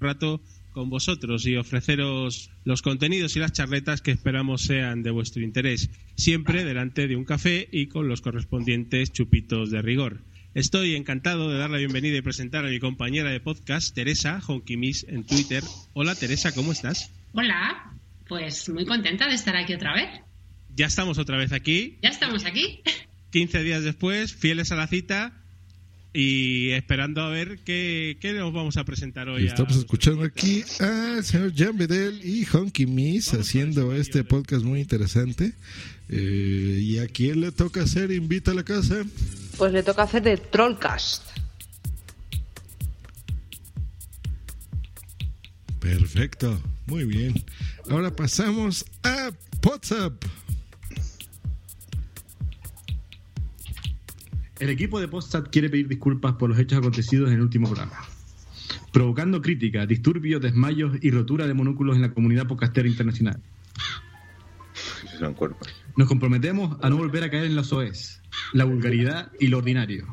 rato 0.00 0.40
con 0.72 0.88
vosotros 0.88 1.44
y 1.44 1.56
ofreceros 1.56 2.50
los 2.64 2.80
contenidos 2.80 3.36
y 3.36 3.40
las 3.40 3.52
charletas 3.52 4.00
que 4.00 4.10
esperamos 4.10 4.62
sean 4.62 5.02
de 5.02 5.10
vuestro 5.10 5.42
interés, 5.42 5.90
siempre 6.16 6.64
delante 6.64 7.06
de 7.06 7.16
un 7.16 7.26
café 7.26 7.68
y 7.70 7.88
con 7.88 8.08
los 8.08 8.22
correspondientes 8.22 9.12
chupitos 9.12 9.70
de 9.70 9.82
rigor. 9.82 10.22
Estoy 10.54 10.96
encantado 10.96 11.50
de 11.50 11.58
dar 11.58 11.68
la 11.68 11.76
bienvenida 11.76 12.16
y 12.16 12.22
presentar 12.22 12.64
a 12.64 12.70
mi 12.70 12.80
compañera 12.80 13.30
de 13.30 13.40
podcast, 13.40 13.94
Teresa 13.94 14.40
Honkimis, 14.46 15.04
en 15.10 15.24
Twitter. 15.24 15.62
Hola 15.92 16.14
Teresa, 16.14 16.54
¿cómo 16.54 16.72
estás? 16.72 17.12
Hola, 17.34 17.89
pues 18.30 18.68
muy 18.68 18.86
contenta 18.86 19.26
de 19.26 19.34
estar 19.34 19.56
aquí 19.56 19.74
otra 19.74 19.92
vez. 19.92 20.08
Ya 20.76 20.86
estamos 20.86 21.18
otra 21.18 21.36
vez 21.36 21.50
aquí, 21.50 21.98
Ya 22.00 22.10
estamos 22.10 22.44
aquí. 22.44 22.80
15 23.30 23.64
días 23.64 23.82
después, 23.82 24.32
fieles 24.32 24.70
a 24.70 24.76
la 24.76 24.86
cita 24.86 25.32
y 26.12 26.70
esperando 26.70 27.22
a 27.22 27.28
ver 27.28 27.58
qué, 27.64 28.18
qué 28.20 28.32
nos 28.32 28.52
vamos 28.52 28.76
a 28.76 28.84
presentar 28.84 29.28
hoy. 29.28 29.42
Y 29.42 29.46
estamos 29.48 29.76
escuchando 29.76 30.22
aquí 30.22 30.62
al 30.78 31.24
señor 31.24 31.52
Jan 31.56 31.76
Bedell 31.76 32.24
y 32.24 32.46
Honky 32.46 32.86
Miss 32.86 33.34
haciendo 33.34 33.92
este 33.96 34.22
podcast 34.22 34.62
muy 34.64 34.78
interesante. 34.78 35.52
Eh, 36.08 36.78
¿Y 36.80 36.98
a 36.98 37.08
quién 37.08 37.40
le 37.40 37.50
toca 37.50 37.82
hacer 37.82 38.12
Invita 38.12 38.52
a 38.52 38.54
la 38.54 38.62
casa? 38.62 39.02
Pues 39.58 39.72
le 39.72 39.82
toca 39.82 40.04
hacer 40.04 40.22
de 40.22 40.36
Trollcast. 40.36 41.24
Perfecto, 45.80 46.62
muy 46.86 47.04
bien. 47.06 47.34
Ahora 47.90 48.14
pasamos 48.14 48.84
a 49.02 49.32
WhatsApp. 49.66 50.24
El 54.60 54.70
equipo 54.70 55.00
de 55.00 55.08
Postat 55.08 55.50
quiere 55.50 55.68
pedir 55.68 55.88
disculpas 55.88 56.34
por 56.34 56.50
los 56.50 56.58
hechos 56.60 56.78
acontecidos 56.78 57.30
en 57.30 57.34
el 57.34 57.40
último 57.40 57.66
programa, 57.66 57.98
provocando 58.92 59.42
críticas, 59.42 59.88
disturbios, 59.88 60.40
desmayos 60.40 60.98
y 61.02 61.10
rotura 61.10 61.48
de 61.48 61.54
monúculos 61.54 61.96
en 61.96 62.02
la 62.02 62.14
comunidad 62.14 62.46
podcastera 62.46 62.86
internacional. 62.88 63.42
Nos 65.96 66.06
comprometemos 66.06 66.76
a 66.82 66.90
no 66.90 66.96
volver 66.96 67.24
a 67.24 67.30
caer 67.30 67.46
en 67.46 67.56
los 67.56 67.72
OEs, 67.72 68.22
la 68.52 68.66
vulgaridad 68.66 69.32
y 69.40 69.48
lo 69.48 69.58
ordinario. 69.58 70.06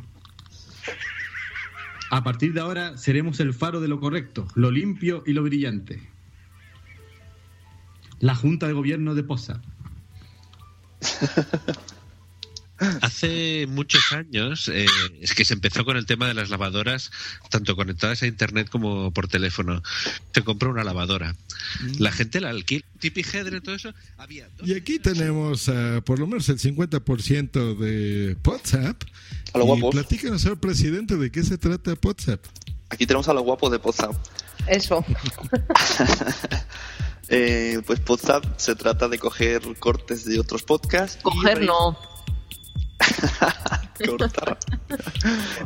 A 2.10 2.24
partir 2.24 2.54
de 2.54 2.60
ahora 2.60 2.98
seremos 2.98 3.40
el 3.40 3.54
faro 3.54 3.82
de 3.82 3.88
lo 3.88 4.00
correcto, 4.00 4.48
lo 4.56 4.72
limpio 4.72 5.22
y 5.28 5.34
lo 5.34 5.44
brillante. 5.44 6.17
La 8.20 8.36
Junta 8.36 8.68
de 8.68 8.74
Gobierno 8.74 9.16
de 9.16 9.24
Postat. 9.24 9.62
Hace 13.02 13.66
muchos 13.68 14.12
años 14.12 14.68
eh, 14.68 14.86
es 15.20 15.34
que 15.34 15.46
se 15.46 15.56
empezó 15.56 15.84
con 15.84 15.98
el 15.98 16.06
tema 16.06 16.28
de 16.28 16.36
las 16.36 16.52
lavadoras, 16.52 17.10
tanto 17.50 17.76
conectadas 17.76 18.22
a 18.22 18.28
internet 18.28 18.70
como 18.70 19.12
por 19.12 19.28
teléfono. 19.28 19.82
Se 20.32 20.44
compró 20.44 20.70
una 20.70 20.84
lavadora. 20.84 21.36
La 21.98 22.12
gente 22.12 22.40
la 22.40 22.50
alquila, 22.50 22.86
tipi 23.00 23.22
hedre, 23.22 23.62
todo 23.62 23.74
eso. 23.74 23.96
Había 24.18 24.48
Y 24.64 24.76
aquí 24.76 25.00
tenemos 25.00 25.70
a 25.70 26.02
por 26.02 26.20
lo 26.20 26.28
menos 26.28 26.50
el 26.50 26.60
50% 26.60 27.78
de 27.78 28.38
WhatsApp. 28.46 29.02
A 29.54 29.58
los 29.58 29.66
y 29.66 29.70
guapos. 29.72 29.96
platícanos, 29.96 30.42
señor 30.42 30.60
presidente, 30.60 31.16
de 31.16 31.32
qué 31.32 31.44
se 31.44 31.58
trata 31.58 31.96
WhatsApp. 32.04 32.46
Aquí 32.90 33.06
tenemos 33.06 33.28
a 33.28 33.34
los 33.34 33.44
guapos 33.44 33.72
de 33.72 33.80
Podzap. 33.80 34.16
Eso. 34.68 35.04
Eh, 37.30 37.82
pues 37.86 38.00
Podzap 38.00 38.44
se 38.58 38.76
trata 38.76 39.08
de 39.08 39.20
coger 39.20 39.62
cortes 39.80 40.26
de 40.26 40.40
otros 40.40 40.64
podcasts. 40.64 41.20
y 41.20 41.24
Coger 41.24 41.62
no. 41.62 41.98
cortar. 44.18 44.58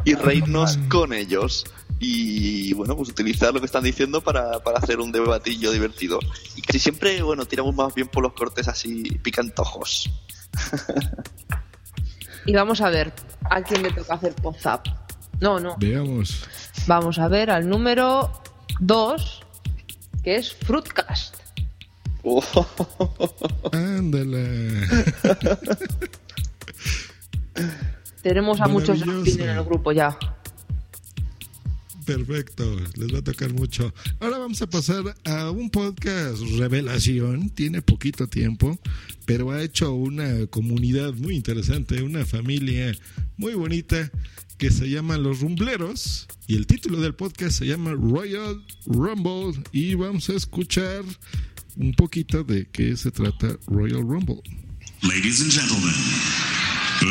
y 0.05 0.15
reírnos 0.15 0.77
con 0.89 1.13
ellos. 1.13 1.65
Y 1.99 2.73
bueno, 2.73 2.95
pues 2.95 3.09
utilizar 3.09 3.53
lo 3.53 3.59
que 3.59 3.67
están 3.67 3.83
diciendo 3.83 4.21
para, 4.21 4.59
para 4.63 4.79
hacer 4.79 4.99
un 4.99 5.11
debatillo 5.11 5.71
divertido. 5.71 6.19
Y 6.55 6.61
casi 6.61 6.79
siempre, 6.79 7.21
bueno, 7.21 7.45
tiramos 7.45 7.75
más 7.75 7.93
bien 7.93 8.07
por 8.07 8.23
los 8.23 8.33
cortes 8.33 8.67
así 8.67 9.03
picantojos. 9.21 10.09
Y 12.45 12.53
vamos 12.53 12.81
a 12.81 12.89
ver 12.89 13.13
a 13.49 13.61
quién 13.61 13.83
le 13.83 13.91
toca 13.91 14.15
hacer 14.15 14.33
WhatsApp. 14.41 14.87
No, 15.39 15.59
no. 15.59 15.75
Veamos. 15.77 16.43
Vamos 16.87 17.19
a 17.19 17.27
ver 17.27 17.51
al 17.51 17.69
número 17.69 18.31
2, 18.79 19.41
que 20.23 20.35
es 20.35 20.53
Fruitcast. 20.53 21.35
Ándale. 23.71 24.81
Tenemos 28.21 28.61
a 28.61 28.67
muchos 28.67 29.01
en 29.01 29.49
el 29.49 29.63
grupo 29.63 29.91
ya. 29.91 30.17
Perfecto, 32.05 32.63
les 32.95 33.13
va 33.13 33.19
a 33.19 33.23
tocar 33.23 33.53
mucho. 33.53 33.93
Ahora 34.19 34.39
vamos 34.39 34.61
a 34.61 34.69
pasar 34.69 35.15
a 35.23 35.51
un 35.51 35.69
podcast 35.69 36.41
revelación. 36.57 37.49
Tiene 37.49 37.81
poquito 37.81 38.27
tiempo, 38.27 38.77
pero 39.25 39.51
ha 39.51 39.61
hecho 39.61 39.93
una 39.93 40.45
comunidad 40.47 41.13
muy 41.13 41.35
interesante, 41.35 42.01
una 42.01 42.25
familia 42.25 42.95
muy 43.37 43.53
bonita 43.53 44.11
que 44.57 44.71
se 44.71 44.89
llama 44.89 45.17
Los 45.17 45.41
Rumbleros. 45.41 46.27
Y 46.47 46.55
el 46.55 46.67
título 46.67 46.99
del 46.99 47.15
podcast 47.15 47.59
se 47.59 47.65
llama 47.65 47.93
Royal 47.93 48.63
Rumble. 48.85 49.63
Y 49.71 49.95
vamos 49.95 50.29
a 50.29 50.33
escuchar 50.33 51.03
un 51.77 51.93
poquito 51.93 52.43
de 52.43 52.67
qué 52.71 52.95
se 52.95 53.11
trata 53.11 53.57
Royal 53.67 54.01
Rumble. 54.01 54.41
Ladies 55.03 55.41
and 55.41 55.51
gentlemen, 55.51 55.93
uh, 57.01 57.07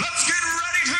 let's 0.00 0.26
get 0.26 0.34
ready 0.42 0.84
to 0.86 0.96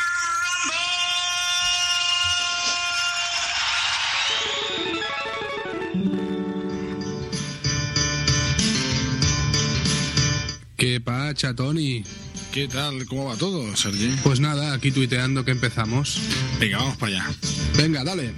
¿Qué 10.77 11.01
pacha, 11.01 11.55
Tony? 11.55 12.05
¿Qué 12.53 12.69
tal? 12.69 13.07
¿Cómo 13.07 13.25
va 13.27 13.37
todo, 13.37 13.75
Sergi? 13.77 14.15
Pues 14.23 14.39
nada, 14.39 14.75
aquí 14.75 14.91
tuiteando 14.91 15.45
que 15.45 15.53
empezamos. 15.53 16.21
Venga, 16.61 16.79
vamos 16.79 16.97
para 16.99 17.13
allá. 17.13 17.31
Venga, 17.77 18.05
dale. 18.05 18.35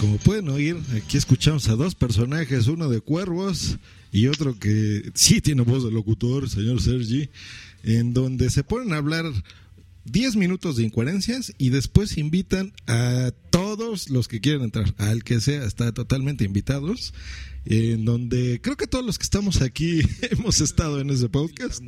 Como 0.00 0.16
pueden 0.16 0.48
oír, 0.48 0.78
aquí 0.96 1.18
escuchamos 1.18 1.68
a 1.68 1.76
dos 1.76 1.94
personajes, 1.94 2.68
uno 2.68 2.88
de 2.88 3.02
cuervos 3.02 3.76
y 4.10 4.28
otro 4.28 4.58
que 4.58 5.10
sí 5.12 5.42
tiene 5.42 5.60
voz 5.60 5.84
de 5.84 5.90
locutor, 5.90 6.48
señor 6.48 6.80
Sergi, 6.80 7.28
en 7.82 8.14
donde 8.14 8.48
se 8.48 8.64
ponen 8.64 8.94
a 8.94 8.96
hablar 8.96 9.26
10 10.06 10.36
minutos 10.36 10.76
de 10.76 10.84
incoherencias 10.84 11.52
y 11.58 11.68
después 11.68 12.16
invitan 12.16 12.72
a 12.86 13.30
todos 13.50 14.08
los 14.08 14.26
que 14.26 14.40
quieren 14.40 14.62
entrar, 14.62 14.94
al 14.96 15.22
que 15.22 15.38
sea, 15.38 15.66
está 15.66 15.92
totalmente 15.92 16.44
invitados, 16.44 17.12
en 17.66 18.04
donde 18.04 18.60
creo 18.62 18.76
que 18.76 18.86
todos 18.86 19.04
los 19.04 19.18
que 19.18 19.24
estamos 19.24 19.60
aquí 19.60 20.00
hemos 20.30 20.60
estado 20.60 21.00
en 21.00 21.10
ese 21.10 21.28
podcast. 21.28 21.82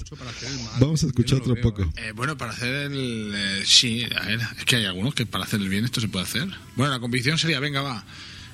Vamos 0.80 1.02
a 1.02 1.06
escuchar 1.06 1.38
otro 1.40 1.56
poco. 1.60 1.90
Eh, 1.96 2.12
bueno, 2.14 2.36
para 2.36 2.52
hacer 2.52 2.92
el... 2.92 3.32
eh, 3.34 3.62
sí, 3.64 4.04
a 4.20 4.26
ver, 4.26 4.40
es 4.58 4.64
que 4.64 4.76
hay 4.76 4.84
algunos 4.84 5.14
que 5.14 5.26
para 5.26 5.44
hacer 5.44 5.60
el 5.60 5.68
bien 5.68 5.84
esto 5.84 6.00
se 6.00 6.08
puede 6.08 6.24
hacer. 6.24 6.48
Bueno, 6.76 6.92
la 6.92 7.00
convicción 7.00 7.38
sería, 7.38 7.58
venga, 7.60 7.80
va. 7.82 8.04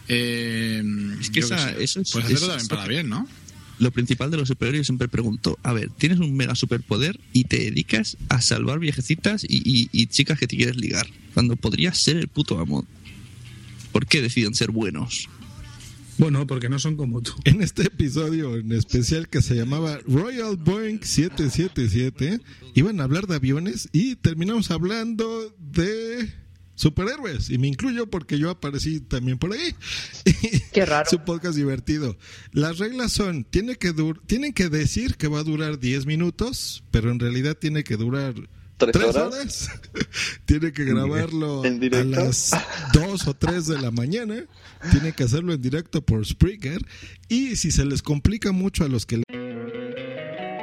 Eh, 0.09 0.83
Es 1.21 1.31
que 1.31 1.41
esa- 1.41 1.73
eso 1.73 2.01
es- 2.01 2.11
Puedes 2.13 2.27
hacerlo 2.27 2.47
eso 2.47 2.49
también 2.49 2.69
para 2.69 2.87
bien, 2.89 3.09
¿no? 3.09 3.29
Lo 3.79 3.93
principal 3.93 4.31
de 4.31 4.37
los 4.39 4.49
superhéroes 4.49 4.81
yo 4.81 4.85
siempre 4.85 5.07
pregunto, 5.09 5.57
a 5.63 5.73
ver, 5.73 5.91
tienes 5.91 6.19
un 6.19 6.35
mega 6.37 6.55
superpoder 6.57 7.21
y 7.33 7.45
te 7.45 7.59
dedicas 7.59 8.17
a 8.29 8.41
salvar 8.41 8.81
viejecitas 8.81 9.45
y, 9.45 9.57
y- 9.65 9.89
y 9.93 10.07
chicas 10.07 10.39
que 10.39 10.49
te 10.49 10.57
quieres 10.57 10.77
ligar, 10.77 11.07
cuando 11.35 11.55
podrías 11.57 11.97
ser 12.03 12.17
el 12.17 12.27
puto 12.29 12.59
amo. 12.59 12.85
¿Por 13.93 14.07
qué 14.07 14.21
deciden 14.21 14.55
ser 14.55 14.71
buenos? 14.73 15.29
Bueno, 16.19 16.47
porque 16.47 16.69
no 16.69 16.79
son 16.79 16.97
como 16.97 17.23
tú. 17.23 17.33
En 17.45 17.63
este 17.63 17.83
episodio 17.85 18.57
en 18.57 18.73
especial 18.73 19.29
que 19.29 19.41
se 19.41 19.55
llamaba 19.55 19.99
Royal 20.07 20.57
Boeing 20.57 20.99
777, 21.03 22.41
iban 22.75 23.01
a 23.01 23.05
hablar 23.05 23.27
de 23.27 23.37
aviones 23.37 23.89
y 23.93 24.17
terminamos 24.17 24.71
hablando 24.73 25.55
de 25.61 26.29
superhéroes. 26.75 27.51
Y 27.51 27.59
me 27.59 27.69
incluyo 27.69 28.09
porque 28.11 28.39
yo 28.39 28.51
aparecí 28.51 29.01
también 29.01 29.39
por 29.39 29.53
ahí. 29.53 29.75
Qué 30.73 30.85
raro. 30.85 31.07
Es 31.07 31.13
un 31.13 31.25
podcast 31.25 31.57
divertido. 31.57 32.17
Las 32.53 32.79
reglas 32.79 33.13
son, 33.13 33.45
tiene 33.45 33.77
que 33.77 33.95
dur- 33.95 34.21
tienen 34.27 34.53
que 34.53 34.69
decir 34.69 35.17
que 35.17 35.29
va 35.29 35.41
a 35.41 35.45
durar 35.45 35.79
10 35.79 36.07
minutos, 36.07 36.83
pero 36.91 37.11
en 37.11 37.21
realidad 37.21 37.57
tiene 37.57 37.85
que 37.85 37.97
durar... 37.97 38.35
¿Tres 38.79 38.93
¿Tres 38.93 39.17
horas? 39.17 39.33
horas? 39.33 39.71
tiene 40.47 40.73
que 40.73 40.85
grabarlo 40.85 41.65
¿En 41.65 41.95
a 41.95 42.05
las 42.05 42.53
2 42.93 43.27
o 43.27 43.35
3 43.35 43.67
de 43.67 43.81
la 43.81 43.91
mañana. 43.91 44.45
Tienen 44.93 45.13
que 45.13 45.25
hacerlo 45.25 45.53
en 45.53 45.61
directo 45.61 46.01
por 46.01 46.25
Spreaker. 46.25 46.81
Y 47.29 47.57
si 47.57 47.73
se 47.73 47.85
les 47.85 48.03
complica 48.03 48.53
mucho 48.53 48.85
a 48.85 48.89
los 48.89 49.05
que 49.05 49.23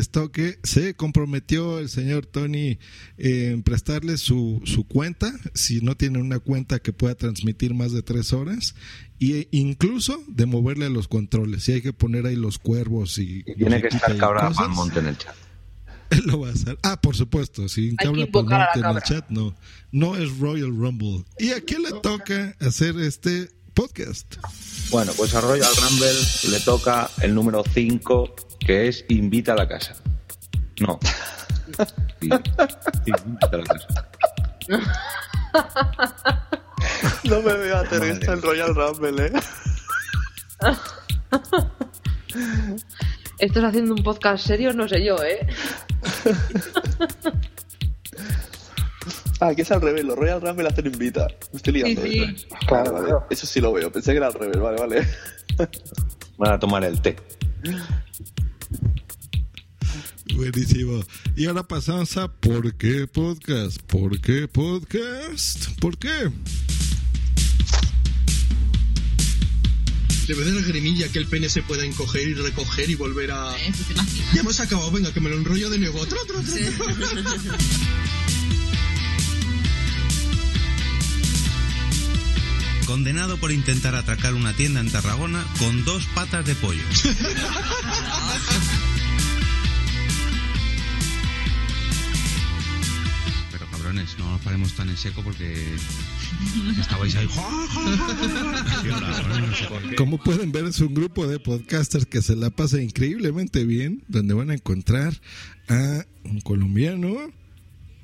Esto 0.00 0.32
que 0.32 0.58
se 0.62 0.94
comprometió 0.94 1.78
el 1.78 1.88
señor 1.88 2.26
Tony 2.26 2.78
eh, 3.18 3.50
en 3.52 3.62
prestarle 3.62 4.16
su, 4.16 4.60
su 4.64 4.84
cuenta, 4.84 5.32
si 5.54 5.80
no 5.80 5.96
tiene 5.96 6.18
una 6.18 6.38
cuenta 6.38 6.80
que 6.80 6.92
pueda 6.92 7.14
transmitir 7.14 7.74
más 7.74 7.92
de 7.92 8.02
tres 8.02 8.32
horas, 8.32 8.74
e 9.20 9.48
incluso 9.50 10.22
de 10.26 10.46
moverle 10.46 10.86
a 10.86 10.90
los 10.90 11.06
controles. 11.06 11.64
Si 11.64 11.72
hay 11.72 11.82
que 11.82 11.92
poner 11.92 12.26
ahí 12.26 12.36
los 12.36 12.58
cuervos 12.58 13.18
y... 13.18 13.44
Tiene 13.44 13.80
que 13.80 13.88
estar 13.88 14.14
y 14.14 14.18
cabra 14.18 14.50
Palmonte 14.50 14.98
en 14.98 15.06
el 15.06 15.18
chat. 15.18 15.34
Él 16.10 16.22
lo 16.26 16.40
va 16.40 16.48
a 16.48 16.52
hacer. 16.52 16.76
Ah, 16.82 17.00
por 17.00 17.14
supuesto, 17.14 17.68
si 17.68 17.90
que 17.90 18.06
cabra 18.06 18.26
Palmonte 18.26 18.80
en 18.80 18.86
el 18.86 19.02
chat, 19.02 19.28
no. 19.28 19.54
No 19.92 20.16
es 20.16 20.38
Royal 20.38 20.74
Rumble. 20.74 21.24
¿Y 21.38 21.50
a 21.50 21.60
quién 21.60 21.82
le 21.82 21.92
toca 22.00 22.56
hacer 22.60 22.98
este 22.98 23.50
podcast? 23.74 24.36
Bueno, 24.90 25.12
pues 25.16 25.34
a 25.34 25.40
Royal 25.40 25.70
Rumble 25.76 26.12
le 26.50 26.60
toca 26.60 27.10
el 27.22 27.34
número 27.34 27.62
5, 27.72 28.34
que 28.64 28.88
es 28.88 29.04
Invita 29.08 29.52
a 29.52 29.56
la 29.56 29.68
casa. 29.68 29.94
No. 30.80 30.98
Sí, 32.20 32.28
sí, 32.28 33.12
invita 33.24 33.48
a 33.52 33.56
la 33.56 33.64
casa. 33.64 34.10
No 37.24 37.40
me 37.42 37.54
veo 37.54 37.76
a 37.78 37.84
Teresa 37.84 38.32
en 38.32 38.42
Royal 38.42 38.74
Rumble, 38.74 39.26
¿eh? 39.26 39.32
¿Estás 43.38 43.64
haciendo 43.64 43.94
un 43.94 44.02
podcast 44.02 44.46
serio? 44.46 44.72
No 44.74 44.86
sé 44.88 45.02
yo, 45.04 45.16
¿eh? 45.22 45.46
Ah, 49.40 49.48
aquí 49.48 49.62
es 49.62 49.72
al 49.72 49.80
revés, 49.80 50.04
los 50.04 50.16
Royal 50.16 50.42
Rumble 50.42 50.68
hacen 50.68 50.86
invita. 50.86 51.26
Me 51.52 51.56
estoy 51.56 51.72
liando. 51.72 52.02
Sí, 52.02 52.10
sí. 52.10 52.20
¿eh? 52.20 52.36
Vale. 52.70 53.14
Eso 53.30 53.46
sí 53.46 53.60
lo 53.60 53.72
veo, 53.72 53.90
pensé 53.90 54.10
que 54.10 54.18
era 54.18 54.26
al 54.26 54.34
revés, 54.34 54.58
vale, 54.58 54.78
vale. 54.78 55.08
Van 56.36 56.52
a 56.52 56.58
tomar 56.58 56.84
el 56.84 57.00
té. 57.00 57.16
Buenísimo. 60.34 61.02
Y 61.36 61.46
ahora 61.46 61.66
pasamos 61.66 62.16
a 62.16 62.32
¿Por 62.32 62.74
qué 62.74 63.06
podcast? 63.06 63.80
¿Por 63.82 64.20
qué 64.20 64.48
podcast? 64.48 65.68
¿Por 65.80 65.98
qué? 65.98 66.30
Le 70.28 70.34
ves 70.34 70.46
la 70.46 70.62
grimilla 70.62 71.08
que 71.08 71.18
el 71.18 71.26
pene 71.26 71.48
se 71.48 71.62
pueda 71.62 71.84
encoger 71.84 72.28
y 72.28 72.34
recoger 72.34 72.88
y 72.88 72.94
volver 72.94 73.32
a. 73.32 73.52
Ya 74.32 74.40
hemos 74.40 74.60
acabado, 74.60 74.90
venga, 74.92 75.12
que 75.12 75.20
me 75.20 75.28
lo 75.28 75.36
enrollo 75.36 75.70
de 75.70 75.78
nuevo. 75.78 76.00
Otro. 76.00 76.18
Condenado 82.90 83.36
por 83.36 83.52
intentar 83.52 83.94
atracar 83.94 84.34
una 84.34 84.52
tienda 84.52 84.80
en 84.80 84.90
Tarragona 84.90 85.46
con 85.60 85.84
dos 85.84 86.04
patas 86.06 86.44
de 86.44 86.56
pollo. 86.56 86.82
Pero 93.52 93.70
cabrones, 93.70 94.18
no 94.18 94.32
nos 94.32 94.40
paremos 94.40 94.72
tan 94.74 94.88
en 94.88 94.96
seco 94.96 95.22
porque 95.22 95.64
estabais 96.80 97.14
ahí. 97.14 97.28
Como 99.96 100.18
pueden 100.18 100.50
ver, 100.50 100.64
es 100.64 100.80
un 100.80 100.92
grupo 100.92 101.28
de 101.28 101.38
podcasters 101.38 102.06
que 102.06 102.22
se 102.22 102.34
la 102.34 102.50
pasa 102.50 102.82
increíblemente 102.82 103.64
bien, 103.64 104.02
donde 104.08 104.34
van 104.34 104.50
a 104.50 104.54
encontrar 104.54 105.14
a 105.68 106.04
un 106.24 106.40
colombiano, 106.40 107.18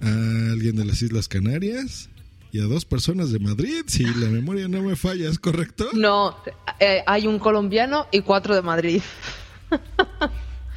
a 0.01 0.07
alguien 0.53 0.77
de 0.77 0.85
las 0.85 1.03
Islas 1.03 1.27
Canarias 1.27 2.09
y 2.57 2.61
a 2.61 2.65
dos 2.65 2.87
personas 2.87 3.31
de 3.33 3.39
Madrid, 3.39 3.83
si 3.87 4.05
la 4.05 4.29
memoria 4.31 4.67
no 4.67 4.83
me 4.83 4.97
falla, 4.97 5.29
¿es 5.29 5.39
correcto? 5.39 5.91
No, 5.93 6.39
eh, 6.81 7.03
hay 7.07 7.27
un 7.27 7.39
colombiano 7.39 8.07
y 8.11 8.23
cuatro 8.23 8.55
de 8.55 8.63
Madrid. 8.63 9.03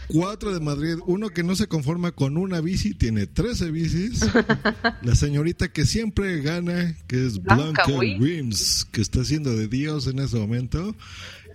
Cuatro 0.10 0.52
de 0.52 0.60
Madrid, 0.60 0.96
uno 1.06 1.30
que 1.30 1.44
no 1.44 1.56
se 1.56 1.68
conforma 1.68 2.12
con 2.12 2.36
una 2.36 2.60
bici, 2.60 2.96
tiene 2.96 3.28
13 3.28 3.72
bicis. 3.72 4.26
La 5.04 5.16
señorita 5.16 5.72
que 5.72 5.86
siempre 5.86 6.42
gana, 6.42 6.98
que 7.08 7.28
es 7.28 7.42
Blanca 7.42 7.86
Blanca 7.86 8.20
Wims. 8.20 8.86
Que 8.92 9.02
está 9.02 9.22
haciendo 9.22 9.56
de 9.56 9.68
Dios 9.68 10.08
en 10.08 10.20
ese 10.20 10.38
momento. 10.38 10.96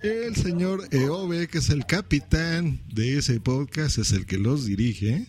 El 0.01 0.35
señor 0.37 0.87
Eove, 0.91 1.49
que 1.49 1.57
es 1.57 1.69
el 1.69 1.85
capitán 1.85 2.79
de 2.91 3.17
ese 3.17 3.41
podcast, 3.41 3.97
es 3.97 4.13
el 4.13 4.25
que 4.25 4.37
los 4.37 4.65
dirige. 4.65 5.27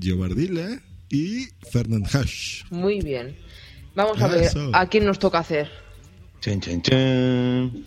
Giovardila 0.00 0.80
y 1.10 1.48
Fernand 1.72 2.06
Hash. 2.06 2.62
Muy 2.70 3.00
bien. 3.00 3.36
Vamos 3.94 4.20
a 4.20 4.28
ver 4.28 4.44
Eso. 4.44 4.70
a 4.72 4.86
quién 4.86 5.04
nos 5.04 5.18
toca 5.18 5.38
hacer. 5.38 5.70
Chen, 6.40 6.60
chen, 6.60 6.82
chen. 6.82 7.86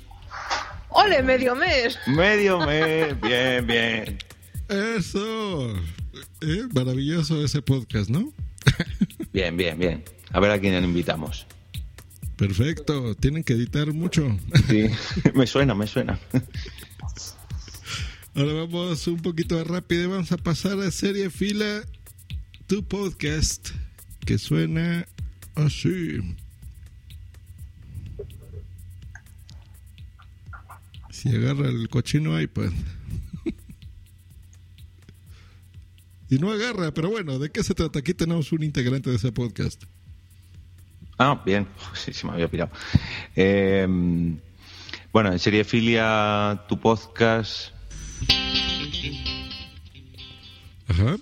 ¡Ole, 0.89 1.21
medio 1.23 1.55
mes! 1.55 1.97
Medio 2.07 2.59
mes, 2.65 3.19
bien, 3.19 3.67
bien. 3.67 4.17
Eso. 4.69 5.73
Eh, 6.41 6.63
maravilloso 6.73 7.43
ese 7.43 7.61
podcast, 7.61 8.09
¿no? 8.09 8.31
Bien, 9.33 9.57
bien, 9.57 9.77
bien. 9.77 10.03
A 10.31 10.39
ver 10.39 10.51
a 10.51 10.59
quién 10.59 10.81
invitamos. 10.81 11.45
Perfecto. 12.37 13.15
Tienen 13.15 13.43
que 13.43 13.53
editar 13.53 13.91
mucho. 13.91 14.37
Sí, 14.69 14.87
me 15.33 15.45
suena, 15.45 15.75
me 15.75 15.87
suena. 15.87 16.17
Ahora 18.33 18.53
vamos 18.53 19.07
un 19.07 19.21
poquito 19.21 19.61
rápido. 19.63 20.09
Vamos 20.09 20.31
a 20.31 20.37
pasar 20.37 20.79
a 20.79 20.89
serie 20.91 21.29
fila 21.29 21.83
tu 22.67 22.83
podcast 22.85 23.69
que 24.25 24.37
suena 24.37 25.05
así. 25.55 26.19
Si 31.11 31.29
agarra 31.29 31.69
el 31.69 31.89
cochino 31.89 32.39
iPad. 32.39 32.71
y 36.29 36.37
no 36.37 36.51
agarra, 36.51 36.93
pero 36.93 37.09
bueno, 37.09 37.39
¿de 37.39 37.49
qué 37.49 37.63
se 37.63 37.73
trata? 37.73 37.99
Aquí 37.99 38.13
tenemos 38.13 38.51
un 38.51 38.63
integrante 38.63 39.09
de 39.09 39.15
ese 39.15 39.31
podcast. 39.31 39.83
Ah, 41.17 41.41
bien. 41.45 41.67
Sí, 41.93 42.13
se 42.13 42.27
me 42.27 42.33
había 42.33 42.49
pirado. 42.49 42.71
Eh, 43.35 43.87
bueno, 45.11 45.31
en 45.31 45.39
serie 45.39 45.63
filia, 45.63 46.63
tu 46.67 46.79
podcast. 46.79 47.71
Ajá. 50.87 51.17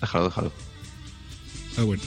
Déjalo, 0.00 0.24
déjalo. 0.24 0.52
Ah, 1.78 1.82
bueno. 1.82 2.02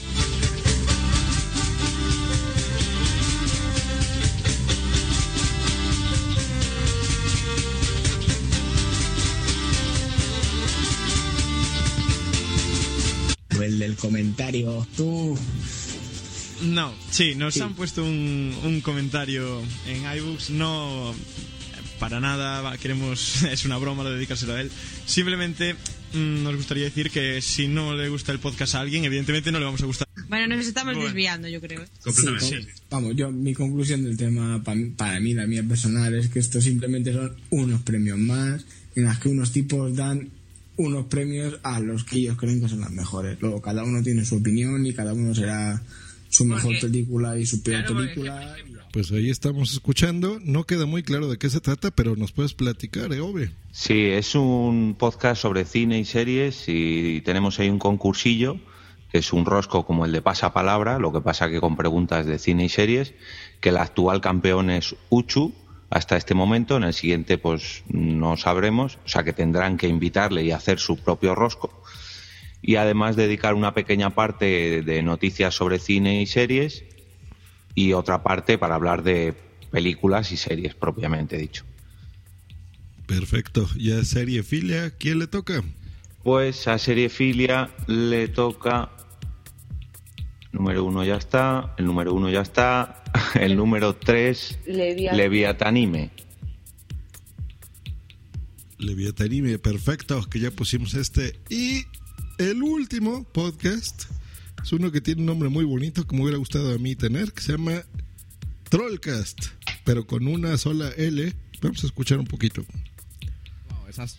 El 13.66 13.80
del 13.80 13.96
comentario. 13.96 14.88
Tú. 14.96 15.38
No, 16.64 16.94
sí, 17.12 17.36
nos 17.36 17.60
han 17.60 17.74
puesto 17.76 18.04
un, 18.04 18.54
un 18.64 18.82
comentario 18.82 19.62
en 19.88 20.18
iBooks. 20.18 20.52
No, 20.52 21.14
para 22.00 22.20
nada, 22.20 22.78
queremos. 22.78 23.44
Es 23.52 23.66
una 23.66 23.78
broma 23.78 24.04
lo 24.04 24.10
de 24.10 24.16
dedicárselo 24.16 24.54
a 24.54 24.62
él. 24.62 24.72
Simplemente 25.06 25.74
mm, 26.14 26.44
nos 26.44 26.56
gustaría 26.56 26.86
decir 26.86 27.12
que 27.12 27.42
si 27.42 27.68
no 27.68 27.94
le 27.96 28.08
gusta 28.10 28.32
el 28.32 28.40
podcast 28.40 28.76
a 28.76 28.80
alguien, 28.82 29.04
evidentemente 29.04 29.52
no 29.52 29.60
le 29.60 29.66
vamos 29.66 29.82
a 29.82 29.86
gustar. 29.86 30.08
Bueno, 30.30 30.56
nos 30.56 30.66
estamos 30.66 30.94
Bueno. 30.96 31.08
desviando, 31.10 31.48
yo 31.50 31.60
creo. 31.62 31.86
Sí, 32.04 32.12
com- 32.26 32.66
vamos, 32.90 33.16
yo, 33.16 33.32
mi 33.32 33.54
conclusión 33.54 34.04
del 34.04 34.18
tema, 34.18 34.64
pa- 34.64 34.74
para 34.98 35.20
mí, 35.20 35.34
la 35.34 35.46
mía 35.46 35.64
personal, 35.68 36.16
es 36.16 36.30
que 36.30 36.40
esto 36.40 36.62
simplemente 36.62 37.12
son 37.14 37.36
unos 37.52 37.82
premios 37.82 38.18
más, 38.18 38.66
en 38.96 39.04
las 39.04 39.20
que 39.20 39.28
unos 39.30 39.52
tipos 39.52 39.94
dan 39.96 40.30
unos 40.78 41.06
premios 41.06 41.60
a 41.64 41.80
los 41.80 42.04
que 42.04 42.18
ellos 42.20 42.38
creen 42.38 42.62
que 42.62 42.70
son 42.70 42.82
los 42.82 42.92
mejores. 42.92 43.38
Luego, 43.42 43.62
cada 43.62 43.84
uno 43.84 44.02
tiene 44.04 44.26
su 44.26 44.36
opinión 44.38 44.86
y 44.86 44.94
cada 44.94 45.14
uno 45.14 45.34
será 45.34 45.82
su 46.30 46.46
mejor 46.46 46.64
Porque- 46.74 46.88
película 46.88 47.38
y 47.38 47.46
su 47.46 47.62
peor 47.64 47.86
Claro, 47.86 47.96
película. 48.02 48.56
Pues 48.92 49.12
ahí 49.12 49.30
estamos 49.30 49.74
escuchando. 49.74 50.40
No 50.44 50.64
queda 50.66 50.86
muy 50.86 51.04
claro 51.04 51.28
de 51.30 51.38
qué 51.38 51.50
se 51.50 51.60
trata, 51.62 51.92
pero 51.92 52.16
nos 52.16 52.32
puedes 52.32 52.54
platicar, 52.54 53.12
¿eh, 53.14 53.20
Ove? 53.20 53.52
Sí, 53.72 54.06
es 54.06 54.36
un 54.36 54.96
podcast 54.98 55.42
sobre 55.42 55.66
cine 55.66 56.00
y 56.00 56.06
series 56.06 56.64
y 56.68 57.22
tenemos 57.22 57.60
ahí 57.60 57.70
un 57.70 57.80
concursillo 57.80 58.58
que 59.12 59.20
es 59.20 59.32
un 59.34 59.46
rosco 59.46 59.86
como 59.86 60.06
el 60.06 60.12
de 60.12 60.22
Pasapalabra, 60.22 61.00
lo 61.00 61.14
que 61.14 61.22
pasa 61.22 61.50
que 61.50 61.62
con 61.62 61.78
preguntas 61.78 62.26
de 62.26 62.38
cine 62.40 62.66
y 62.66 62.70
series, 62.70 63.14
que 63.62 63.70
el 63.70 63.78
actual 63.78 64.20
campeón 64.20 64.70
es 64.70 64.96
Uchu 65.10 65.54
hasta 65.90 66.18
este 66.18 66.34
momento, 66.34 66.78
en 66.78 66.84
el 66.84 66.94
siguiente 66.94 67.38
pues 67.38 67.84
no 67.88 68.38
sabremos, 68.38 68.98
o 69.06 69.08
sea 69.08 69.24
que 69.24 69.34
tendrán 69.34 69.78
que 69.78 69.88
invitarle 69.88 70.44
y 70.44 70.52
hacer 70.52 70.80
su 70.80 70.98
propio 70.98 71.36
rosco 71.36 71.84
y 72.62 72.78
además 72.78 73.16
dedicar 73.16 73.54
una 73.54 73.74
pequeña 73.74 74.10
parte 74.10 74.82
de 74.82 75.04
noticias 75.04 75.54
sobre 75.54 75.80
cine 75.80 76.22
y 76.22 76.26
series 76.26 76.84
y 77.76 77.94
otra 77.94 78.24
parte 78.24 78.58
para 78.58 78.76
hablar 78.76 79.04
de 79.04 79.36
películas 79.70 80.32
y 80.32 80.38
series 80.38 80.74
propiamente 80.74 81.38
dicho. 81.38 81.64
Perfecto. 83.06 83.70
Ya 83.78 84.04
serie 84.04 84.42
filia, 84.42 84.92
¿quién 84.98 85.20
le 85.20 85.28
toca? 85.28 85.64
Pues 86.26 86.68
a 86.68 86.80
Serie 86.80 87.10
Filia 87.10 87.70
le 87.86 88.28
toca. 88.28 88.90
Número 90.56 90.86
uno 90.86 91.04
ya 91.04 91.18
está, 91.18 91.76
el 91.78 91.86
número 91.86 92.14
uno 92.14 92.30
ya 92.30 92.40
está, 92.40 93.04
el 93.36 93.58
número 93.58 93.94
tres. 93.94 94.58
Leviatanime. 94.66 96.12
Leviatanime, 98.78 99.60
perfecto, 99.60 100.24
que 100.30 100.40
ya 100.40 100.52
pusimos 100.52 100.94
este. 100.94 101.38
Y 101.50 101.84
el 102.38 102.64
último 102.64 103.26
podcast 103.26 104.04
es 104.64 104.72
uno 104.72 104.94
que 104.94 105.02
tiene 105.02 105.20
un 105.20 105.28
nombre 105.28 105.50
muy 105.50 105.66
bonito, 105.66 106.08
que 106.08 106.16
me 106.16 106.22
hubiera 106.22 106.38
gustado 106.38 106.74
a 106.74 106.78
mí 106.78 106.96
tener, 106.96 107.34
que 107.34 107.42
se 107.42 107.52
llama 107.52 107.84
Trollcast, 108.70 109.48
pero 109.84 110.08
con 110.08 110.26
una 110.26 110.58
sola 110.58 110.90
L. 110.96 111.34
Vamos 111.62 111.84
a 111.84 111.88
escuchar 111.88 112.18
un 112.18 112.28
poquito. 112.28 112.64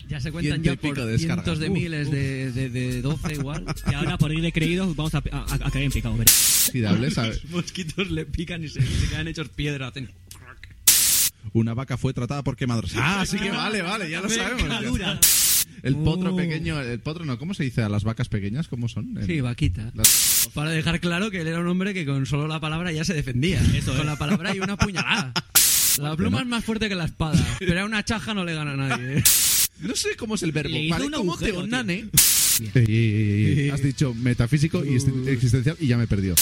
Ya 0.07 0.19
se 0.19 0.31
cuentan 0.31 0.63
ya 0.63 0.75
por 0.75 0.95
de 1.05 1.17
cientos 1.17 1.59
de 1.59 1.69
Uf, 1.69 1.73
miles 1.73 2.07
uf. 2.07 2.13
de, 2.13 2.51
de, 2.51 2.69
de 2.69 3.01
12 3.01 3.33
igual. 3.33 3.65
Y 3.89 3.93
ahora 3.93 4.17
por 4.17 4.31
ir 4.33 4.41
de 4.41 4.51
creídos 4.51 4.95
vamos 4.95 5.13
a, 5.15 5.19
a, 5.31 5.45
a 5.67 5.71
caer 5.71 5.85
en 5.85 5.91
picado. 5.91 6.15
Los 6.17 7.45
mosquitos 7.49 8.09
le 8.11 8.25
pican 8.25 8.63
y 8.63 8.69
se, 8.69 8.81
se 8.81 9.07
quedan 9.09 9.27
hechos 9.27 9.49
piedra. 9.49 9.87
hacen- 9.87 10.09
Una 11.53 11.73
vaca 11.73 11.97
fue 11.97 12.13
tratada 12.13 12.43
por 12.43 12.55
quemadores. 12.57 12.93
Ah, 12.97 13.25
sí 13.25 13.37
que 13.37 13.51
vale, 13.51 13.81
vale, 13.81 14.09
ya 14.09 14.21
lo 14.21 14.29
sabemos. 14.29 14.63
El 15.83 15.95
potro 15.95 16.33
Oh. 16.33 16.35
pequeño, 16.35 16.81
el 16.81 16.99
potro 16.99 17.23
no, 17.23 17.37
¿cómo 17.37 17.53
se 17.53 17.63
dice 17.63 17.83
a 17.83 17.89
las 17.89 18.03
vacas 18.03 18.29
pequeñas? 18.29 18.67
¿Cómo 18.67 18.87
son? 18.89 19.15
En- 19.17 19.25
Sí, 19.27 19.41
vaquita. 19.41 19.91
Las- 19.93 20.49
Para 20.53 20.71
dejar 20.71 20.99
claro 20.99 21.29
que 21.29 21.41
él 21.41 21.47
era 21.47 21.59
un 21.59 21.67
hombre 21.67 21.93
que 21.93 22.05
con 22.05 22.25
solo 22.25 22.47
la 22.47 22.59
palabra 22.59 22.91
ya 22.91 23.05
se 23.05 23.13
defendía. 23.13 23.61
Eso 23.75 23.95
con 23.95 24.05
la 24.05 24.15
palabra 24.17 24.55
y 24.55 24.59
una 24.59 24.75
puñalada. 24.75 25.33
La 25.99 26.15
pluma 26.15 26.41
es 26.41 26.45
más 26.47 26.63
fuerte 26.63 26.89
que 26.89 26.93
la 26.95 27.05
espada, 27.05 27.43
pero 27.59 27.81
a 27.81 27.85
una 27.85 28.05
chaja 28.05 28.35
no 28.35 28.45
le 28.45 28.53
gana 28.53 28.73
a 28.73 28.75
nadie. 28.75 29.23
No 29.79 29.95
sé 29.95 30.15
cómo 30.17 30.35
es 30.35 30.43
el 30.43 30.51
verbo. 30.51 30.69
Le 30.69 30.81
hizo 30.83 30.93
Vale, 30.95 31.05
un 31.07 31.11
¿cómo 31.13 31.37
te 31.37 31.45
agujero, 31.45 31.63
onane? 31.65 32.09
Ey, 32.73 32.83
ey, 32.87 32.95
ey, 32.95 33.59
ey. 33.59 33.69
Has 33.69 33.83
dicho 33.83 34.13
metafísico 34.15 34.83
y 34.83 34.95
ex- 34.95 35.05
existencial 35.27 35.77
y 35.79 35.87
ya 35.87 35.97
me 35.97 36.07
perdió. 36.07 36.33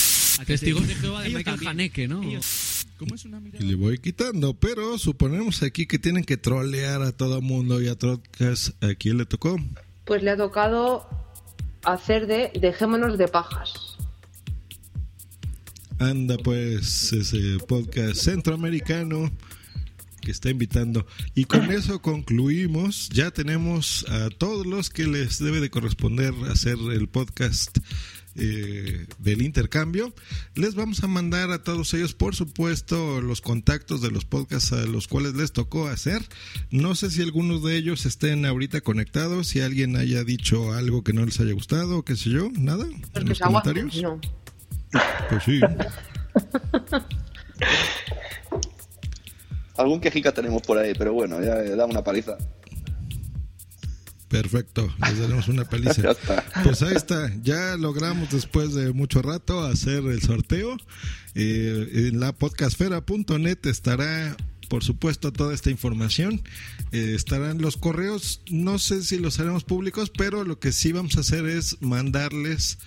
Testigos 0.46 0.86
de 0.88 0.94
Jehová 0.94 1.22
de 1.22 1.30
Michael. 1.30 1.66
Haneke, 1.66 2.08
¿no? 2.08 2.20
¿Cómo 2.98 3.14
es 3.14 3.24
una 3.26 3.40
mirada? 3.40 3.62
Y 3.62 3.68
le 3.68 3.74
voy 3.74 3.98
quitando, 3.98 4.54
pero 4.54 4.96
suponemos 4.98 5.62
aquí 5.62 5.86
que 5.86 5.98
tienen 5.98 6.24
que 6.24 6.36
trolear 6.38 7.02
a 7.02 7.12
todo 7.12 7.42
mundo 7.42 7.80
y 7.82 7.88
a 7.88 7.94
Trollcast. 7.96 8.82
¿A 8.82 8.94
quién 8.94 9.18
le 9.18 9.26
tocó? 9.26 9.58
Pues 10.06 10.22
le 10.22 10.30
ha 10.30 10.36
tocado 10.36 11.06
hacer 11.84 12.26
de 12.26 12.50
Dejémonos 12.58 13.18
de 13.18 13.28
pajas. 13.28 13.72
Anda 15.98 16.36
pues 16.38 17.12
ese 17.12 17.58
podcast 17.66 18.16
centroamericano 18.20 19.30
que 20.26 20.32
está 20.32 20.50
invitando. 20.50 21.06
Y 21.36 21.44
con 21.44 21.64
eso 21.70 22.02
concluimos. 22.02 23.08
Ya 23.10 23.30
tenemos 23.30 24.04
a 24.08 24.28
todos 24.28 24.66
los 24.66 24.90
que 24.90 25.06
les 25.06 25.38
debe 25.38 25.60
de 25.60 25.70
corresponder 25.70 26.34
hacer 26.50 26.76
el 26.92 27.08
podcast 27.08 27.78
eh, 28.34 29.06
del 29.20 29.42
intercambio. 29.42 30.12
Les 30.56 30.74
vamos 30.74 31.04
a 31.04 31.06
mandar 31.06 31.52
a 31.52 31.62
todos 31.62 31.94
ellos, 31.94 32.12
por 32.12 32.34
supuesto, 32.34 33.20
los 33.20 33.40
contactos 33.40 34.02
de 34.02 34.10
los 34.10 34.24
podcasts 34.24 34.72
a 34.72 34.84
los 34.84 35.06
cuales 35.06 35.34
les 35.34 35.52
tocó 35.52 35.86
hacer. 35.86 36.22
No 36.72 36.96
sé 36.96 37.12
si 37.12 37.22
algunos 37.22 37.62
de 37.62 37.76
ellos 37.76 38.04
estén 38.04 38.46
ahorita 38.46 38.80
conectados, 38.80 39.46
si 39.46 39.60
alguien 39.60 39.94
haya 39.94 40.24
dicho 40.24 40.72
algo 40.72 41.04
que 41.04 41.12
no 41.12 41.24
les 41.24 41.38
haya 41.38 41.52
gustado, 41.52 42.04
qué 42.04 42.16
sé 42.16 42.30
yo, 42.30 42.50
nada. 42.52 42.84
En 43.14 43.28
los 43.28 43.38
comentarios. 43.38 44.02
no. 44.02 44.20
Pues 45.30 45.44
sí. 45.44 45.60
Algún 49.76 50.00
quejica 50.00 50.32
tenemos 50.32 50.62
por 50.62 50.78
ahí, 50.78 50.92
pero 50.96 51.12
bueno, 51.12 51.42
ya 51.42 51.58
eh, 51.60 51.76
da 51.76 51.86
una 51.86 52.02
paliza. 52.02 52.36
Perfecto, 54.28 54.92
les 55.06 55.18
daremos 55.18 55.48
una 55.48 55.64
paliza. 55.64 56.02
Pues 56.64 56.82
ahí 56.82 56.94
está, 56.94 57.32
ya 57.42 57.76
logramos 57.76 58.30
después 58.30 58.74
de 58.74 58.92
mucho 58.92 59.22
rato 59.22 59.62
hacer 59.62 60.04
el 60.04 60.20
sorteo. 60.20 60.76
Eh, 61.34 62.08
en 62.10 62.18
la 62.18 62.32
podcastfera.net 62.32 63.58
estará, 63.66 64.36
por 64.68 64.82
supuesto, 64.82 65.32
toda 65.32 65.54
esta 65.54 65.70
información. 65.70 66.42
Eh, 66.90 67.12
estarán 67.14 67.62
los 67.62 67.76
correos, 67.76 68.40
no 68.50 68.78
sé 68.78 69.02
si 69.02 69.18
los 69.18 69.38
haremos 69.38 69.62
públicos, 69.62 70.10
pero 70.10 70.44
lo 70.44 70.58
que 70.58 70.72
sí 70.72 70.90
vamos 70.92 71.16
a 71.16 71.20
hacer 71.20 71.46
es 71.46 71.80
mandarles 71.80 72.78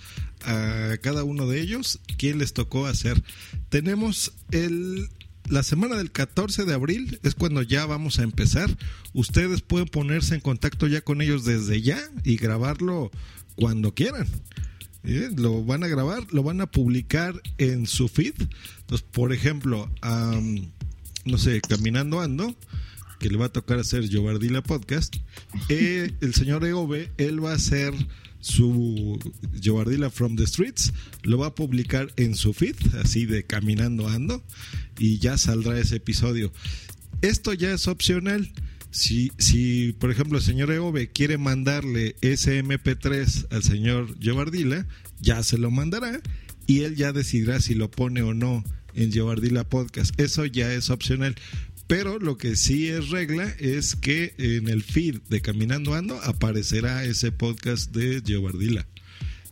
a 0.44 0.96
cada 1.00 1.24
uno 1.24 1.46
de 1.46 1.60
ellos 1.60 2.00
quién 2.18 2.38
les 2.38 2.52
tocó 2.52 2.86
hacer. 2.86 3.22
Tenemos 3.70 4.32
el 4.50 5.08
la 5.50 5.62
semana 5.62 5.96
del 5.96 6.12
14 6.12 6.64
de 6.64 6.74
abril 6.74 7.18
es 7.22 7.34
cuando 7.34 7.62
ya 7.62 7.84
vamos 7.84 8.18
a 8.18 8.22
empezar. 8.22 8.70
Ustedes 9.12 9.60
pueden 9.62 9.88
ponerse 9.88 10.34
en 10.34 10.40
contacto 10.40 10.86
ya 10.86 11.00
con 11.00 11.20
ellos 11.20 11.44
desde 11.44 11.82
ya 11.82 11.98
y 12.24 12.36
grabarlo 12.36 13.10
cuando 13.56 13.92
quieran. 13.92 14.28
Lo 15.02 15.64
van 15.64 15.82
a 15.82 15.88
grabar, 15.88 16.24
lo 16.30 16.42
van 16.42 16.60
a 16.60 16.70
publicar 16.70 17.40
en 17.58 17.86
su 17.86 18.08
feed. 18.08 18.34
Entonces, 18.80 19.06
por 19.10 19.32
ejemplo, 19.32 19.90
am, 20.02 20.70
no 21.24 21.36
sé, 21.36 21.60
Caminando 21.60 22.20
Ando, 22.20 22.54
que 23.18 23.28
le 23.28 23.36
va 23.36 23.46
a 23.46 23.52
tocar 23.52 23.78
hacer 23.78 24.08
Jovardila 24.10 24.62
Podcast, 24.62 25.16
eh, 25.68 26.12
el 26.20 26.34
señor 26.34 26.64
Eove, 26.64 27.10
él 27.18 27.44
va 27.44 27.52
a 27.52 27.56
hacer 27.56 27.92
su 28.40 29.18
Jovardila 29.62 30.10
from 30.10 30.36
the 30.36 30.46
Streets, 30.46 30.92
lo 31.22 31.38
va 31.38 31.48
a 31.48 31.54
publicar 31.54 32.12
en 32.16 32.34
su 32.34 32.52
feed, 32.52 32.76
así 33.02 33.26
de 33.26 33.44
Caminando 33.44 34.08
Ando, 34.08 34.42
y 34.98 35.18
ya 35.18 35.38
saldrá 35.38 35.78
ese 35.78 35.96
episodio. 35.96 36.52
Esto 37.22 37.52
ya 37.52 37.72
es 37.72 37.86
opcional. 37.88 38.52
Si, 38.90 39.30
si, 39.38 39.92
por 39.92 40.10
ejemplo, 40.10 40.38
el 40.38 40.44
señor 40.44 40.72
Eove 40.72 41.10
quiere 41.12 41.38
mandarle 41.38 42.16
ese 42.22 42.64
MP3 42.64 43.46
al 43.50 43.62
señor 43.62 44.16
Jovardila, 44.22 44.86
ya 45.20 45.42
se 45.42 45.58
lo 45.58 45.70
mandará 45.70 46.20
y 46.66 46.80
él 46.80 46.96
ya 46.96 47.12
decidirá 47.12 47.60
si 47.60 47.74
lo 47.74 47.90
pone 47.90 48.22
o 48.22 48.34
no 48.34 48.64
en 48.94 49.12
Jovardila 49.12 49.64
Podcast. 49.64 50.18
Eso 50.20 50.44
ya 50.44 50.72
es 50.72 50.90
opcional. 50.90 51.34
Pero 51.90 52.20
lo 52.20 52.36
que 52.36 52.54
sí 52.54 52.88
es 52.88 53.10
regla 53.10 53.52
es 53.58 53.96
que 53.96 54.32
en 54.38 54.68
el 54.68 54.84
feed 54.84 55.22
de 55.28 55.40
Caminando 55.40 55.94
Ando 55.94 56.20
aparecerá 56.22 57.02
ese 57.02 57.32
podcast 57.32 57.90
de 57.92 58.22
Jovardila. 58.24 58.86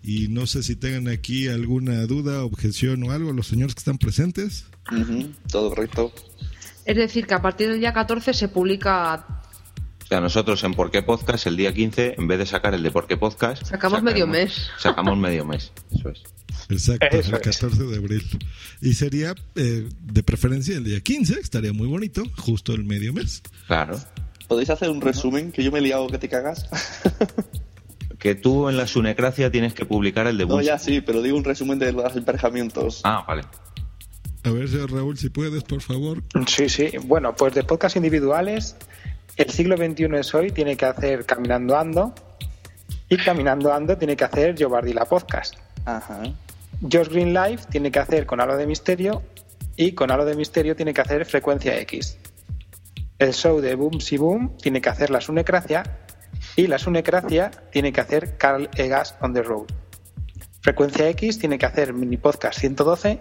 Y 0.05 0.29
no 0.29 0.47
sé 0.47 0.63
si 0.63 0.77
tengan 0.77 1.09
aquí 1.09 1.49
alguna 1.49 2.07
duda, 2.07 2.45
objeción 2.45 3.03
o 3.03 3.11
algo, 3.11 3.33
los 3.33 3.49
señores 3.49 3.75
que 3.75 3.81
están 3.81 3.99
presentes. 3.99 4.67
Todo 5.51 5.71
correcto. 5.71 6.13
Es 6.85 6.97
decir, 6.97 7.27
que 7.27 7.35
a 7.35 7.43
partir 7.43 7.71
del 7.71 7.81
día 7.81 7.93
14 7.93 8.33
se 8.33 8.47
publica. 8.47 9.43
O 10.05 10.07
sea, 10.07 10.21
nosotros 10.21 10.63
en 10.63 10.75
Por 10.75 10.93
qué 10.93 11.03
Podcast, 11.03 11.49
el 11.49 11.57
día 11.57 11.75
15, 11.75 12.15
en 12.19 12.29
vez 12.29 12.39
de 12.39 12.47
sacar 12.47 12.73
el 12.73 12.85
de 12.85 12.93
Por 12.93 13.09
qué 13.09 13.17
Podcast, 13.17 13.67
Sacamos 13.67 14.01
medio 14.01 14.29
mes. 14.29 14.71
sacamos 14.79 15.19
medio 15.19 15.45
mes. 15.45 15.73
Eso 15.93 16.11
es. 16.11 16.23
Exacto, 16.69 17.07
Eso 17.17 17.31
el 17.31 17.37
es. 17.37 17.59
14 17.59 17.85
de 17.85 17.97
abril. 17.97 18.23
Y 18.81 18.95
sería 18.95 19.35
eh, 19.55 19.89
de 20.01 20.23
preferencia 20.23 20.77
el 20.77 20.85
día 20.85 21.01
15, 21.01 21.41
estaría 21.41 21.73
muy 21.73 21.89
bonito, 21.89 22.23
justo 22.37 22.75
el 22.75 22.85
medio 22.85 23.13
mes. 23.13 23.43
Claro. 23.67 23.99
¿Podéis 24.49 24.71
hacer 24.71 24.91
un 24.91 25.01
resumen? 25.01 25.53
Que 25.53 25.63
yo 25.63 25.73
me 25.73 25.79
he 25.79 25.83
liado 25.83 26.07
que 26.09 26.19
te 26.19 26.29
cagas. 26.29 26.69
Que 28.19 28.35
tú 28.35 28.69
en 28.69 28.77
la 28.77 28.89
Sunecracia 28.89 29.51
tienes 29.51 29.75
que 29.75 29.85
publicar 29.85 30.27
el 30.27 30.37
de 30.37 30.45
No, 30.45 30.61
ya 30.61 30.79
sí, 30.79 31.01
pero 31.01 31.23
digo 31.23 31.37
un 31.37 31.45
resumen 31.45 31.79
de 31.79 31.93
los 31.93 32.17
emparejamientos. 32.17 33.01
Ah, 33.05 33.25
vale. 33.27 33.43
A 34.43 34.51
ver, 34.51 34.69
Raúl, 34.91 35.17
si 35.17 35.29
puedes, 35.29 35.63
por 35.63 35.81
favor. 35.81 36.23
Sí, 36.49 36.69
sí. 36.69 36.91
Bueno, 37.05 37.37
pues 37.37 37.55
de 37.55 37.63
podcast 37.63 37.95
individuales, 37.95 38.75
el 39.37 39.51
siglo 39.51 39.77
XXI 39.77 40.07
es 40.19 40.35
hoy, 40.35 40.51
tiene 40.51 40.77
que 40.77 40.87
hacer 40.87 41.27
Caminando 41.27 41.79
Ando. 41.79 42.15
Y 43.09 43.19
Caminando 43.19 43.73
Ando 43.73 43.97
tiene 43.97 44.17
que 44.17 44.25
hacer 44.25 44.57
Jobardi 44.61 44.93
la 44.93 45.05
podcast. 45.05 45.55
Ajá. 45.85 46.23
Josh 46.83 47.09
Green 47.09 47.35
Live 47.35 47.63
tiene 47.71 47.91
que 47.91 47.99
hacer 47.99 48.27
con 48.27 48.41
Halo 48.41 48.57
de 48.57 48.67
Misterio. 48.67 49.23
Y 49.77 49.93
con 49.93 50.11
Halo 50.11 50.25
de 50.25 50.37
Misterio 50.37 50.77
tiene 50.77 50.93
que 50.93 51.01
hacer 51.01 51.25
Frecuencia 51.25 51.79
X. 51.81 52.19
El 53.19 53.33
show 53.33 53.61
de 53.61 53.75
Boom 53.75 54.01
Si 54.01 54.17
Boom 54.17 54.57
tiene 54.57 54.81
que 54.81 54.89
hacer 54.89 55.11
La 55.11 55.21
Sunecracia. 55.21 55.83
Y 56.57 56.67
La 56.67 56.79
Sunecracia 56.79 57.51
tiene 57.73 57.93
que 57.93 58.01
hacer 58.01 58.37
Carl 58.37 58.69
Egas 58.77 59.17
on 59.21 59.35
the 59.35 59.43
Road. 59.43 59.67
Frecuencia 60.61 61.09
X 61.09 61.39
tiene 61.39 61.59
que 61.59 61.67
hacer 61.67 61.93
Mini 61.95 62.17
Podcast 62.17 62.61
112 62.61 63.21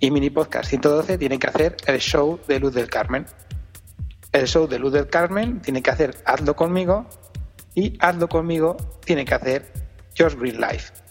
y 0.00 0.10
Mini 0.10 0.30
Podcast 0.30 0.68
112 0.68 1.16
tiene 1.16 1.38
que 1.38 1.46
hacer 1.46 1.76
el 1.86 2.00
show 2.00 2.40
de 2.48 2.58
Luz 2.58 2.74
del 2.74 2.90
Carmen. 2.90 3.24
El 4.32 4.46
show 4.48 4.66
de 4.66 4.78
Luz 4.78 4.92
del 4.92 5.08
Carmen 5.08 5.60
tiene 5.60 5.82
que 5.82 5.90
hacer 5.90 6.16
Hazlo 6.24 6.56
conmigo 6.56 7.06
y 7.74 7.96
Hazlo 8.00 8.28
conmigo 8.28 8.76
tiene 9.04 9.24
que 9.24 9.34
hacer 9.34 9.72
Josh 10.18 10.34
Green 10.34 10.60
Live. 10.60 11.01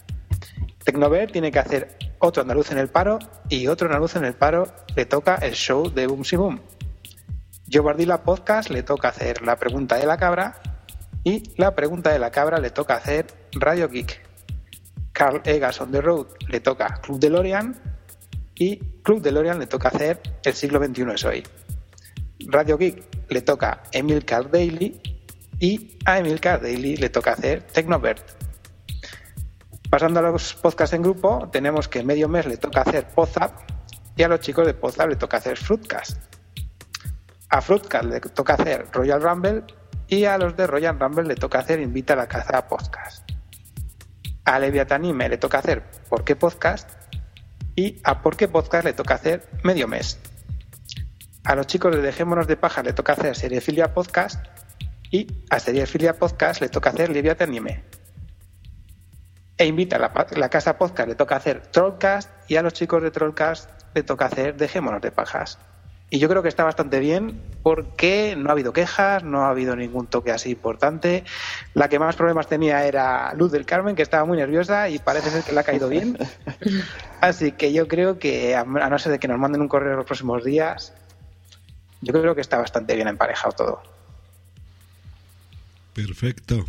Tecnover 0.84 1.30
tiene 1.30 1.52
que 1.52 1.58
hacer 1.58 1.96
otro 2.18 2.42
andaluz 2.42 2.72
en 2.72 2.78
el 2.78 2.88
paro 2.88 3.18
y 3.48 3.66
otro 3.68 3.86
andaluz 3.86 4.16
en 4.16 4.24
el 4.24 4.34
paro 4.34 4.66
le 4.96 5.06
toca 5.06 5.36
el 5.36 5.52
show 5.54 5.92
de 5.92 6.06
Boom 6.06 6.24
Si 6.24 6.36
Boom. 6.36 6.60
Yo 7.66 7.82
Bardila 7.82 8.22
Podcast 8.22 8.70
le 8.70 8.82
toca 8.82 9.08
hacer 9.08 9.42
la 9.42 9.56
pregunta 9.56 9.96
de 9.96 10.06
la 10.06 10.16
cabra 10.16 10.60
y 11.24 11.54
la 11.56 11.74
pregunta 11.74 12.10
de 12.10 12.18
la 12.18 12.30
cabra 12.30 12.58
le 12.58 12.70
toca 12.70 12.96
hacer 12.96 13.26
Radio 13.52 13.88
Geek. 13.88 14.20
Carl 15.12 15.40
Egas 15.44 15.80
on 15.80 15.92
the 15.92 16.00
Road 16.00 16.26
le 16.48 16.60
toca 16.60 17.00
Club 17.02 17.20
DeLorean 17.20 17.76
y 18.54 18.78
Club 19.02 19.22
DeLorean 19.22 19.58
le 19.58 19.66
toca 19.66 19.88
hacer 19.88 20.20
El 20.44 20.54
siglo 20.54 20.84
XXI 20.84 21.02
es 21.14 21.24
hoy. 21.24 21.42
Radio 22.48 22.76
Geek 22.76 23.04
le 23.28 23.42
toca 23.42 23.84
Emil 23.92 24.24
Car 24.24 24.50
Daily 24.50 25.00
y 25.60 25.96
a 26.04 26.18
Emil 26.18 26.40
Car 26.40 26.60
Daily 26.60 26.96
le 26.96 27.08
toca 27.08 27.32
hacer 27.32 27.62
Tecnovert. 27.62 28.41
Pasando 29.92 30.20
a 30.20 30.22
los 30.22 30.54
podcasts 30.54 30.94
en 30.94 31.02
grupo, 31.02 31.50
tenemos 31.52 31.86
que 31.86 32.02
medio 32.02 32.26
mes 32.26 32.46
le 32.46 32.56
toca 32.56 32.80
hacer 32.80 33.06
Podzap 33.08 33.52
y 34.16 34.22
a 34.22 34.28
los 34.28 34.40
chicos 34.40 34.66
de 34.66 34.72
Podzap 34.72 35.06
le 35.10 35.16
toca 35.16 35.36
hacer 35.36 35.58
Fruitcast. 35.58 36.16
A 37.50 37.60
Fruitcast 37.60 38.04
le 38.06 38.20
toca 38.20 38.54
hacer 38.54 38.86
Royal 38.90 39.20
Rumble 39.20 39.64
y 40.08 40.24
a 40.24 40.38
los 40.38 40.56
de 40.56 40.66
Royal 40.66 40.98
Rumble 40.98 41.24
le 41.24 41.34
toca 41.34 41.58
hacer 41.58 41.78
Invita 41.78 42.14
a 42.14 42.16
la 42.16 42.26
Caza 42.26 42.66
Podcast. 42.66 43.30
A 44.46 44.58
Leviatanime 44.58 45.28
le 45.28 45.36
toca 45.36 45.58
hacer 45.58 45.82
¿Por 46.08 46.24
qué 46.24 46.36
Podcast? 46.36 46.88
Y 47.76 48.00
a 48.02 48.22
¿Por 48.22 48.38
qué 48.38 48.48
Podcast? 48.48 48.86
le 48.86 48.94
toca 48.94 49.16
hacer 49.16 49.46
Medio 49.62 49.88
Mes. 49.88 50.18
A 51.44 51.54
los 51.54 51.66
chicos 51.66 51.94
de 51.94 52.00
Dejémonos 52.00 52.46
de 52.46 52.56
Paja 52.56 52.82
le 52.82 52.94
toca 52.94 53.12
hacer 53.12 53.36
Seriefilia 53.36 53.92
Podcast 53.92 54.42
y 55.10 55.26
a 55.50 55.60
Seriefilia 55.60 56.14
Podcast 56.14 56.62
le 56.62 56.70
toca 56.70 56.88
hacer 56.88 57.10
Leviatanime. 57.10 58.01
E 59.62 59.66
Invita 59.66 59.94
a 59.94 60.00
la, 60.00 60.26
la 60.34 60.48
Casa 60.48 60.76
Podcast 60.76 61.08
le 61.08 61.14
toca 61.14 61.36
hacer 61.36 61.62
Trollcast 61.62 62.28
y 62.48 62.56
a 62.56 62.62
los 62.62 62.72
chicos 62.72 63.00
de 63.00 63.12
Trollcast 63.12 63.70
le 63.94 64.02
toca 64.02 64.26
hacer 64.26 64.56
Dejémonos 64.56 65.00
de 65.00 65.12
Pajas. 65.12 65.56
Y 66.10 66.18
yo 66.18 66.28
creo 66.28 66.42
que 66.42 66.48
está 66.48 66.64
bastante 66.64 66.98
bien 66.98 67.40
porque 67.62 68.34
no 68.36 68.48
ha 68.48 68.52
habido 68.54 68.72
quejas, 68.72 69.22
no 69.22 69.44
ha 69.44 69.50
habido 69.50 69.76
ningún 69.76 70.08
toque 70.08 70.32
así 70.32 70.50
importante. 70.50 71.22
La 71.74 71.88
que 71.88 72.00
más 72.00 72.16
problemas 72.16 72.48
tenía 72.48 72.84
era 72.86 73.32
Luz 73.34 73.52
del 73.52 73.64
Carmen, 73.64 73.94
que 73.94 74.02
estaba 74.02 74.24
muy 74.24 74.36
nerviosa 74.36 74.88
y 74.88 74.98
parece 74.98 75.30
ser 75.30 75.44
que 75.44 75.52
le 75.52 75.60
ha 75.60 75.62
caído 75.62 75.88
bien. 75.88 76.18
Así 77.20 77.52
que 77.52 77.72
yo 77.72 77.86
creo 77.86 78.18
que, 78.18 78.56
a 78.56 78.64
no 78.64 78.98
ser 78.98 79.12
de 79.12 79.20
que 79.20 79.28
nos 79.28 79.38
manden 79.38 79.60
un 79.60 79.68
correo 79.68 79.94
los 79.94 80.06
próximos 80.06 80.42
días, 80.42 80.92
yo 82.00 82.12
creo 82.12 82.34
que 82.34 82.40
está 82.40 82.58
bastante 82.58 82.96
bien 82.96 83.06
emparejado 83.06 83.52
todo. 83.52 83.82
Perfecto. 85.94 86.64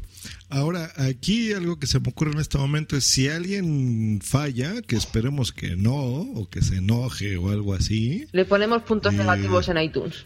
Ahora, 0.49 0.91
aquí 0.97 1.53
algo 1.53 1.79
que 1.79 1.87
se 1.87 1.99
me 1.99 2.09
ocurre 2.09 2.31
en 2.31 2.39
este 2.39 2.57
momento 2.57 2.95
es 2.97 3.05
si 3.05 3.27
alguien 3.29 4.19
falla, 4.23 4.81
que 4.81 4.95
esperemos 4.95 5.51
que 5.51 5.75
no, 5.75 5.95
o 5.95 6.49
que 6.49 6.61
se 6.61 6.77
enoje 6.77 7.37
o 7.37 7.49
algo 7.49 7.73
así. 7.73 8.25
Le 8.31 8.45
ponemos 8.45 8.83
puntos 8.83 9.13
Eh. 9.13 9.17
negativos 9.17 9.67
en 9.69 9.77
iTunes. 9.77 10.25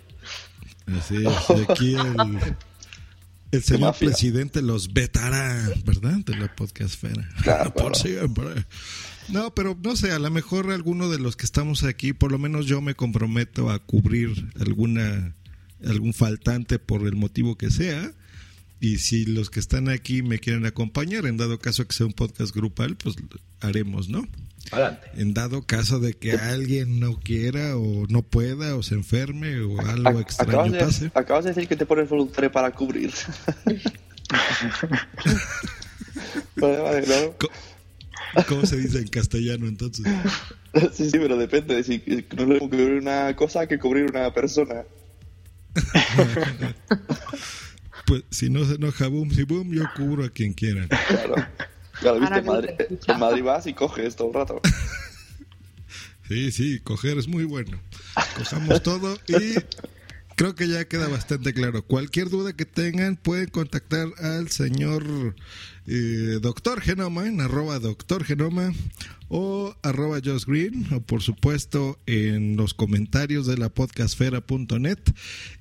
Así 0.87 1.17
es, 1.17 1.69
aquí 1.69 1.95
el, 1.95 2.15
el 3.51 3.63
señor 3.63 3.95
presidente 3.97 4.61
los 4.61 4.93
vetará, 4.93 5.69
¿verdad? 5.85 6.17
De 6.25 6.35
la 6.37 6.53
podcastfera. 6.55 7.27
Por 7.75 7.95
siempre. 7.95 8.65
No, 9.29 9.53
pero 9.53 9.77
no 9.83 9.95
sé, 9.97 10.11
a 10.13 10.19
lo 10.19 10.31
mejor 10.31 10.71
alguno 10.71 11.09
de 11.09 11.19
los 11.19 11.35
que 11.35 11.45
estamos 11.45 11.83
aquí, 11.83 12.13
por 12.13 12.31
lo 12.31 12.39
menos 12.39 12.65
yo 12.67 12.79
me 12.81 12.95
comprometo 12.95 13.69
a 13.69 13.79
cubrir 13.79 14.49
alguna 14.59 15.35
algún 15.85 16.13
faltante 16.13 16.79
por 16.79 17.05
el 17.05 17.15
motivo 17.15 17.55
que 17.57 17.69
sea. 17.69 18.11
Y 18.79 18.99
si 18.99 19.25
los 19.25 19.49
que 19.49 19.59
están 19.59 19.89
aquí 19.89 20.21
me 20.21 20.39
quieren 20.39 20.65
acompañar, 20.65 21.25
en 21.25 21.37
dado 21.37 21.57
caso 21.59 21.87
que 21.87 21.95
sea 21.95 22.05
un 22.05 22.13
podcast 22.13 22.53
grupal, 22.53 22.95
pues 22.95 23.15
haremos, 23.59 24.07
¿no? 24.07 24.27
Adelante. 24.71 25.07
En 25.15 25.33
dado 25.33 25.63
caso 25.63 25.99
de 25.99 26.13
que 26.13 26.33
alguien 26.33 26.99
no 26.99 27.19
quiera 27.19 27.75
o 27.77 28.05
no 28.07 28.21
pueda 28.21 28.75
o 28.75 28.83
se 28.83 28.95
enferme 28.95 29.59
o 29.61 29.79
algo 29.79 30.19
extraño 30.19 30.59
Acabas 30.59 30.83
pase. 30.83 31.05
de, 31.05 31.11
acabas 31.15 31.45
de 31.45 31.51
decir 31.51 31.67
que 31.67 31.75
te 31.75 31.85
pones 31.85 32.09
voluntario 32.09 32.51
para 32.51 32.71
cubrir. 32.71 33.11
vale, 36.55 36.77
vale, 36.79 37.03
claro. 37.03 37.35
¿Cómo 38.47 38.65
se 38.65 38.77
dice 38.77 38.99
en 38.99 39.07
castellano 39.07 39.67
entonces? 39.67 40.05
Sí, 40.93 41.09
sí, 41.09 41.17
pero 41.17 41.37
depende. 41.37 41.75
de 41.75 41.83
Si, 41.83 42.03
no 42.35 42.43
es 42.43 42.47
lo 42.47 42.53
mismo 42.53 42.69
cubrir 42.69 42.91
una 43.01 43.35
cosa 43.35 43.65
que 43.67 43.79
cubrir 43.79 44.05
una 44.05 44.31
persona. 44.33 44.83
Pues 48.07 48.23
si 48.31 48.49
no 48.49 48.65
se 48.65 48.75
enoja 48.75 49.07
boom, 49.07 49.29
si 49.31 49.43
boom, 49.43 49.73
yo 49.73 49.83
cubro 49.95 50.23
a 50.23 50.29
quien 50.29 50.53
quiera. 50.53 50.87
Claro. 50.87 51.35
Ya 52.01 52.13
lo 52.13 52.19
viste, 52.21 52.41
Madrid, 52.41 52.69
en 53.07 53.19
Madrid 53.19 53.43
vas 53.43 53.67
y 53.67 53.73
coges 53.73 54.15
todo 54.15 54.29
el 54.29 54.33
rato. 54.33 54.61
Sí, 56.27 56.51
sí, 56.51 56.81
coger 56.81 57.17
es 57.17 57.29
muy 57.29 57.45
bueno. 57.45 57.79
Cojamos 58.35 58.83
todo 58.83 59.17
y 59.29 59.55
creo 60.35 60.55
que 60.55 60.67
ya 60.67 60.85
queda 60.85 61.07
bastante 61.07 61.53
claro. 61.53 61.83
Cualquier 61.85 62.29
duda 62.29 62.51
que 62.51 62.65
tengan 62.65 63.15
pueden 63.15 63.47
contactar 63.47 64.09
al 64.17 64.49
señor 64.49 65.35
eh, 65.85 66.39
Doctor 66.41 66.81
Genoma, 66.81 67.27
en 67.27 67.39
arroba 67.39 67.79
Doctor 67.79 68.25
Genoma 68.25 68.73
o 69.29 69.75
arroba 69.83 70.19
Josh 70.23 70.45
Green, 70.45 70.87
o 70.93 71.01
por 71.01 71.21
supuesto 71.21 71.99
en 72.05 72.55
los 72.55 72.73
comentarios 72.73 73.45
de 73.47 73.57
la 73.57 73.69
podcastfera.net. 73.69 74.99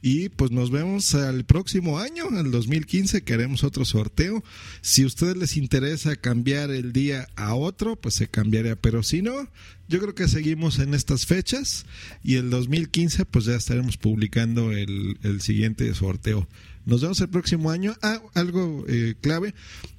Y 0.02 0.28
pues 0.28 0.50
nos 0.50 0.70
vemos 0.70 1.14
al 1.14 1.44
próximo 1.44 1.98
año, 1.98 2.28
al 2.30 2.50
2015, 2.50 3.22
que 3.22 3.34
haremos 3.34 3.64
otro 3.64 3.84
sorteo. 3.84 4.44
Si 4.82 5.02
a 5.02 5.06
ustedes 5.06 5.36
les 5.36 5.56
interesa 5.56 6.16
cambiar 6.16 6.70
el 6.70 6.92
día 6.92 7.28
a 7.36 7.54
otro, 7.54 7.96
pues 7.96 8.14
se 8.14 8.28
cambiaría, 8.28 8.76
pero 8.76 9.02
si 9.02 9.22
no, 9.22 9.48
yo 9.88 10.00
creo 10.00 10.14
que 10.14 10.28
seguimos 10.28 10.78
en 10.78 10.94
estas 10.94 11.26
fechas 11.26 11.86
y 12.22 12.36
el 12.36 12.50
2015 12.50 13.24
pues 13.24 13.44
ya 13.44 13.54
estaremos 13.54 13.96
publicando 13.96 14.72
el, 14.72 15.18
el 15.22 15.40
siguiente 15.40 15.92
sorteo. 15.94 16.48
Nos 16.86 17.02
vemos 17.02 17.20
el 17.20 17.28
próximo 17.28 17.72
año. 17.72 17.96
Ah, 18.00 18.22
algo 18.34 18.84
eh, 18.88 19.16
clave. 19.20 19.54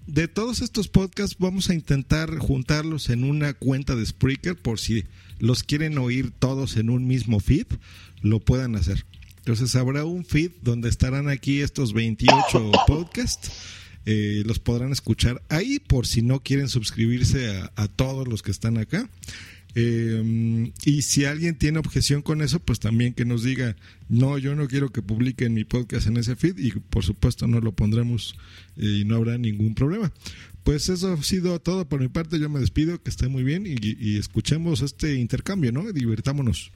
De 0.07 0.29
todos 0.29 0.61
estos 0.61 0.87
podcasts 0.87 1.35
vamos 1.37 1.69
a 1.69 1.73
intentar 1.73 2.37
juntarlos 2.37 3.09
en 3.09 3.25
una 3.25 3.53
cuenta 3.59 3.95
de 3.95 4.05
Spreaker 4.05 4.55
por 4.55 4.79
si 4.79 5.05
los 5.39 5.63
quieren 5.63 5.97
oír 5.97 6.31
todos 6.31 6.77
en 6.77 6.89
un 6.89 7.07
mismo 7.07 7.39
feed, 7.39 7.67
lo 8.21 8.39
puedan 8.39 8.75
hacer. 8.75 9.05
Entonces 9.39 9.75
habrá 9.75 10.03
un 10.03 10.25
feed 10.25 10.51
donde 10.61 10.89
estarán 10.89 11.29
aquí 11.29 11.61
estos 11.61 11.93
28 11.93 12.71
podcasts. 12.85 13.51
Eh, 14.05 14.43
los 14.45 14.59
podrán 14.59 14.91
escuchar 14.91 15.41
ahí 15.49 15.79
por 15.79 16.07
si 16.07 16.21
no 16.21 16.41
quieren 16.41 16.69
suscribirse 16.69 17.61
a, 17.75 17.87
todos 17.87 18.27
los 18.27 18.41
que 18.41 18.51
están 18.51 18.77
acá. 18.77 19.09
Eh, 19.75 20.71
y 20.85 21.01
si 21.01 21.25
alguien 21.25 21.55
tiene 21.55 21.79
objeción 21.79 22.21
con 22.21 22.41
eso, 22.41 22.59
pues 22.59 22.79
también 22.79 23.13
que 23.13 23.25
nos 23.25 23.43
diga, 23.43 23.75
no, 24.09 24.37
yo 24.37 24.55
no 24.55 24.67
quiero 24.67 24.91
que 24.91 25.01
publiquen 25.01 25.53
mi 25.53 25.65
podcast 25.65 26.07
en 26.07 26.17
ese 26.17 26.35
feed 26.35 26.57
y 26.57 26.71
por 26.71 27.03
supuesto 27.03 27.47
no 27.47 27.59
lo 27.59 27.73
pondremos 27.73 28.35
eh, 28.77 28.99
y 29.01 29.05
no 29.05 29.15
habrá 29.15 29.37
ningún 29.37 29.75
problema. 29.75 30.11
Pues 30.67 30.89
eso 30.89 31.13
ha 31.13 31.23
sido 31.23 31.61
todo 31.61 31.87
por 31.87 32.01
mi 32.01 32.09
parte, 32.09 32.39
yo 32.41 32.49
me 32.49 32.59
despido, 32.59 33.01
que 33.01 33.09
esté 33.09 33.29
muy 33.29 33.41
bien 33.41 33.65
y, 33.65 33.77
y 33.79 34.19
escuchemos 34.19 34.81
este 34.81 35.13
intercambio, 35.13 35.71
¿no? 35.71 35.93
Divirtámonos. 35.93 36.73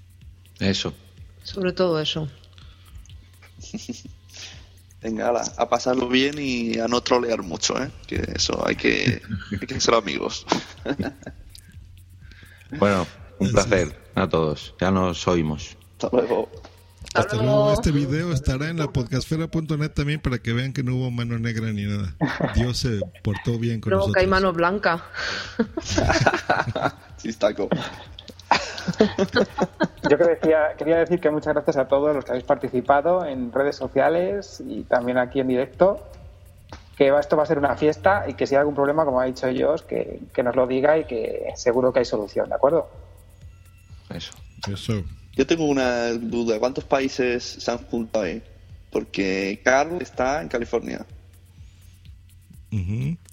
Eso. 0.62 0.94
Sobre 1.44 1.74
todo 1.74 2.00
eso. 2.00 2.30
Venga, 5.04 5.28
ala, 5.28 5.44
a 5.58 5.68
pasarlo 5.68 6.08
bien 6.08 6.36
y 6.40 6.80
a 6.80 6.88
no 6.88 7.02
trolear 7.02 7.44
mucho, 7.44 7.84
¿eh? 7.84 7.92
Que 8.08 8.24
eso 8.34 8.66
hay 8.66 8.78
que, 8.78 9.22
hay 9.60 9.68
que 9.68 9.82
ser 9.82 9.96
amigos. 9.96 10.46
Bueno, 12.80 13.06
un 13.40 13.52
placer 13.52 13.94
a 14.16 14.30
todos. 14.30 14.74
Ya 14.80 14.92
nos 14.92 15.28
oímos. 15.28 15.76
Hasta 16.00 16.16
luego. 16.16 16.50
Hasta 17.14 17.36
luego. 17.36 17.74
Este 17.74 17.92
video 17.92 18.32
estará 18.32 18.70
en 18.70 18.78
la 18.78 18.88
podcastfera.net 18.88 19.92
también 19.92 20.22
para 20.22 20.40
que 20.40 20.54
vean 20.54 20.72
que 20.72 20.82
no 20.84 20.96
hubo 20.96 21.12
mano 21.12 21.38
negra 21.40 21.72
ni 21.72 21.86
nada. 21.86 22.16
Dios 22.56 22.78
se 22.78 23.02
portó 23.24 23.60
bien 23.60 23.82
con 23.82 23.92
Luego 23.92 24.14
que 24.14 24.22
hay 24.22 24.28
nosotros. 24.28 24.44
mano 24.44 24.54
blanca. 24.54 25.04
Chistaco. 27.18 27.68
Yo 30.10 30.18
que 30.18 30.24
decía, 30.24 30.74
quería 30.78 30.98
decir 30.98 31.20
que 31.20 31.30
muchas 31.30 31.54
gracias 31.54 31.78
a 31.78 31.88
todos 31.88 32.16
los 32.16 32.24
que 32.24 32.32
habéis 32.32 32.46
participado 32.46 33.26
en 33.26 33.52
redes 33.52 33.76
sociales 33.76 34.64
y 34.66 34.84
también 34.84 35.18
aquí 35.18 35.42
en 35.42 35.50
directo. 35.50 36.08
Que 36.98 37.10
esto 37.18 37.36
va 37.36 37.44
a 37.44 37.46
ser 37.46 37.58
una 37.58 37.76
fiesta 37.76 38.26
y 38.28 38.36
que 38.36 38.48
si 38.48 38.56
hay 38.56 38.60
algún 38.60 38.76
problema, 38.76 39.04
como 39.06 39.20
ha 39.20 39.26
dicho 39.26 39.48
ellos, 39.48 39.82
que, 39.82 40.22
que 40.34 40.44
nos 40.44 40.56
lo 40.56 40.68
diga 40.68 40.98
y 40.98 41.06
que 41.06 41.52
seguro 41.56 41.92
que 41.92 42.00
hay 42.00 42.06
solución, 42.06 42.48
¿de 42.50 42.56
acuerdo? 42.56 42.90
Eso. 44.10 44.32
Eso. 44.72 45.04
Yo 45.36 45.48
tengo 45.48 45.66
una 45.66 46.10
duda. 46.14 46.60
¿Cuántos 46.60 46.84
países 46.84 47.44
se 47.44 47.72
han 47.72 47.78
juntado 47.80 48.26
ahí? 48.26 48.42
Porque 48.92 49.62
Carl 49.64 50.02
está 50.02 50.42
en 50.42 50.50
California. 50.50 51.06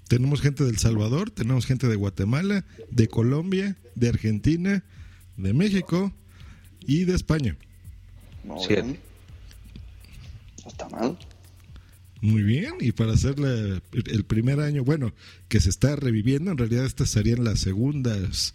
Tenemos 0.09 0.41
gente 0.41 0.65
del 0.65 0.79
Salvador, 0.79 1.31
tenemos 1.31 1.67
gente 1.67 1.87
de 1.87 1.97
Guatemala, 1.97 2.65
de 2.91 3.09
Colombia, 3.09 3.77
de 3.95 4.09
Argentina, 4.09 4.83
de 5.37 5.53
México 5.53 6.13
y 6.81 7.05
de 7.05 7.15
España. 7.15 7.57
Bien. 8.69 8.99
No 10.65 10.71
está 10.71 10.89
mal. 10.89 11.19
Muy 12.21 12.43
bien, 12.43 12.75
y 12.81 12.91
para 12.93 13.13
hacer 13.13 13.39
la- 13.39 13.81
el 13.93 14.25
primer 14.25 14.59
año, 14.61 14.83
bueno, 14.83 15.13
que 15.49 15.61
se 15.61 15.71
está 15.71 15.95
reviviendo, 15.95 16.51
en 16.51 16.59
realidad 16.59 16.85
estas 16.85 17.11
serían 17.11 17.45
las 17.45 17.61
segundas 17.61 18.55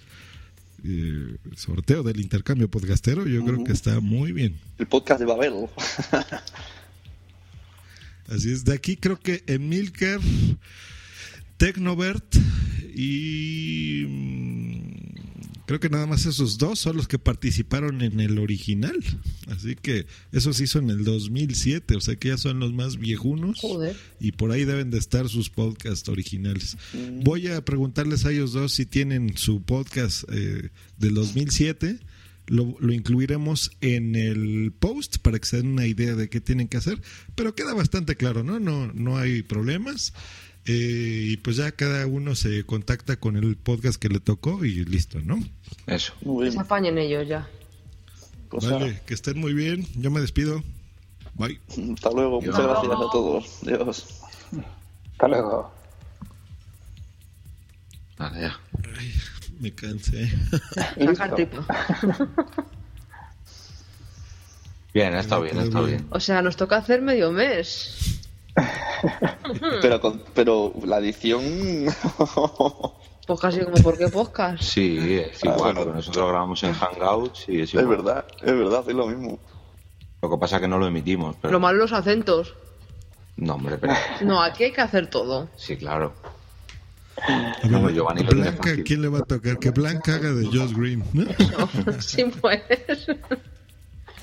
eh, 0.84 1.38
sorteo 1.56 2.04
del 2.04 2.20
intercambio 2.20 2.70
podcastero, 2.70 3.26
yo 3.26 3.44
creo 3.46 3.64
que 3.64 3.72
está 3.72 4.00
muy 4.00 4.32
bien. 4.32 4.60
El 4.78 4.88
podcast 4.88 5.20
de 5.20 5.26
Babel. 5.26 5.54
Así 8.28 8.52
es, 8.52 8.66
de 8.66 8.74
aquí 8.74 8.98
creo 8.98 9.20
que 9.20 9.44
Emilcar, 9.48 10.20
Tecnovert 11.58 12.36
y 12.96 14.06
creo 15.66 15.80
que 15.80 15.90
nada 15.90 16.06
más 16.08 16.26
esos 16.26 16.58
dos 16.58 16.80
son 16.80 16.98
los 16.98 17.08
que 17.08 17.20
participaron 17.20 18.02
en 18.02 18.20
el 18.20 18.38
original. 18.40 18.98
Así 19.48 19.76
que 19.76 20.06
eso 20.32 20.54
se 20.54 20.66
hizo 20.66 20.80
en 20.80 20.90
el 20.90 21.04
2007, 21.04 21.96
o 21.96 22.02
sea 22.02 22.16
que 22.16 22.30
ya 22.30 22.38
son 22.38 22.60
los 22.60 22.74
más 22.74 22.98
viejunos 22.98 23.60
Joder. 23.60 23.96
y 24.20 24.34
por 24.34 24.52
ahí 24.52 24.66
deben 24.66 24.92
de 24.92 24.98
estar 24.98 25.30
sus 25.30 25.50
podcasts 25.50 26.10
originales. 26.10 26.78
Voy 27.24 27.48
a 27.48 27.64
preguntarles 27.64 28.26
a 28.26 28.32
ellos 28.32 28.54
dos 28.54 28.74
si 28.74 28.86
tienen 28.86 29.38
su 29.38 29.62
podcast 29.62 30.24
eh, 30.32 30.70
del 30.98 31.14
2007. 31.14 32.00
Lo, 32.48 32.76
lo 32.80 32.92
incluiremos 32.92 33.72
en 33.80 34.16
el 34.16 34.74
post 34.78 35.20
para 35.20 35.40
que 35.40 35.48
se 35.48 35.58
den 35.58 35.68
una 35.68 35.88
idea 35.88 36.14
de 36.16 36.28
qué 36.28 36.42
tienen 36.42 36.68
que 36.68 36.76
hacer, 36.76 37.02
pero 37.36 37.56
queda 37.56 37.74
bastante 37.74 38.18
claro, 38.18 38.44
¿no? 38.44 38.60
No, 38.60 38.92
no 38.92 39.18
hay 39.18 39.44
problemas. 39.44 40.14
Eh, 40.66 41.26
y 41.32 41.38
pues 41.38 41.58
ya 41.58 41.72
cada 41.74 42.08
uno 42.08 42.36
se 42.36 42.64
contacta 42.66 43.18
con 43.18 43.36
el 43.36 43.58
podcast 43.58 44.00
que 44.02 44.08
le 44.10 44.20
tocó 44.22 44.64
y 44.64 44.86
listo, 44.86 45.20
¿no? 45.22 45.40
Eso. 45.88 46.14
Muy 46.22 46.46
Que 46.46 46.52
se 46.54 46.60
apañen 46.60 46.98
ellos 46.98 47.28
ya. 47.28 47.50
Cosa- 48.48 48.76
Vale, 48.78 49.02
que 49.06 49.14
estén 49.14 49.40
muy 49.40 49.54
bien. 49.54 49.86
Yo 49.96 50.10
me 50.12 50.22
despido. 50.22 50.64
Bye. 51.36 51.60
Hasta 51.96 52.12
luego. 52.12 52.40
Muchas 52.42 52.62
gracias 52.62 52.92
a 52.94 52.98
todos. 53.12 53.60
Dios. 53.64 54.22
Hasta 55.14 55.28
luego. 55.28 55.74
Vale, 58.18 58.42
ya. 58.42 58.60
Me 59.60 59.72
cansé. 59.74 60.32
Saca 61.16 61.26
el 61.26 61.36
tipo. 61.36 61.66
Bien, 64.94 65.14
ha 65.16 65.20
estado 65.22 65.42
bien, 65.42 65.58
ha 65.58 65.64
estado 65.64 65.86
bien. 65.88 66.06
O 66.12 66.20
sea, 66.20 66.42
nos 66.42 66.56
toca 66.56 66.78
hacer 66.78 67.02
medio 67.02 67.32
mes. 67.32 68.22
Pero, 69.82 70.00
con- 70.00 70.24
pero 70.34 70.74
la 70.86 71.00
edición. 71.00 71.42
Pues 73.26 73.40
casi 73.40 73.62
como 73.62 73.76
por 73.82 73.98
qué 73.98 74.10
podcast. 74.10 74.62
Sí, 74.62 74.98
es 75.00 75.38
Ah, 75.46 75.54
igual, 75.56 75.60
bueno. 75.60 75.80
porque 75.80 75.94
nosotros 75.96 76.28
grabamos 76.28 76.62
en 76.64 76.74
Hangouts 76.74 77.46
y 77.48 77.62
es 77.62 77.70
Es 77.70 77.74
igual. 77.76 77.88
verdad, 77.88 78.26
es 78.42 78.52
verdad, 78.58 78.84
es 78.86 78.94
lo 78.94 79.08
mismo. 79.08 79.40
Lo 80.22 80.30
que 80.30 80.38
pasa 80.38 80.58
es 80.58 80.62
que 80.64 80.68
no 80.68 80.78
lo 80.78 80.88
emitimos, 80.88 81.34
pero... 81.42 81.54
Lo 81.54 81.62
malo 81.62 81.78
los 81.78 81.94
acentos. 81.94 82.54
No, 83.38 83.54
hombre, 83.56 83.78
pero... 83.78 83.94
No, 84.24 84.42
aquí 84.44 84.66
hay 84.66 84.74
que 84.74 84.82
hacer 84.82 85.10
todo. 85.10 85.48
Sí, 85.56 85.78
claro. 85.78 86.14
No, 87.70 87.90
Giovanni 87.90 88.24
Blanca. 88.24 88.72
¿quién 88.84 89.02
le 89.02 89.08
va 89.08 89.20
a 89.20 89.24
tocar? 89.24 89.58
Que 89.58 89.70
Blanca 89.70 90.16
haga 90.16 90.34
de 90.34 90.46
Josh 90.48 90.74
Green, 90.76 91.06
¿no? 91.14 92.02
Sí, 92.02 92.26
pues. 92.42 92.62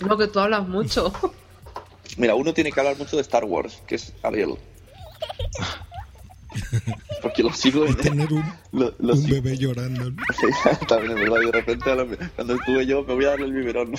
No, 0.00 0.18
que 0.18 0.26
tú 0.26 0.40
hablas 0.40 0.68
mucho. 0.68 1.10
Mira, 2.16 2.34
uno 2.34 2.52
tiene 2.54 2.72
que 2.72 2.80
hablar 2.80 2.96
mucho 2.98 3.16
de 3.16 3.22
Star 3.22 3.44
Wars, 3.44 3.82
que 3.86 3.94
es 3.96 4.12
Ariel. 4.22 4.50
Porque 7.22 7.42
lo 7.42 7.52
sigo 7.52 7.84
en. 7.86 7.94
tener 7.96 8.32
un, 8.32 8.42
lo- 8.72 8.94
lo 8.98 9.14
un 9.14 9.22
sigo- 9.22 9.34
bebé 9.42 9.56
llorando. 9.58 10.10
Sí, 10.10 10.46
también 10.88 11.18
es 11.18 11.24
verdad. 11.24 11.42
Y 11.42 11.46
de 11.46 11.52
repente, 11.52 11.84
cuando 12.36 12.54
estuve 12.54 12.86
yo, 12.86 13.02
me 13.04 13.14
voy 13.14 13.24
a 13.24 13.28
darle 13.30 13.46
el 13.46 13.52
biberón. 13.52 13.94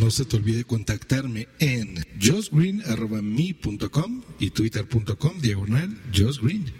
No 0.00 0.10
se 0.10 0.24
te 0.24 0.36
olvide 0.36 0.64
contactarme 0.64 1.48
en 1.58 2.04
joshgreen.me.com 2.22 4.22
y 4.38 4.50
twitter.com 4.50 5.40
diagonal 5.40 5.98
joshgreen. 6.16 6.72